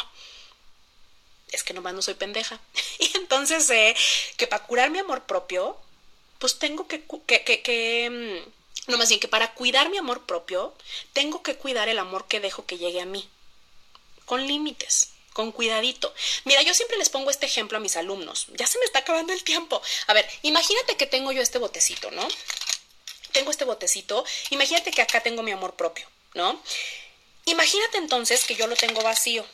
Es 1.51 1.61
que 1.61 1.75
nomás 1.75 1.93
no 1.93 2.01
soy 2.01 2.15
pendeja. 2.15 2.59
Y 2.97 3.15
entonces 3.15 3.67
sé 3.67 3.95
que 4.37 4.47
para 4.47 4.65
curar 4.65 4.89
mi 4.89 4.97
amor 4.97 5.23
propio, 5.27 5.77
pues 6.39 6.57
tengo 6.57 6.87
que, 6.87 7.03
que, 7.27 7.43
que, 7.43 7.61
que 7.61 8.09
mm, 8.09 8.91
no 8.91 8.97
más 8.97 9.09
bien 9.09 9.19
que 9.19 9.27
para 9.27 9.53
cuidar 9.53 9.91
mi 9.91 9.99
amor 9.99 10.25
propio, 10.25 10.73
tengo 11.13 11.43
que 11.43 11.57
cuidar 11.57 11.89
el 11.89 11.99
amor 11.99 12.25
que 12.27 12.39
dejo 12.39 12.65
que 12.65 12.79
llegue 12.79 13.01
a 13.01 13.05
mí, 13.05 13.29
con 14.25 14.47
límites 14.47 15.11
con 15.34 15.51
cuidadito. 15.51 16.13
Mira, 16.45 16.61
yo 16.61 16.73
siempre 16.73 16.97
les 16.97 17.09
pongo 17.09 17.30
este 17.30 17.45
ejemplo 17.45 17.77
a 17.77 17.82
mis 17.82 17.97
alumnos. 17.97 18.47
Ya 18.53 18.67
se 18.67 18.80
me 18.80 18.86
está 18.86 18.99
acabando 18.99 19.34
el 19.34 19.43
tiempo. 19.43 19.82
A 20.07 20.13
ver, 20.13 20.30
imagínate 20.41 20.97
que 20.97 21.05
tengo 21.05 21.32
yo 21.32 21.41
este 21.41 21.57
botecito, 21.57 22.11
¿no? 22.11 22.27
Tengo 23.32 23.51
este 23.51 23.65
botecito. 23.65 24.25
Imagínate 24.49 24.91
que 24.91 25.01
acá 25.01 25.21
tengo 25.21 25.43
mi 25.43 25.51
amor 25.51 25.75
propio, 25.75 26.07
¿no? 26.34 26.61
Imagínate 27.45 27.97
entonces 27.97 28.45
que 28.45 28.55
yo 28.55 28.67
lo 28.67 28.75
tengo 28.75 29.01
vacío. 29.01 29.45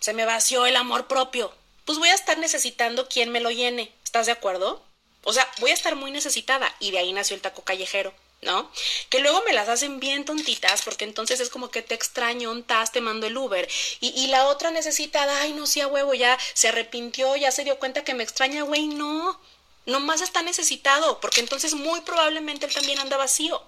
Se 0.00 0.12
me 0.12 0.24
vació 0.24 0.66
el 0.66 0.76
amor 0.76 1.06
propio. 1.06 1.54
Pues 1.84 1.98
voy 1.98 2.08
a 2.08 2.14
estar 2.14 2.38
necesitando 2.38 3.08
quien 3.08 3.30
me 3.30 3.40
lo 3.40 3.50
llene. 3.50 3.92
¿Estás 4.04 4.26
de 4.26 4.32
acuerdo? 4.32 4.84
O 5.22 5.32
sea, 5.32 5.48
voy 5.58 5.70
a 5.70 5.74
estar 5.74 5.96
muy 5.96 6.10
necesitada. 6.10 6.74
Y 6.80 6.90
de 6.90 6.98
ahí 6.98 7.12
nació 7.12 7.36
el 7.36 7.42
taco 7.42 7.62
callejero. 7.62 8.14
¿No? 8.46 8.70
Que 9.10 9.18
luego 9.18 9.42
me 9.42 9.52
las 9.52 9.68
hacen 9.68 10.00
bien 10.00 10.24
tontitas 10.24 10.80
porque 10.82 11.04
entonces 11.04 11.40
es 11.40 11.50
como 11.50 11.70
que 11.70 11.82
te 11.82 11.94
extraño, 11.94 12.50
un 12.50 12.62
tas, 12.62 12.92
te 12.92 13.02
mando 13.02 13.26
el 13.26 13.36
Uber. 13.36 13.68
Y, 14.00 14.08
y 14.18 14.28
la 14.28 14.46
otra 14.46 14.70
necesita, 14.70 15.26
ay, 15.40 15.52
no, 15.52 15.66
sí, 15.66 15.80
a 15.80 15.88
huevo, 15.88 16.14
ya 16.14 16.38
se 16.54 16.68
arrepintió, 16.68 17.36
ya 17.36 17.50
se 17.50 17.64
dio 17.64 17.78
cuenta 17.78 18.04
que 18.04 18.14
me 18.14 18.22
extraña, 18.22 18.62
güey, 18.62 18.86
no. 18.86 19.38
Nomás 19.84 20.20
está 20.20 20.42
necesitado, 20.42 21.20
porque 21.20 21.40
entonces 21.40 21.74
muy 21.74 22.00
probablemente 22.00 22.66
él 22.66 22.74
también 22.74 22.98
anda 22.98 23.16
vacío. 23.16 23.62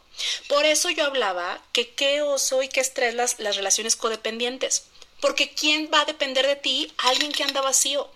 Por 0.48 0.64
eso 0.64 0.90
yo 0.90 1.04
hablaba 1.04 1.62
que 1.72 1.94
qué 1.94 2.22
oso 2.22 2.62
y 2.62 2.68
qué 2.68 2.80
estrés 2.80 3.14
las, 3.14 3.38
las 3.38 3.56
relaciones 3.56 3.94
codependientes. 3.94 4.84
Porque 5.20 5.52
¿quién 5.52 5.90
va 5.92 6.00
a 6.00 6.06
depender 6.06 6.46
de 6.46 6.56
ti? 6.56 6.92
Alguien 6.98 7.32
que 7.32 7.44
anda 7.44 7.60
vacío, 7.60 8.08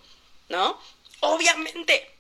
¿no? 0.49 0.81
Obviamente, 1.21 2.12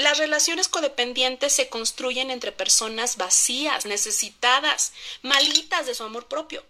las 0.00 0.16
relaciones 0.16 0.68
codependientes 0.68 1.52
se 1.52 1.68
construyen 1.68 2.30
entre 2.30 2.52
personas 2.52 3.18
vacías, 3.18 3.84
necesitadas, 3.84 4.92
malitas 5.20 5.84
de 5.84 5.94
su 5.94 6.04
amor 6.04 6.26
propio. 6.26 6.64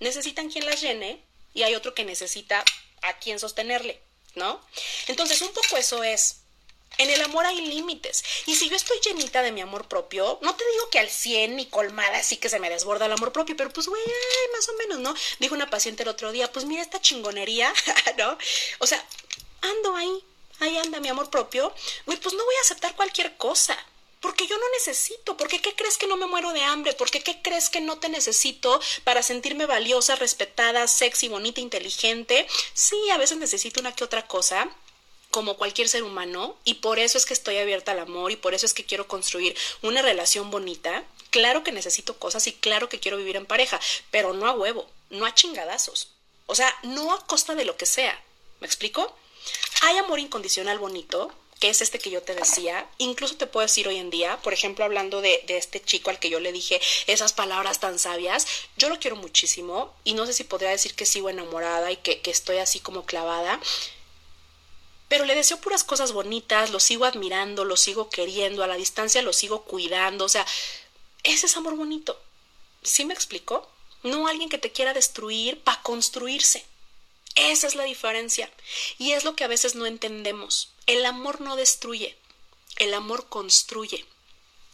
Necesitan 0.00 0.50
quien 0.50 0.66
las 0.66 0.82
llene 0.82 1.24
y 1.54 1.62
hay 1.62 1.74
otro 1.74 1.94
que 1.94 2.04
necesita 2.04 2.62
a 3.00 3.18
quien 3.18 3.38
sostenerle, 3.38 4.02
¿no? 4.34 4.60
Entonces, 5.06 5.40
un 5.40 5.52
poco 5.54 5.78
eso 5.78 6.04
es. 6.04 6.40
En 6.98 7.08
el 7.08 7.22
amor 7.22 7.46
hay 7.46 7.60
límites. 7.62 8.22
Y 8.44 8.54
si 8.54 8.68
yo 8.68 8.76
estoy 8.76 8.98
llenita 9.00 9.42
de 9.42 9.50
mi 9.50 9.62
amor 9.62 9.88
propio, 9.88 10.38
no 10.42 10.54
te 10.54 10.64
digo 10.72 10.90
que 10.90 10.98
al 10.98 11.08
100 11.08 11.56
ni 11.56 11.66
colmada 11.66 12.18
así 12.18 12.36
que 12.36 12.50
se 12.50 12.60
me 12.60 12.68
desborda 12.68 13.06
el 13.06 13.12
amor 13.12 13.32
propio, 13.32 13.56
pero 13.56 13.70
pues, 13.70 13.88
güey, 13.88 14.02
más 14.52 14.68
o 14.68 14.74
menos, 14.74 14.98
¿no? 14.98 15.14
Dijo 15.38 15.54
una 15.54 15.70
paciente 15.70 16.02
el 16.02 16.10
otro 16.10 16.32
día, 16.32 16.52
pues 16.52 16.66
mira 16.66 16.82
esta 16.82 17.00
chingonería, 17.00 17.72
¿no? 18.18 18.36
O 18.78 18.86
sea, 18.86 19.02
ando 19.62 19.96
ahí, 19.96 20.22
ahí 20.60 20.76
anda 20.78 21.00
mi 21.00 21.08
amor 21.08 21.30
propio, 21.30 21.72
pues 22.04 22.34
no 22.34 22.44
voy 22.44 22.54
a 22.56 22.62
aceptar 22.62 22.94
cualquier 22.96 23.36
cosa. 23.36 23.78
Porque 24.20 24.46
yo 24.46 24.56
no 24.56 24.64
necesito, 24.72 25.36
porque 25.36 25.60
¿qué 25.60 25.74
crees 25.74 25.98
que 25.98 26.06
no 26.06 26.16
me 26.16 26.26
muero 26.26 26.54
de 26.54 26.62
hambre? 26.62 26.94
Porque 26.94 27.22
¿qué 27.22 27.42
crees 27.42 27.68
que 27.68 27.82
no 27.82 27.98
te 27.98 28.08
necesito 28.08 28.80
para 29.04 29.22
sentirme 29.22 29.66
valiosa, 29.66 30.16
respetada, 30.16 30.88
sexy, 30.88 31.28
bonita, 31.28 31.60
inteligente? 31.60 32.46
Sí, 32.72 32.96
a 33.10 33.18
veces 33.18 33.36
necesito 33.36 33.80
una 33.80 33.94
que 33.94 34.02
otra 34.02 34.26
cosa, 34.26 34.74
como 35.34 35.56
cualquier 35.56 35.88
ser 35.88 36.04
humano 36.04 36.56
y 36.64 36.74
por 36.74 37.00
eso 37.00 37.18
es 37.18 37.26
que 37.26 37.34
estoy 37.34 37.58
abierta 37.58 37.90
al 37.90 37.98
amor 37.98 38.30
y 38.30 38.36
por 38.36 38.54
eso 38.54 38.66
es 38.66 38.72
que 38.72 38.86
quiero 38.86 39.08
construir 39.08 39.56
una 39.82 40.00
relación 40.00 40.48
bonita. 40.48 41.04
Claro 41.30 41.64
que 41.64 41.72
necesito 41.72 42.18
cosas 42.20 42.46
y 42.46 42.52
claro 42.52 42.88
que 42.88 43.00
quiero 43.00 43.16
vivir 43.16 43.34
en 43.34 43.44
pareja, 43.44 43.80
pero 44.12 44.32
no 44.32 44.46
a 44.46 44.52
huevo, 44.52 44.88
no 45.10 45.26
a 45.26 45.34
chingadazos. 45.34 46.12
O 46.46 46.54
sea, 46.54 46.72
no 46.84 47.12
a 47.12 47.26
costa 47.26 47.56
de 47.56 47.64
lo 47.64 47.76
que 47.76 47.84
sea. 47.84 48.22
¿Me 48.60 48.66
explico? 48.68 49.14
Hay 49.82 49.96
amor 49.98 50.18
incondicional 50.18 50.78
bonito, 50.78 51.30
que 51.60 51.70
es 51.70 51.80
este 51.80 51.98
que 51.98 52.10
yo 52.10 52.22
te 52.22 52.34
decía. 52.34 52.88
Incluso 52.98 53.36
te 53.36 53.46
puedo 53.46 53.66
decir 53.66 53.88
hoy 53.88 53.96
en 53.96 54.10
día, 54.10 54.38
por 54.42 54.52
ejemplo, 54.52 54.84
hablando 54.84 55.20
de, 55.20 55.44
este 55.48 55.82
chico 55.82 56.10
al 56.10 56.18
que 56.18 56.30
yo 56.30 56.40
le 56.40 56.52
dije 56.52 56.80
esas 57.06 57.32
palabras 57.32 57.80
tan 57.80 57.98
sabias, 57.98 58.46
yo 58.76 58.88
lo 58.88 58.98
quiero 58.98 59.16
muchísimo 59.16 59.94
y 60.04 60.14
no 60.14 60.26
sé 60.26 60.32
si 60.32 60.44
podría 60.44 60.70
decir 60.70 60.94
que 60.94 61.06
sigo 61.06 61.30
enamorada 61.30 61.90
y 61.90 61.96
que, 61.96 62.20
que 62.20 62.30
estoy 62.30 62.58
así 62.58 62.80
como 62.80 63.04
clavada. 63.06 63.60
Pero 65.08 65.24
le 65.24 65.34
deseo 65.34 65.58
puras 65.58 65.84
cosas 65.84 66.12
bonitas, 66.12 66.70
lo 66.70 66.80
sigo 66.80 67.04
admirando, 67.04 67.64
lo 67.64 67.76
sigo 67.76 68.10
queriendo, 68.10 68.64
a 68.64 68.66
la 68.66 68.76
distancia 68.76 69.22
lo 69.22 69.32
sigo 69.32 69.62
cuidando, 69.62 70.24
o 70.24 70.28
sea, 70.28 70.46
ese 71.22 71.46
es 71.46 71.56
amor 71.56 71.76
bonito. 71.76 72.20
¿Sí 72.82 73.04
me 73.04 73.14
explico? 73.14 73.68
No 74.02 74.28
alguien 74.28 74.50
que 74.50 74.58
te 74.58 74.72
quiera 74.72 74.92
destruir 74.92 75.62
para 75.62 75.80
construirse. 75.82 76.66
Esa 77.34 77.66
es 77.66 77.74
la 77.74 77.84
diferencia. 77.84 78.50
Y 78.98 79.12
es 79.12 79.24
lo 79.24 79.34
que 79.34 79.44
a 79.44 79.48
veces 79.48 79.74
no 79.74 79.86
entendemos. 79.86 80.72
El 80.86 81.04
amor 81.04 81.40
no 81.40 81.56
destruye, 81.56 82.16
el 82.76 82.94
amor 82.94 83.28
construye. 83.28 84.04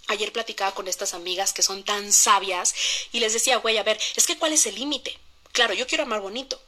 Ayer 0.08 0.32
platicaba 0.32 0.74
con 0.74 0.88
estas 0.88 1.14
amigas 1.14 1.52
que 1.52 1.62
son 1.62 1.84
tan 1.84 2.12
sabias 2.12 2.74
y 3.12 3.20
les 3.20 3.32
decía, 3.32 3.58
güey, 3.58 3.78
a 3.78 3.82
ver, 3.82 3.98
es 4.16 4.26
que 4.26 4.36
¿cuál 4.36 4.52
es 4.52 4.66
el 4.66 4.74
límite? 4.74 5.16
Claro, 5.52 5.72
yo 5.72 5.86
quiero 5.86 6.04
amar 6.04 6.20
bonito 6.20 6.60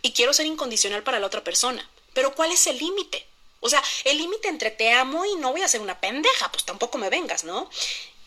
y 0.00 0.12
quiero 0.12 0.32
ser 0.32 0.46
incondicional 0.46 1.02
para 1.02 1.20
la 1.20 1.26
otra 1.26 1.44
persona, 1.44 1.88
pero 2.14 2.34
¿cuál 2.34 2.50
es 2.50 2.66
el 2.66 2.78
límite? 2.78 3.26
O 3.60 3.68
sea, 3.68 3.82
el 4.04 4.16
límite 4.16 4.48
entre 4.48 4.70
te 4.70 4.92
amo 4.92 5.26
y 5.26 5.34
no 5.36 5.52
voy 5.52 5.62
a 5.62 5.68
ser 5.68 5.82
una 5.82 6.00
pendeja, 6.00 6.50
pues 6.50 6.64
tampoco 6.64 6.96
me 6.96 7.10
vengas, 7.10 7.44
¿no? 7.44 7.68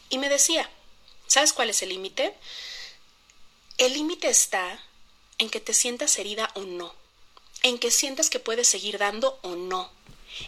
Y 0.09 0.19
me 0.19 0.29
decía, 0.29 0.69
¿sabes 1.25 1.53
cuál 1.53 1.69
es 1.71 1.81
el 1.81 1.89
límite? 1.89 2.35
El 3.77 3.93
límite 3.93 4.29
está 4.29 4.83
en 5.39 5.49
que 5.49 5.59
te 5.59 5.73
sientas 5.73 6.19
herida 6.19 6.51
o 6.53 6.61
no 6.61 7.00
en 7.63 7.77
que 7.77 7.91
sientas 7.91 8.29
que 8.29 8.39
puedes 8.39 8.67
seguir 8.67 8.97
dando 8.97 9.39
o 9.41 9.55
no, 9.55 9.91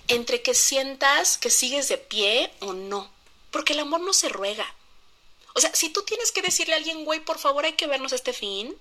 entre 0.08 0.42
que 0.42 0.54
sientas 0.54 1.38
que 1.38 1.50
sigues 1.50 1.88
de 1.88 1.98
pie 1.98 2.52
o 2.60 2.74
no, 2.74 3.12
porque 3.52 3.74
el 3.74 3.80
amor 3.80 4.02
no 4.02 4.14
se 4.14 4.30
ruega. 4.30 4.74
O 5.54 5.62
sea, 5.62 5.74
si 5.76 5.90
tú 5.90 6.04
tienes 6.04 6.32
que 6.32 6.42
decirle 6.42 6.74
a 6.74 6.78
alguien, 6.78 7.06
güey, 7.06 7.20
por 7.20 7.38
favor 7.38 7.66
hay 7.66 7.74
que 7.74 7.88
vernos 7.88 8.14
este 8.14 8.34
fin, 8.34 8.76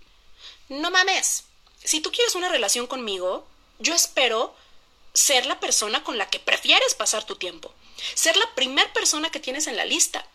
no 0.69 0.91
mames. 0.91 1.45
Si 1.85 2.01
tú 2.01 2.11
quieres 2.11 2.35
una 2.35 2.49
relación 2.49 2.87
conmigo, 2.87 3.47
yo 3.79 3.95
espero 3.95 4.55
ser 5.13 5.45
la 5.45 5.61
persona 5.61 6.03
con 6.03 6.17
la 6.17 6.31
que 6.31 6.41
prefieres 6.41 6.95
pasar 6.95 7.25
tu 7.25 7.37
tiempo, 7.37 7.75
ser 8.15 8.37
la 8.37 8.55
primer 8.55 8.91
persona 8.93 9.31
que 9.31 9.41
tienes 9.41 9.67
en 9.67 9.77
la 9.77 9.85
lista 9.85 10.27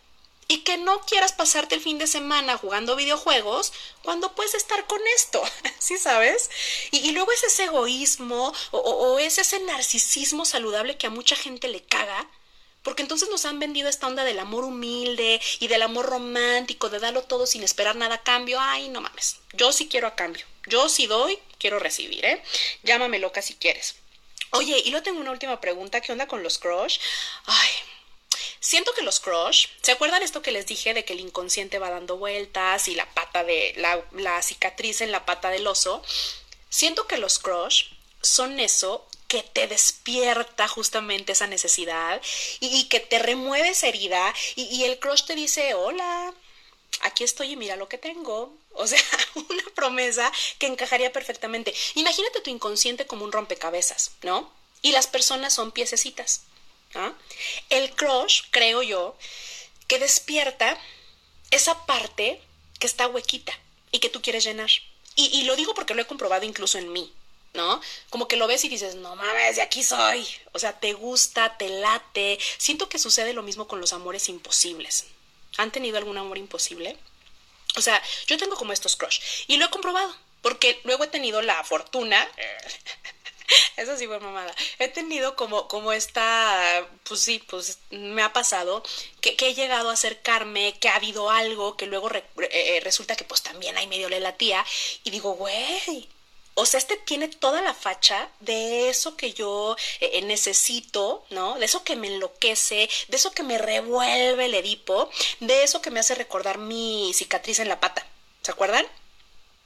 y 0.48 0.60
que 0.60 0.78
no 0.78 1.02
quieras 1.02 1.34
pasarte 1.34 1.76
el 1.76 1.82
fin 1.82 1.98
de 1.98 2.08
semana 2.08 2.58
jugando 2.58 2.96
videojuegos 2.96 3.74
cuando 4.02 4.34
puedes 4.34 4.54
estar 4.54 4.86
con 4.88 5.00
esto, 5.16 5.44
¿sí 5.80 5.98
sabes? 5.98 6.50
Y, 6.92 7.12
luego 7.12 7.32
es 7.32 7.44
ese 7.44 7.66
egoísmo 7.66 8.54
o, 8.72 8.78
o, 8.78 9.20
es 9.20 9.38
ese 9.38 9.60
narcisismo 9.62 10.46
saludable 10.46 10.98
que 10.98 11.08
a 11.08 11.12
mucha 11.12 11.36
gente 11.36 11.68
le 11.68 11.84
caga, 11.84 12.30
porque 12.84 13.02
entonces 13.02 13.30
nos 13.30 13.46
han 13.46 13.60
vendido 13.60 13.90
esta 13.90 14.08
onda 14.08 14.24
del 14.24 14.40
amor 14.40 14.64
humilde 14.64 15.42
y 15.60 15.68
del 15.68 15.82
amor 15.82 16.06
romántico, 16.06 16.90
de 16.90 17.00
darlo 17.00 17.24
todo 17.24 17.46
sin 17.46 17.64
esperar 17.64 17.98
nada 17.98 18.16
a 18.16 18.24
cambio. 18.24 18.60
Ay, 18.62 18.88
no 18.88 19.02
mames, 19.02 19.40
yo 19.54 19.74
sí 19.74 19.90
quiero 19.90 20.08
a 20.08 20.16
cambio, 20.16 20.46
yo 20.68 20.88
sí 20.88 21.06
doy, 21.08 21.38
quiero 21.60 21.80
recibir, 21.80 22.24
¿eh? 22.24 22.42
Llámame 22.84 23.20
loca 23.20 23.42
si 23.42 23.56
quieres. 23.56 23.96
Oye, 24.52 24.82
y 24.86 24.92
luego 24.92 25.04
tengo 25.04 25.20
una 25.20 25.32
última 25.32 25.60
pregunta, 25.60 26.00
¿qué 26.00 26.14
onda 26.14 26.28
con 26.28 26.42
los 26.42 26.58
crush? 26.58 27.00
Ay, 27.46 27.70
Siento 28.68 28.92
que 28.92 29.02
los 29.02 29.22
crush, 29.22 29.68
¿se 29.82 29.94
acuerdan 29.94 30.24
esto 30.24 30.42
que 30.42 30.52
les 30.52 30.66
dije 30.66 30.94
de 30.94 31.06
que 31.06 31.14
el 31.14 31.22
inconsciente 31.22 31.80
va 31.80 31.90
dando 31.90 32.18
vueltas 32.18 32.90
y 32.90 32.96
la 32.96 33.10
pata 33.14 33.46
de 33.46 33.74
la, 33.78 34.42
cicatriz 34.42 35.00
en 35.00 35.14
la 35.14 35.26
pata 35.26 35.50
del 35.52 35.66
oso? 35.68 36.04
Siento 36.68 37.08
que 37.08 37.18
los 37.18 37.40
crush 37.40 37.86
son 38.22 38.60
eso 38.60 39.08
que 39.30 39.42
te 39.42 39.68
despierta 39.68 40.68
justamente 40.68 41.32
esa 41.32 41.48
necesidad 41.48 42.22
y, 42.60 42.90
que 42.90 43.00
te 43.00 43.20
remueve 43.20 43.70
esa 43.70 43.88
herida 43.88 44.34
y, 44.58 44.64
y, 44.64 44.84
el 44.84 45.00
crush 45.00 45.24
te 45.24 45.36
dice, 45.36 45.74
hola, 45.74 46.34
aquí 47.04 47.24
estoy 47.24 47.54
y 47.54 47.56
mira 47.56 47.78
lo 47.78 47.88
que 47.88 47.98
tengo. 47.98 48.54
O 48.74 48.86
sea, 48.86 49.00
una 49.36 49.64
promesa 49.76 50.30
que 50.60 50.68
encajaría 50.68 51.14
perfectamente. 51.14 51.74
Imagínate 51.96 52.42
tu 52.42 52.50
inconsciente 52.50 53.08
como 53.08 53.24
un 53.24 53.32
rompecabezas, 53.32 54.12
¿no? 54.24 54.52
Y 54.82 54.92
las 54.92 55.08
personas 55.08 55.54
son 55.54 55.72
piececitas. 55.72 56.42
El 57.70 57.92
crush, 57.92 58.44
creo 58.52 58.82
yo, 58.82 59.18
que 59.88 60.00
despierta 60.00 60.78
esa 61.52 61.86
parte 61.86 62.42
que 62.80 62.88
está 62.88 63.08
huequita 63.08 63.58
y 63.92 64.00
que 64.00 64.10
tú 64.10 64.22
quieres 64.22 64.44
llenar. 64.44 64.70
Y, 65.16 65.44
lo 65.46 65.56
digo 65.56 65.74
porque 65.74 65.96
lo 65.96 66.02
he 66.02 66.06
comprobado 66.06 66.46
incluso 66.46 66.78
en 66.78 66.92
mí, 66.94 67.12
¿no? 67.54 67.82
Como 68.12 68.28
que 68.28 68.36
lo 68.36 68.46
ves 68.46 68.64
y 68.66 68.70
dices, 68.70 68.94
no 68.96 69.16
mames, 69.16 69.56
de 69.56 69.64
aquí 69.64 69.82
soy. 69.82 70.28
O 70.52 70.60
sea, 70.60 70.80
te 70.80 70.94
gusta, 70.94 71.58
te 71.58 71.70
late. 71.70 72.38
Siento 72.60 72.88
que 72.88 73.00
sucede 73.00 73.34
lo 73.34 73.42
mismo 73.42 73.68
con 73.68 73.82
los 73.82 73.94
amores 73.94 74.30
imposibles. 74.30 75.06
¿Han 75.58 75.72
tenido 75.72 75.98
algún 75.98 76.20
amor 76.20 76.38
imposible? 76.38 76.98
O 77.76 77.82
sea, 77.82 78.02
yo 78.28 78.38
tengo 78.38 78.56
como 78.56 78.74
estos 78.74 78.96
crush 78.96 79.20
y 79.48 79.58
lo 79.58 79.66
he 79.66 79.70
comprobado 79.70 80.16
porque 80.42 80.80
luego 80.84 81.04
he 81.04 81.08
tenido 81.08 81.42
la 81.42 81.64
fortuna 81.64 82.28
Eso 83.78 83.98
sí 83.98 84.08
fue 84.08 84.20
mamada. 84.20 84.54
He 84.80 84.88
tenido 84.88 85.36
como, 85.36 85.68
como 85.68 85.94
esta, 85.94 86.88
pues 87.04 87.22
sí, 87.22 87.40
pues 87.48 87.80
me 87.92 88.22
ha 88.22 88.34
pasado 88.34 88.84
que, 89.22 89.36
he 89.40 89.54
llegado 89.54 89.90
a 89.90 89.94
acercarme, 89.94 90.78
que 90.80 90.90
ha 90.90 90.96
habido 90.96 91.30
algo, 91.30 91.78
que 91.78 91.86
luego 91.86 92.12
eh, 92.14 92.24
eh, 92.52 92.80
resulta 92.84 93.16
que 93.16 93.24
pues 93.24 93.42
también 93.42 93.78
hay 93.78 93.88
medio 93.88 94.10
le 94.10 94.20
la 94.20 94.36
tía 94.36 94.66
y 95.04 95.12
digo, 95.12 95.34
güey, 95.34 96.10
o 96.56 96.66
sea, 96.66 96.80
este 96.80 96.98
tiene 96.98 97.28
toda 97.28 97.62
la 97.62 97.74
facha 97.74 98.30
de 98.40 98.90
eso 98.90 99.16
que 99.16 99.32
yo 99.32 99.76
eh, 100.00 100.22
necesito, 100.24 101.24
¿no? 101.30 101.60
De 101.60 101.66
eso 101.66 101.84
que 101.84 101.96
me 101.96 102.08
enloquece, 102.08 102.90
de 103.08 103.16
eso 103.16 103.32
que 103.32 103.44
me 103.44 103.60
revuelve 103.60 104.46
el 104.46 104.56
Edipo, 104.56 105.10
de 105.40 105.64
eso 105.64 105.82
que 105.82 105.92
me 105.92 106.00
hace 106.00 106.16
recordar 106.16 106.58
mi 106.58 107.12
cicatriz 107.14 107.60
en 107.60 107.70
la 107.70 107.80
pata. 107.80 108.08
¿Se 108.42 108.52
acuerdan? 108.52 108.88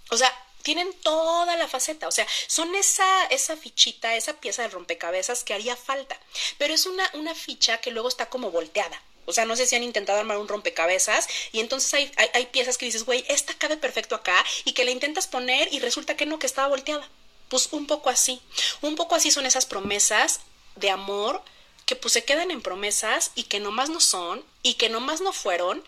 O 0.09 0.17
sea, 0.17 0.31
tienen 0.61 0.93
toda 1.01 1.55
la 1.55 1.67
faceta, 1.67 2.07
o 2.07 2.11
sea, 2.11 2.27
son 2.47 2.73
esa, 2.75 3.25
esa 3.25 3.57
fichita, 3.57 4.15
esa 4.15 4.33
pieza 4.33 4.61
de 4.63 4.69
rompecabezas 4.69 5.43
que 5.43 5.53
haría 5.53 5.75
falta, 5.75 6.19
pero 6.57 6.73
es 6.73 6.85
una, 6.85 7.09
una 7.13 7.35
ficha 7.35 7.79
que 7.79 7.91
luego 7.91 8.07
está 8.07 8.29
como 8.29 8.51
volteada. 8.51 9.01
O 9.25 9.33
sea, 9.33 9.45
no 9.45 9.55
sé 9.55 9.67
si 9.67 9.75
han 9.75 9.83
intentado 9.83 10.19
armar 10.19 10.37
un 10.37 10.47
rompecabezas 10.47 11.27
y 11.51 11.59
entonces 11.59 11.93
hay, 11.93 12.11
hay, 12.33 12.47
piezas 12.47 12.77
que 12.77 12.85
dices, 12.85 13.05
güey, 13.05 13.23
esta 13.29 13.53
cabe 13.53 13.77
perfecto 13.77 14.15
acá 14.15 14.43
y 14.65 14.73
que 14.73 14.83
la 14.83 14.91
intentas 14.91 15.27
poner 15.27 15.71
y 15.71 15.79
resulta 15.79 16.17
que 16.17 16.25
no, 16.25 16.39
que 16.39 16.47
estaba 16.47 16.67
volteada. 16.67 17.07
Pues 17.47 17.69
un 17.71 17.85
poco 17.85 18.09
así. 18.09 18.41
Un 18.81 18.95
poco 18.95 19.15
así 19.15 19.29
son 19.29 19.45
esas 19.45 19.65
promesas 19.65 20.41
de 20.75 20.89
amor 20.89 21.43
que 21.85 21.95
pues 21.95 22.13
se 22.13 22.23
quedan 22.23 22.51
en 22.51 22.61
promesas 22.61 23.31
y 23.35 23.43
que 23.43 23.59
nomás 23.59 23.89
no 23.89 23.99
son 23.99 24.43
y 24.63 24.75
que 24.75 24.89
nomás 24.89 25.21
no 25.21 25.33
fueron 25.33 25.83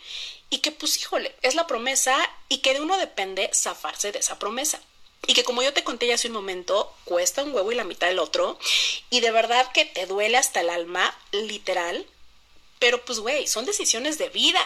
y 0.54 0.60
que 0.60 0.72
pues 0.72 0.98
híjole, 1.00 1.36
es 1.42 1.56
la 1.56 1.66
promesa 1.66 2.16
y 2.48 2.60
que 2.60 2.76
de 2.76 2.82
uno 2.82 2.96
depende 2.98 3.50
zafarse 3.56 4.12
de 4.12 4.20
esa 4.20 4.38
promesa. 4.38 4.80
Y 5.26 5.34
que 5.34 5.44
como 5.44 5.64
yo 5.64 5.74
te 5.74 5.84
conté 5.84 6.06
ya 6.06 6.14
hace 6.14 6.28
un 6.28 6.36
momento, 6.36 6.94
cuesta 7.06 7.42
un 7.42 7.56
huevo 7.56 7.72
y 7.72 7.76
la 7.76 7.84
mitad 7.84 8.06
del 8.06 8.20
otro. 8.20 8.60
Y 9.10 9.22
de 9.22 9.32
verdad 9.32 9.72
que 9.72 9.84
te 9.84 10.06
duele 10.06 10.38
hasta 10.38 10.62
el 10.62 10.70
alma, 10.70 11.18
literal. 11.32 12.06
Pero 12.78 13.04
pues 13.04 13.20
güey, 13.20 13.48
son 13.48 13.66
decisiones 13.66 14.20
de 14.20 14.30
vida. 14.30 14.64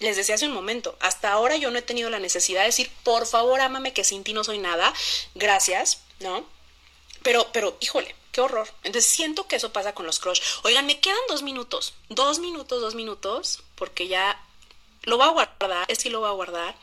Les 0.00 0.18
decía 0.18 0.34
hace 0.34 0.46
un 0.46 0.52
momento, 0.52 0.98
hasta 1.00 1.32
ahora 1.32 1.56
yo 1.56 1.70
no 1.70 1.78
he 1.78 1.82
tenido 1.82 2.10
la 2.10 2.18
necesidad 2.18 2.60
de 2.60 2.66
decir, 2.66 2.92
por 3.04 3.26
favor, 3.26 3.62
ámame 3.62 3.94
que 3.94 4.04
sin 4.04 4.22
ti 4.22 4.34
no 4.34 4.44
soy 4.44 4.58
nada. 4.58 4.92
Gracias, 5.34 6.02
¿no? 6.20 6.44
Pero, 7.22 7.50
pero, 7.54 7.78
híjole, 7.80 8.14
qué 8.32 8.42
horror. 8.42 8.68
Entonces 8.82 9.10
siento 9.10 9.48
que 9.48 9.56
eso 9.56 9.72
pasa 9.72 9.94
con 9.94 10.04
los 10.04 10.20
crush. 10.20 10.42
Oigan, 10.64 10.84
me 10.84 11.00
quedan 11.00 11.16
dos 11.26 11.42
minutos. 11.42 11.94
Dos 12.10 12.38
minutos, 12.38 12.82
dos 12.82 12.94
minutos, 12.94 13.62
porque 13.74 14.08
ya 14.08 14.44
lo 15.08 15.18
va 15.18 15.26
a 15.26 15.30
guardar, 15.30 15.96
sí 15.96 16.10
lo 16.10 16.20
va 16.20 16.28
a 16.28 16.32
guardar. 16.32 16.74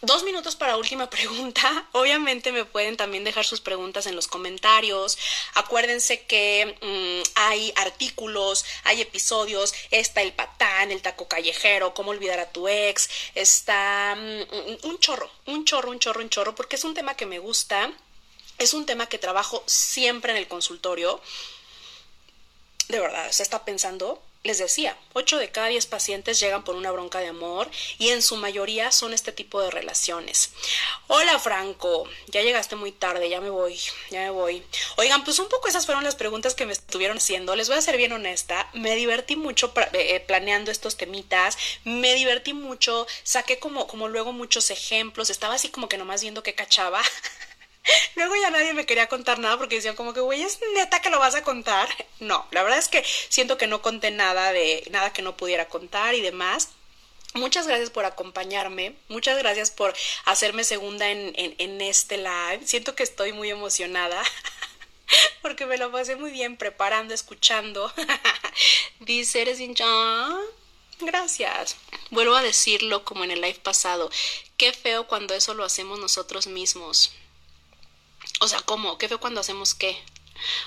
Dos 0.00 0.24
minutos 0.24 0.56
para 0.56 0.76
última 0.76 1.08
pregunta. 1.16 1.88
Obviamente 1.92 2.50
me 2.50 2.64
pueden 2.64 2.96
también 2.96 3.22
dejar 3.22 3.44
sus 3.44 3.60
preguntas 3.60 4.06
en 4.06 4.16
los 4.16 4.26
comentarios. 4.26 5.16
Acuérdense 5.54 6.24
que 6.24 6.76
mm, 6.80 7.30
hay 7.36 7.72
artículos, 7.76 8.64
hay 8.84 9.00
episodios. 9.00 9.74
Está 9.90 10.22
el 10.22 10.32
patán, 10.32 10.90
el 10.90 11.02
taco 11.02 11.28
callejero, 11.28 11.94
cómo 11.94 12.10
olvidar 12.10 12.40
a 12.40 12.50
tu 12.50 12.66
ex. 12.66 13.08
Está 13.34 14.16
mm, 14.16 14.86
un 14.86 14.98
chorro, 14.98 15.30
un 15.46 15.64
chorro, 15.64 15.90
un 15.90 16.00
chorro, 16.00 16.20
un 16.20 16.30
chorro, 16.30 16.54
porque 16.54 16.76
es 16.76 16.84
un 16.84 16.94
tema 16.94 17.14
que 17.14 17.26
me 17.26 17.38
gusta. 17.38 17.92
Es 18.58 18.74
un 18.74 18.86
tema 18.86 19.06
que 19.08 19.18
trabajo 19.18 19.62
siempre 19.66 20.32
en 20.32 20.38
el 20.38 20.48
consultorio. 20.48 21.20
De 22.88 22.98
verdad, 22.98 23.30
se 23.30 23.42
está 23.42 23.64
pensando 23.64 24.20
les 24.44 24.58
decía, 24.58 24.96
8 25.12 25.38
de 25.38 25.52
cada 25.52 25.68
10 25.68 25.86
pacientes 25.86 26.40
llegan 26.40 26.64
por 26.64 26.74
una 26.74 26.90
bronca 26.90 27.20
de 27.20 27.28
amor 27.28 27.70
y 27.98 28.08
en 28.08 28.22
su 28.22 28.36
mayoría 28.36 28.90
son 28.90 29.12
este 29.14 29.30
tipo 29.30 29.60
de 29.60 29.70
relaciones. 29.70 30.50
Hola 31.06 31.38
Franco, 31.38 32.08
ya 32.26 32.42
llegaste 32.42 32.74
muy 32.74 32.90
tarde, 32.90 33.28
ya 33.28 33.40
me 33.40 33.50
voy, 33.50 33.78
ya 34.10 34.20
me 34.20 34.30
voy. 34.30 34.64
Oigan, 34.96 35.22
pues 35.22 35.38
un 35.38 35.48
poco 35.48 35.68
esas 35.68 35.86
fueron 35.86 36.02
las 36.02 36.16
preguntas 36.16 36.54
que 36.54 36.66
me 36.66 36.72
estuvieron 36.72 37.18
haciendo. 37.18 37.54
Les 37.54 37.68
voy 37.68 37.78
a 37.78 37.82
ser 37.82 37.96
bien 37.96 38.12
honesta, 38.12 38.68
me 38.72 38.96
divertí 38.96 39.36
mucho 39.36 39.72
eh, 39.92 40.24
planeando 40.26 40.72
estos 40.72 40.96
temitas, 40.96 41.56
me 41.84 42.14
divertí 42.14 42.52
mucho, 42.52 43.06
saqué 43.22 43.60
como, 43.60 43.86
como 43.86 44.08
luego 44.08 44.32
muchos 44.32 44.70
ejemplos, 44.70 45.30
estaba 45.30 45.54
así 45.54 45.68
como 45.68 45.88
que 45.88 45.98
nomás 45.98 46.22
viendo 46.22 46.42
qué 46.42 46.54
cachaba. 46.54 47.00
Luego 48.16 48.34
ya 48.36 48.50
nadie 48.50 48.74
me 48.74 48.86
quería 48.86 49.08
contar 49.08 49.38
nada 49.38 49.58
porque 49.58 49.76
decían 49.76 49.96
como 49.96 50.14
que, 50.14 50.20
güey, 50.20 50.42
es 50.42 50.58
neta 50.74 51.00
que 51.00 51.10
lo 51.10 51.18
vas 51.18 51.34
a 51.34 51.42
contar. 51.42 51.88
No, 52.22 52.46
la 52.52 52.62
verdad 52.62 52.78
es 52.78 52.86
que 52.86 53.04
siento 53.30 53.58
que 53.58 53.66
no 53.66 53.82
conté 53.82 54.12
nada 54.12 54.52
de 54.52 54.86
nada 54.92 55.12
que 55.12 55.22
no 55.22 55.36
pudiera 55.36 55.68
contar 55.68 56.14
y 56.14 56.20
demás. 56.20 56.68
Muchas 57.34 57.66
gracias 57.66 57.90
por 57.90 58.04
acompañarme, 58.04 58.94
muchas 59.08 59.36
gracias 59.38 59.72
por 59.72 59.92
hacerme 60.24 60.62
segunda 60.62 61.10
en, 61.10 61.32
en, 61.34 61.80
este 61.80 62.18
live. 62.18 62.60
Siento 62.64 62.94
que 62.94 63.02
estoy 63.02 63.32
muy 63.32 63.50
emocionada 63.50 64.22
porque 65.42 65.66
me 65.66 65.78
lo 65.78 65.90
pasé 65.90 66.14
muy 66.14 66.30
bien 66.30 66.56
preparando, 66.56 67.12
escuchando. 67.12 67.92
Dice, 69.00 69.42
eres 69.42 69.58
hincha. 69.58 69.84
Gracias. 71.00 71.76
Vuelvo 72.10 72.36
a 72.36 72.42
decirlo 72.42 73.04
como 73.04 73.24
en 73.24 73.32
el 73.32 73.40
live 73.40 73.58
pasado. 73.64 74.10
Qué 74.56 74.72
feo 74.72 75.08
cuando 75.08 75.34
eso 75.34 75.54
lo 75.54 75.64
hacemos 75.64 75.98
nosotros 75.98 76.46
mismos. 76.46 77.12
O 78.40 78.48
sea, 78.48 78.60
¿cómo? 78.60 78.98
¿Qué 78.98 79.08
fue 79.08 79.18
cuando 79.18 79.40
hacemos 79.40 79.74
qué? 79.74 79.96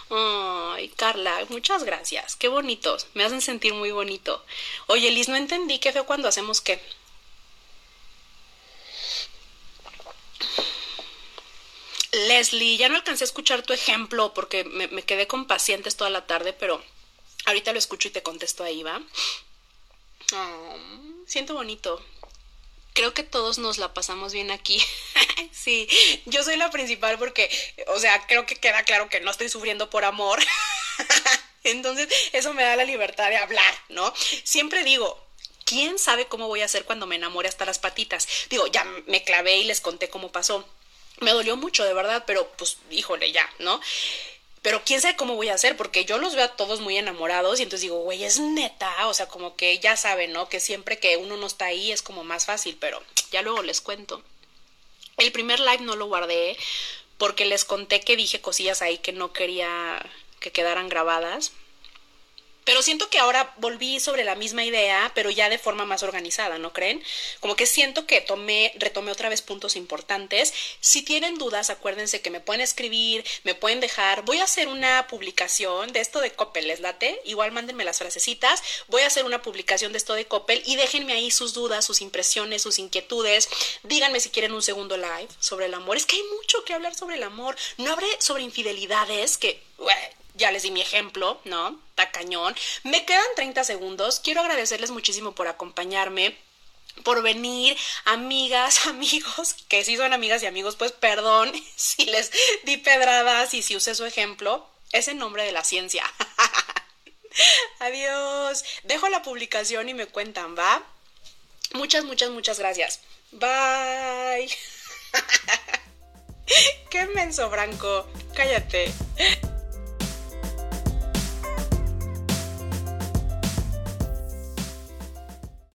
Ay, 0.09 0.89
Carla, 0.89 1.45
muchas 1.49 1.83
gracias. 1.83 2.35
Qué 2.35 2.47
bonitos. 2.47 3.07
Me 3.13 3.23
hacen 3.23 3.41
sentir 3.41 3.73
muy 3.73 3.91
bonito. 3.91 4.43
Oye, 4.87 5.11
Liz, 5.11 5.27
no 5.27 5.35
entendí 5.35 5.79
qué 5.79 5.91
fue 5.91 6.05
cuando 6.05 6.27
hacemos 6.27 6.61
qué. 6.61 6.81
Leslie, 12.11 12.77
ya 12.77 12.87
no 12.87 12.95
alcancé 12.95 13.25
a 13.25 13.25
escuchar 13.25 13.63
tu 13.63 13.73
ejemplo 13.73 14.33
porque 14.33 14.63
me, 14.63 15.03
quedé 15.03 15.27
con 15.27 15.47
pacientes 15.47 15.97
toda 15.97 16.09
la 16.09 16.25
tarde, 16.25 16.53
pero 16.53 16.81
ahorita 17.45 17.73
lo 17.73 17.79
escucho 17.79 18.07
y 18.07 18.11
te 18.11 18.23
contesto 18.23 18.63
ahí, 18.63 18.83
¿va? 18.83 19.01
Siento 21.27 21.53
bonito 21.53 22.01
creo 22.95 23.13
que 23.13 23.23
todos 23.23 23.59
nos 23.59 23.77
la 23.77 23.93
pasamos 23.93 24.33
bien 24.33 24.49
aquí. 24.49 24.81
sí, 25.51 25.87
yo 26.25 26.43
soy 26.43 26.57
la 26.57 26.71
principal 26.71 27.17
porque, 27.17 27.49
o 27.87 27.99
sea, 27.99 28.25
creo 28.27 28.45
que 28.45 28.55
queda 28.55 28.83
claro 28.83 29.09
que 29.09 29.21
no 29.21 29.31
estoy 29.31 29.49
sufriendo 29.49 29.89
por 29.89 30.05
amor. 30.05 30.39
Entonces, 31.63 32.07
eso 32.31 32.53
me 32.53 32.63
da 32.63 32.75
la 32.75 32.85
libertad 32.85 33.29
de 33.29 33.37
hablar, 33.37 33.73
¿no? 33.89 34.13
Siempre 34.43 34.83
digo, 34.83 35.19
¿quién 35.63 35.97
sabe 35.97 36.27
cómo 36.27 36.47
voy 36.47 36.61
a 36.61 36.65
hacer 36.65 36.85
cuando 36.85 37.07
me 37.07 37.15
enamore 37.15 37.49
hasta 37.49 37.65
las 37.65 37.79
patitas? 37.79 38.27
Digo, 38.49 38.67
ya 38.67 38.83
me 39.07 39.23
clavé 39.23 39.57
y 39.57 39.63
les 39.63 39.81
conté 39.81 40.09
cómo 40.09 40.31
pasó. 40.31 40.67
Me 41.21 41.31
dolió 41.31 41.57
mucho, 41.57 41.83
de 41.83 41.93
verdad, 41.93 42.23
pero 42.27 42.47
pues, 42.57 42.77
híjole, 42.91 43.31
ya, 43.31 43.49
¿no? 43.59 43.81
pero 44.65 44.81
quién 44.83 44.99
sabe 44.99 45.15
cómo 45.15 45.35
voy 45.35 45.49
a 45.49 45.53
hacer, 45.53 45.77
porque 45.77 46.05
yo 46.05 46.17
los 46.17 46.33
veo 46.33 46.45
a 46.45 46.55
todos 46.55 46.79
muy 46.79 46.97
enamorados 46.97 47.59
y 47.59 47.63
entonces 47.63 47.81
digo, 47.81 47.99
güey, 47.99 48.23
es 48.23 48.39
neta, 48.39 49.05
o 49.05 49.13
sea, 49.13 49.27
como 49.27 49.55
que 49.55 49.77
ya 49.77 49.95
saben, 49.95 50.33
¿no? 50.33 50.49
Que 50.49 50.59
siempre 50.59 50.97
que 50.97 51.17
uno 51.17 51.37
no 51.37 51.45
está 51.45 51.65
ahí 51.65 51.91
es 51.91 52.01
como 52.01 52.23
más 52.23 52.47
fácil, 52.47 52.75
pero 52.79 52.99
ya 53.31 53.43
luego 53.43 53.61
les 53.61 53.79
cuento. 53.79 54.23
El 55.17 55.31
primer 55.31 55.59
live 55.59 55.81
no 55.81 55.95
lo 55.95 56.07
guardé 56.07 56.57
porque 57.17 57.45
les 57.45 57.65
conté 57.65 58.01
que 58.01 58.17
dije 58.17 58.41
cosillas 58.41 58.81
ahí 58.81 58.97
que 58.97 59.13
no 59.13 59.31
quería 59.33 60.05
que 60.39 60.51
quedaran 60.51 60.89
grabadas. 60.89 61.53
Pero 62.65 62.81
siento 62.81 63.09
que 63.09 63.19
ahora 63.19 63.53
volví 63.57 63.99
sobre 63.99 64.23
la 64.23 64.35
misma 64.35 64.65
idea, 64.65 65.11
pero 65.13 65.29
ya 65.29 65.49
de 65.49 65.59
forma 65.59 65.85
más 65.85 66.03
organizada, 66.03 66.57
¿no 66.57 66.73
creen? 66.73 67.01
Como 67.39 67.55
que 67.55 67.67
siento 67.67 68.07
que 68.07 68.21
tomé, 68.21 68.73
retomé 68.77 69.11
otra 69.11 69.29
vez 69.29 69.43
puntos 69.43 69.75
importantes. 69.75 70.53
Si 70.79 71.03
tienen 71.03 71.37
dudas, 71.37 71.69
acuérdense 71.69 72.21
que 72.21 72.31
me 72.31 72.39
pueden 72.39 72.61
escribir, 72.61 73.23
me 73.43 73.53
pueden 73.53 73.79
dejar. 73.79 74.23
Voy 74.23 74.39
a 74.39 74.45
hacer 74.45 74.67
una 74.67 75.05
publicación 75.07 75.93
de 75.93 75.99
esto 75.99 76.21
de 76.21 76.31
Coppel, 76.31 76.67
¿les 76.67 76.79
late? 76.79 77.21
Igual 77.23 77.51
mándenme 77.51 77.83
las 77.85 77.99
frasecitas. 77.99 78.63
Voy 78.87 79.03
a 79.03 79.07
hacer 79.07 79.25
una 79.25 79.43
publicación 79.43 79.91
de 79.91 79.99
esto 79.99 80.15
de 80.15 80.25
Coppel 80.25 80.63
y 80.65 80.75
déjenme 80.75 81.13
ahí 81.13 81.29
sus 81.29 81.53
dudas, 81.53 81.85
sus 81.85 82.01
impresiones, 82.01 82.63
sus 82.63 82.79
inquietudes. 82.79 83.47
Díganme 83.83 84.19
si 84.19 84.31
quieren 84.31 84.53
un 84.53 84.63
segundo 84.63 84.97
live 84.97 85.27
sobre 85.39 85.67
el 85.67 85.73
amor. 85.75 85.97
Es 85.97 86.07
que 86.07 86.15
hay 86.15 86.23
mucho 86.35 86.63
que 86.65 86.73
hablar 86.73 86.95
sobre 86.95 87.17
el 87.17 87.23
amor. 87.23 87.55
No 87.77 87.91
habré 87.93 88.07
sobre 88.19 88.41
infidelidades, 88.41 89.37
que 89.37 89.61
ya 90.35 90.51
les 90.51 90.63
di 90.63 90.71
mi 90.71 90.81
ejemplo, 90.81 91.41
¿no? 91.45 91.79
Está 91.89 92.11
cañón. 92.11 92.55
Me 92.83 93.05
quedan 93.05 93.25
30 93.35 93.63
segundos. 93.63 94.19
Quiero 94.19 94.41
agradecerles 94.41 94.91
muchísimo 94.91 95.33
por 95.33 95.47
acompañarme 95.47 96.37
por 97.03 97.21
venir, 97.21 97.77
amigas, 98.05 98.85
amigos, 98.87 99.55
que 99.67 99.83
si 99.83 99.97
son 99.97 100.13
amigas 100.13 100.41
y 100.43 100.45
amigos, 100.45 100.75
pues 100.75 100.91
perdón 100.91 101.51
si 101.75 102.05
les 102.05 102.31
di 102.63 102.77
pedradas 102.77 103.53
y 103.53 103.61
si 103.61 103.75
usé 103.75 103.95
su 103.95 104.05
ejemplo. 104.05 104.67
Es 104.91 105.07
en 105.07 105.17
nombre 105.17 105.43
de 105.43 105.51
la 105.51 105.63
ciencia. 105.63 106.03
Adiós. 107.79 108.63
Dejo 108.83 109.09
la 109.09 109.23
publicación 109.23 109.89
y 109.89 109.93
me 109.93 110.05
cuentan, 110.05 110.55
¿va? 110.57 110.83
Muchas, 111.73 112.05
muchas, 112.05 112.29
muchas 112.29 112.59
gracias. 112.59 113.01
Bye. 113.31 114.49
Qué 116.89 117.05
menso, 117.07 117.49
Franco. 117.49 118.07
Cállate. 118.33 118.93